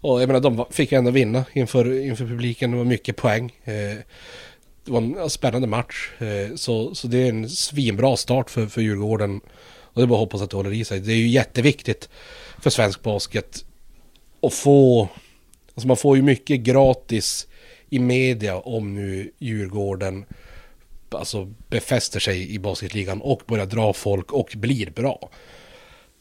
Och 0.00 0.22
jag 0.22 0.26
menar 0.26 0.40
de 0.40 0.64
fick 0.70 0.92
ändå 0.92 1.10
vinna 1.10 1.44
inför, 1.52 2.00
inför 2.00 2.24
publiken, 2.26 2.70
det 2.70 2.76
var 2.76 2.84
mycket 2.84 3.16
poäng. 3.16 3.52
Eh, 3.64 3.96
det 4.84 4.92
var 4.92 4.98
en 4.98 5.30
spännande 5.30 5.66
match. 5.66 6.10
Eh, 6.18 6.54
så, 6.56 6.94
så 6.94 7.08
det 7.08 7.18
är 7.18 7.28
en 7.28 7.48
svinbra 7.48 8.16
start 8.16 8.50
för, 8.50 8.66
för 8.66 8.80
Djurgården. 8.80 9.40
Och 9.96 10.02
det 10.02 10.04
är 10.04 10.06
bara 10.06 10.14
att 10.14 10.20
hoppas 10.20 10.42
att 10.42 10.50
det 10.50 10.56
håller 10.56 10.72
i 10.72 10.84
sig. 10.84 11.00
Det 11.00 11.12
är 11.12 11.16
ju 11.16 11.28
jätteviktigt 11.28 12.08
för 12.62 12.70
svensk 12.70 13.02
basket 13.02 13.64
att 14.42 14.54
få... 14.54 15.08
Alltså 15.74 15.88
man 15.88 15.96
får 15.96 16.16
ju 16.16 16.22
mycket 16.22 16.60
gratis 16.60 17.46
i 17.90 17.98
media 17.98 18.56
om 18.56 18.94
nu 18.94 19.30
Djurgården 19.38 20.24
alltså 21.10 21.52
befäster 21.68 22.20
sig 22.20 22.54
i 22.54 22.58
basketligan 22.58 23.20
och 23.20 23.42
börjar 23.46 23.66
dra 23.66 23.92
folk 23.92 24.32
och 24.32 24.52
blir 24.56 24.90
bra. 24.90 25.30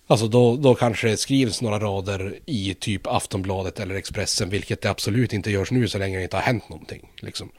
Alltså 0.07 0.27
då, 0.27 0.55
då 0.55 0.75
kanske 0.75 1.07
det 1.07 1.17
skrivs 1.17 1.61
några 1.61 1.79
rader 1.79 2.39
i 2.45 2.73
typ 2.73 3.07
Aftonbladet 3.07 3.79
eller 3.79 3.95
Expressen, 3.95 4.49
vilket 4.49 4.81
det 4.81 4.89
absolut 4.89 5.33
inte 5.33 5.51
görs 5.51 5.71
nu 5.71 5.87
så 5.87 5.97
länge 5.97 6.17
det 6.17 6.23
inte 6.23 6.37
har 6.37 6.43
hänt 6.43 6.69
någonting. 6.69 7.09
Liksom. 7.21 7.51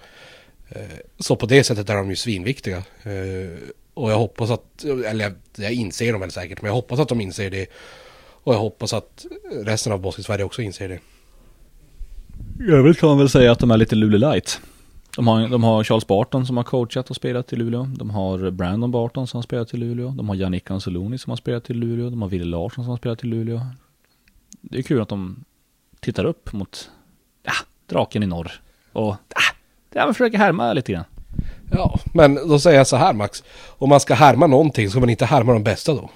Eh, 0.69 0.81
så 1.19 1.37
på 1.37 1.47
det 1.47 1.65
sättet 1.65 1.91
är 1.91 1.97
de 1.97 2.11
ju 2.11 2.17
svinviktiga. 2.17 2.77
Eh, 3.03 3.59
och 3.95 4.11
jag 4.11 4.19
hoppas 4.19 4.51
att, 4.51 4.85
eller 4.85 5.33
jag 5.57 5.73
inser 5.73 6.13
dem 6.13 6.21
väl 6.21 6.31
säkert, 6.31 6.63
men 6.63 6.69
jag 6.69 6.75
hoppas 6.75 7.01
att 7.01 7.09
de 7.09 7.21
inser 7.21 7.51
det 7.51 7.67
och 8.47 8.55
jag 8.55 8.59
hoppas 8.59 8.93
att 8.93 9.27
resten 9.65 9.93
av 9.93 10.01
Basket-Sverige 10.01 10.45
också 10.45 10.63
inser 10.63 10.89
det. 10.89 11.01
I 12.65 12.71
övrigt 12.71 12.99
kan 12.99 13.09
man 13.09 13.19
väl 13.19 13.29
säga 13.29 13.53
att 13.53 13.59
de 13.59 13.71
är 13.71 13.77
lite 13.77 13.95
Luleå 13.95 14.33
light. 14.33 14.61
De 15.17 15.27
har, 15.27 15.49
de 15.49 15.65
har 15.65 15.85
Charles 15.85 16.07
Barton 16.07 16.47
som 16.47 16.57
har 16.57 16.65
coachat 16.65 17.11
och 17.11 17.17
spelat 17.17 17.53
i 17.53 17.57
Luleå. 17.57 17.89
De 17.99 18.11
har 18.11 18.51
Brandon 18.51 18.91
Barton 18.91 19.27
som 19.27 19.39
har 19.39 19.43
spelat 19.43 19.75
i 19.75 19.77
Luleå. 19.77 20.11
De 20.11 20.29
har 20.29 20.37
Jannik 20.37 20.71
Anzaloni 20.71 21.19
som 21.19 21.31
har 21.31 21.37
spelat 21.37 21.71
i 21.71 21.75
Luleå. 21.75 22.11
De 22.11 22.23
har 22.23 22.29
Wille 22.29 22.45
Larsson 22.45 22.85
som 22.85 22.91
har 22.91 22.97
spelat 22.97 23.25
i 23.25 23.27
Luleå. 23.27 23.61
Det 24.61 24.79
är 24.79 24.83
kul 24.83 25.01
att 25.01 25.09
de 25.09 25.45
tittar 26.01 26.25
upp 26.25 26.53
mot 26.53 26.91
ja, 27.43 27.53
draken 27.87 28.23
i 28.23 28.27
norr. 28.27 28.53
Och 28.93 29.17
ja, 29.97 30.05
man 30.05 30.15
försöker 30.15 30.39
härma 30.39 30.73
lite 30.73 30.93
grann. 30.93 31.05
Ja, 31.71 32.01
men 32.05 32.35
då 32.35 32.59
säger 32.59 32.79
jag 32.79 32.87
så 32.87 32.97
här 32.97 33.13
Max. 33.13 33.45
Om 33.67 33.89
man 33.89 34.01
ska 34.01 34.15
härma 34.15 34.47
någonting 34.47 34.91
ska 34.91 35.01
man 35.01 35.11
inte 35.11 35.25
härma 35.25 35.53
de 35.53 35.63
bästa 35.65 35.95
då. 35.95 36.11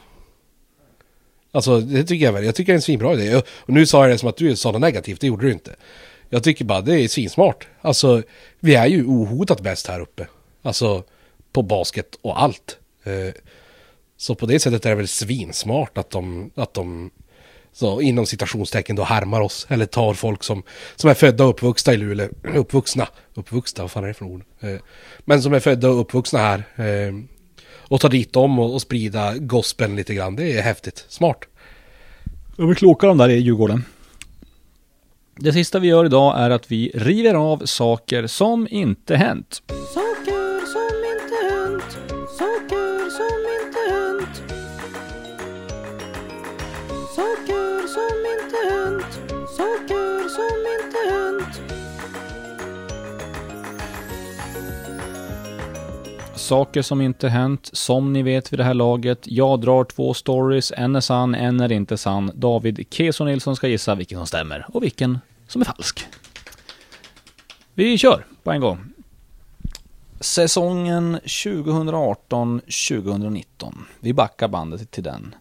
Alltså 1.52 1.80
det 1.80 2.04
tycker 2.04 2.24
jag 2.24 2.32
väl. 2.32 2.44
Jag 2.44 2.54
tycker 2.54 2.72
det 2.72 2.74
är 2.74 2.78
en 2.78 2.82
svinbra 2.82 3.14
idé. 3.14 3.36
Och 3.36 3.70
nu 3.70 3.86
sa 3.86 4.02
jag 4.02 4.14
det 4.14 4.18
som 4.18 4.28
att 4.28 4.36
du 4.36 4.56
sa 4.56 4.72
något 4.72 4.80
negativt, 4.80 5.20
det 5.20 5.26
gjorde 5.26 5.46
du 5.46 5.52
inte. 5.52 5.76
Jag 6.28 6.44
tycker 6.44 6.64
bara 6.64 6.80
det 6.80 7.00
är 7.00 7.08
svinsmart. 7.08 7.66
Alltså 7.80 8.22
vi 8.60 8.74
är 8.74 8.86
ju 8.86 9.06
ohotat 9.06 9.60
bäst 9.60 9.86
här 9.86 10.00
uppe. 10.00 10.26
Alltså 10.62 11.04
på 11.52 11.62
basket 11.62 12.18
och 12.22 12.42
allt. 12.42 12.78
Eh, 13.04 13.34
så 14.16 14.34
på 14.34 14.46
det 14.46 14.60
sättet 14.60 14.86
är 14.86 14.90
det 14.90 14.96
väl 14.96 15.08
svinsmart 15.08 15.98
att 15.98 16.10
de, 16.10 16.50
att 16.54 16.74
de 16.74 17.10
så 17.72 18.00
inom 18.00 18.26
citationstecken 18.26 18.96
då 18.96 19.04
härmar 19.04 19.40
oss. 19.40 19.66
Eller 19.70 19.86
tar 19.86 20.14
folk 20.14 20.42
som, 20.42 20.62
som 20.96 21.10
är 21.10 21.14
födda 21.14 21.44
och 21.44 21.50
uppvuxna 21.50 21.92
i 21.92 21.96
Luleå. 21.96 22.28
Uppvuxna. 22.54 23.08
Uppvuxna, 23.34 23.84
vad 23.84 23.90
fan 23.90 24.04
är 24.04 24.08
det 24.08 24.14
för 24.14 24.24
ord? 24.24 24.42
Eh, 24.60 24.76
men 25.20 25.42
som 25.42 25.52
är 25.52 25.60
födda 25.60 25.88
och 25.88 26.00
uppvuxna 26.00 26.38
här. 26.38 26.64
Eh, 26.76 27.14
och 27.78 28.00
ta 28.00 28.08
dit 28.08 28.32
dem 28.32 28.58
och, 28.58 28.74
och 28.74 28.82
sprida 28.82 29.34
gospeln 29.36 29.96
lite 29.96 30.14
grann. 30.14 30.36
Det 30.36 30.58
är 30.58 30.62
häftigt. 30.62 31.04
Smart. 31.08 31.38
De 32.56 32.70
är 32.70 32.74
kloka 32.74 33.06
de 33.06 33.18
där 33.18 33.28
i 33.28 33.38
Djurgården. 33.38 33.84
Det 35.36 35.52
sista 35.52 35.78
vi 35.78 35.88
gör 35.88 36.04
idag 36.04 36.40
är 36.40 36.50
att 36.50 36.72
vi 36.72 36.90
river 36.94 37.34
av 37.34 37.66
saker 37.66 38.26
som 38.26 38.68
inte 38.70 39.16
hänt. 39.16 39.62
Saker 39.94 40.09
Saker 56.50 56.82
som 56.82 57.00
inte 57.00 57.28
hänt, 57.28 57.70
som 57.72 58.12
ni 58.12 58.22
vet 58.22 58.52
vid 58.52 58.58
det 58.58 58.64
här 58.64 58.74
laget. 58.74 59.18
Jag 59.22 59.60
drar 59.60 59.84
två 59.84 60.14
stories, 60.14 60.72
en 60.76 60.96
är 60.96 61.00
sann, 61.00 61.34
en 61.34 61.60
är 61.60 61.72
inte 61.72 61.96
sann. 61.96 62.32
David 62.34 62.86
Keso 62.90 63.24
Nilsson 63.24 63.56
ska 63.56 63.68
gissa 63.68 63.94
vilken 63.94 64.18
som 64.18 64.26
stämmer 64.26 64.66
och 64.68 64.82
vilken 64.82 65.18
som 65.48 65.60
är 65.60 65.64
falsk. 65.64 66.06
Vi 67.74 67.98
kör 67.98 68.24
på 68.42 68.52
en 68.52 68.60
gång. 68.60 68.78
Säsongen 70.20 71.20
2018-2019. 71.20 73.74
Vi 74.00 74.12
backar 74.12 74.48
bandet 74.48 74.90
till 74.90 75.04
den. 75.04 75.34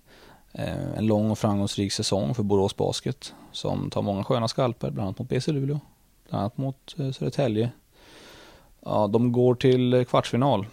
Eh, 0.52 0.98
en 0.98 1.08
lång 1.08 1.32
och 1.32 1.40
framgångsrik 1.40 1.94
säsong 1.94 2.36
för 2.36 2.44
Borås 2.44 2.76
Basket 2.76 3.34
som 3.52 3.90
tar 3.90 4.02
många 4.02 4.24
sköna 4.24 4.48
skalper, 4.48 4.92
bland 4.92 5.08
annat 5.08 5.20
mot 5.20 5.30
BC 5.30 5.52
Luleå, 5.52 5.80
bland 6.30 6.42
annat 6.42 6.58
mot 6.58 6.96
eh, 7.00 7.12
Södertälje. 7.12 7.72
Ja, 8.86 9.08
de 9.08 9.32
går 9.32 9.56
till 9.56 10.06
kvartsfinal, 10.10 10.66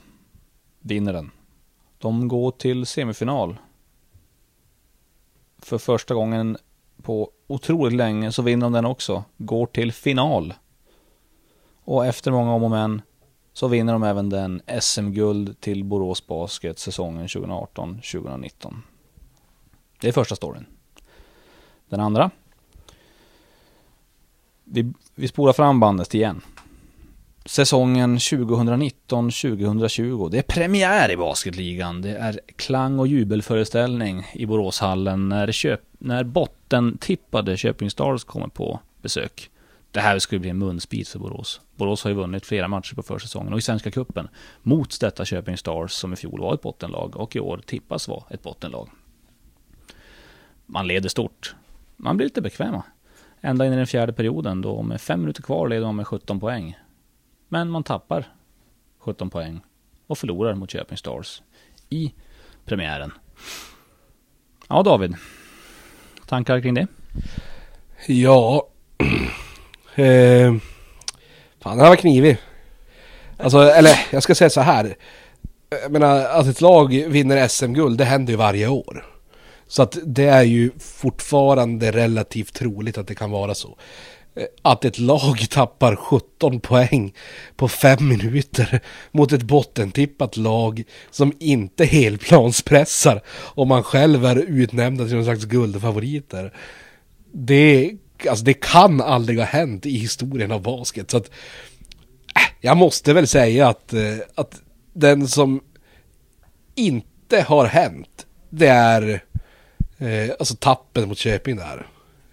vinner 0.87 1.12
den. 1.12 1.31
De 1.99 2.29
går 2.29 2.51
till 2.51 2.87
semifinal. 2.87 3.57
För 5.59 5.79
första 5.79 6.14
gången 6.14 6.57
på 7.03 7.31
otroligt 7.46 7.96
länge 7.96 8.33
så 8.33 8.42
vinner 8.42 8.66
de 8.66 8.72
den 8.72 8.85
också. 8.85 9.25
Går 9.37 9.66
till 9.66 9.92
final. 9.92 10.55
Och 11.85 12.07
efter 12.07 12.31
många 12.31 12.55
om 12.55 12.62
och 12.62 12.70
men 12.70 13.03
så 13.53 13.68
vinner 13.68 13.92
de 13.92 14.03
även 14.03 14.31
den 14.31 14.62
SM-guld 14.81 15.61
till 15.61 15.85
Borås 15.85 16.27
Basket 16.27 16.79
säsongen 16.79 17.27
2018-2019. 17.27 18.75
Det 20.01 20.09
är 20.09 20.12
första 20.12 20.37
storyn. 20.37 20.66
Den 21.88 22.01
andra. 22.01 22.31
Vi, 24.64 24.92
vi 25.14 25.29
spolar 25.29 25.53
fram 25.53 25.81
bandet 25.81 26.14
igen 26.14 26.42
säsongen 27.47 28.19
2019-2020. 28.19 30.31
Det 30.31 30.39
är 30.39 30.43
premiär 30.43 31.11
i 31.11 31.17
basketligan. 31.17 32.03
Det 32.03 32.17
är 32.17 32.41
klang 32.57 32.99
och 32.99 33.07
jubelföreställning 33.07 34.27
i 34.33 34.47
Boråshallen 34.47 35.29
när, 35.29 35.53
köp, 35.53 35.81
när 35.99 36.25
bottentippade 36.25 37.57
Köping 37.57 37.91
Stars 37.91 38.25
kommer 38.25 38.49
på 38.49 38.81
besök. 39.03 39.51
Det 39.91 40.01
här 40.01 40.19
skulle 40.19 40.41
bli 40.41 40.51
en 40.51 40.59
munsbit 40.59 41.09
för 41.09 41.19
Borås. 41.19 41.61
Borås 41.77 42.05
har 42.05 42.11
ju 42.11 42.17
vunnit 42.17 42.47
flera 42.47 42.69
matcher 42.69 42.95
på 42.95 43.03
försäsongen 43.03 43.53
och 43.53 43.59
i 43.59 43.63
Svenska 43.63 43.91
Cupen 43.91 44.29
mot 44.63 45.01
detta 45.01 45.25
Köping 45.25 45.57
Stars 45.57 45.93
som 45.93 46.13
i 46.13 46.17
fjol 46.17 46.41
var 46.41 46.55
ett 46.55 46.63
bottenlag 46.63 47.17
och 47.17 47.37
i 47.37 47.41
år 47.41 47.61
tippas 47.67 48.09
vara 48.09 48.23
ett 48.31 48.43
bottenlag. 48.43 48.89
Man 50.67 50.87
leder 50.87 51.09
stort. 51.09 51.55
Man 51.97 52.17
blir 52.17 52.27
lite 52.27 52.40
bekväma. 52.40 52.83
Ända 53.40 53.67
in 53.67 53.73
i 53.73 53.77
den 53.77 53.87
fjärde 53.87 54.13
perioden 54.13 54.63
då 54.63 54.83
med 54.83 55.01
fem 55.01 55.21
minuter 55.21 55.42
kvar 55.42 55.69
leder 55.69 55.87
man 55.87 55.97
med 55.97 56.07
17 56.07 56.40
poäng. 56.40 56.77
Men 57.49 57.71
man 57.71 57.85
tappar 57.85 58.33
17 58.99 59.31
poäng 59.31 59.61
och 60.07 60.19
förlorar 60.19 60.55
mot 60.55 60.71
Köping 60.71 60.97
Stars 60.97 61.42
i 61.88 62.15
premiären. 62.65 63.13
Ja, 64.69 64.83
David. 64.83 65.15
Tankar 66.27 66.61
kring 66.61 66.75
det? 66.75 66.87
Ja. 68.07 68.69
eh, 69.94 70.55
fan, 71.61 71.79
den 71.79 71.88
var 71.88 71.97
knivig. 71.97 72.38
Alltså, 73.38 73.59
eller 73.59 74.07
jag 74.11 74.23
ska 74.23 74.35
säga 74.35 74.51
så 74.51 74.61
här. 74.61 74.97
Jag 75.83 75.92
menar, 75.92 76.25
att 76.25 76.47
ett 76.47 76.61
lag 76.61 76.88
vinner 77.09 77.49
SM-guld, 77.49 77.99
det 77.99 78.05
händer 78.05 78.33
ju 78.33 78.37
varje 78.37 78.69
år. 78.69 79.07
Så 79.69 79.83
att 79.83 79.99
det 80.05 80.27
är 80.27 80.42
ju 80.42 80.71
fortfarande 80.79 81.92
relativt 81.92 82.55
troligt 82.55 82.99
att 82.99 83.07
det 83.07 83.15
kan 83.15 83.31
vara 83.31 83.55
så. 83.55 83.77
Eh, 84.37 84.47
att 84.63 84.85
ett 84.85 84.99
lag 84.99 85.47
tappar 85.51 85.97
17 85.97 86.61
poäng 86.61 87.15
på 87.57 87.69
fem 87.69 88.09
minuter 88.09 88.81
mot 89.13 89.33
ett 89.33 89.43
bottentippat 89.43 90.37
lag 90.37 90.83
som 91.11 91.33
inte 91.39 91.85
helplanspressar 91.85 93.23
och 93.29 93.67
man 93.67 93.83
själv 93.83 94.25
är 94.25 94.37
utnämnda 94.37 95.05
till 95.05 95.15
någon 95.15 95.25
slags 95.25 95.45
guldfavoriter. 95.45 96.55
Det, 97.33 97.93
alltså 98.29 98.45
det 98.45 98.55
kan 98.55 99.01
aldrig 99.01 99.39
ha 99.39 99.47
hänt 99.47 99.87
i 99.87 99.99
historien 99.99 100.53
av 100.53 100.63
basket. 100.63 101.11
Så 101.11 101.17
att, 101.17 101.31
eh, 102.35 102.43
jag 102.61 102.77
måste 102.77 103.13
väl 103.13 103.27
säga 103.27 103.69
att, 103.69 103.93
eh, 103.93 104.17
att 104.35 104.61
den 104.93 105.29
som 105.29 105.61
inte 106.75 107.41
har 107.43 107.67
hänt, 107.67 108.27
det 108.51 108.69
är 108.69 109.23
eh, 109.99 110.31
alltså 110.39 110.55
tappen 110.55 111.09
mot 111.09 111.19
Köping 111.19 111.57
där. 111.57 111.87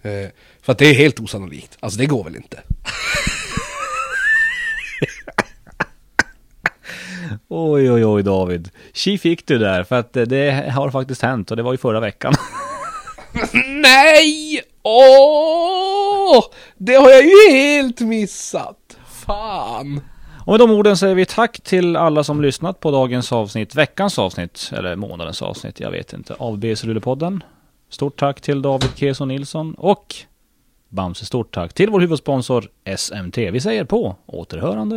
Eh, 0.04 0.28
för 0.62 0.72
att 0.72 0.78
det 0.78 0.86
är 0.86 0.94
helt 0.94 1.20
osannolikt. 1.20 1.76
Alltså 1.80 1.98
det 1.98 2.06
går 2.06 2.24
väl 2.24 2.36
inte. 2.36 2.62
Oj, 7.48 7.92
oj, 7.92 8.04
oj 8.04 8.22
David. 8.22 8.70
Tji 8.92 9.18
fick 9.18 9.46
du 9.46 9.58
där, 9.58 9.84
för 9.84 9.96
att 9.96 10.12
det 10.12 10.72
har 10.74 10.90
faktiskt 10.90 11.22
hänt 11.22 11.50
och 11.50 11.56
det 11.56 11.62
var 11.62 11.72
ju 11.72 11.78
förra 11.78 12.00
veckan. 12.00 12.34
Nej! 13.82 14.62
Åh! 14.82 16.44
Det 16.76 16.94
har 16.94 17.10
jag 17.10 17.24
ju 17.24 17.50
helt 17.50 18.00
missat. 18.00 18.96
Fan. 19.26 20.00
Och 20.46 20.52
med 20.52 20.60
de 20.60 20.70
orden 20.70 20.96
säger 20.96 21.14
vi 21.14 21.26
tack 21.26 21.60
till 21.60 21.96
alla 21.96 22.24
som 22.24 22.42
lyssnat 22.42 22.80
på 22.80 22.90
dagens 22.90 23.32
avsnitt, 23.32 23.74
veckans 23.74 24.18
avsnitt, 24.18 24.70
eller 24.72 24.96
månadens 24.96 25.42
avsnitt, 25.42 25.80
jag 25.80 25.90
vet 25.90 26.12
inte, 26.12 26.34
av 26.34 26.58
BC 26.58 26.86
Luleå-podden. 26.86 27.40
Stort 27.94 28.18
tack 28.18 28.40
till 28.40 28.62
David 28.62 28.90
Keso 28.96 29.24
Nilsson 29.24 29.74
och 29.74 30.14
Bamse, 30.88 31.26
stort 31.26 31.54
tack 31.54 31.72
till 31.72 31.90
vår 31.90 32.00
huvudsponsor 32.00 32.68
SMT. 32.96 33.38
Vi 33.38 33.60
säger 33.60 33.84
på 33.84 34.16
återhörande. 34.26 34.96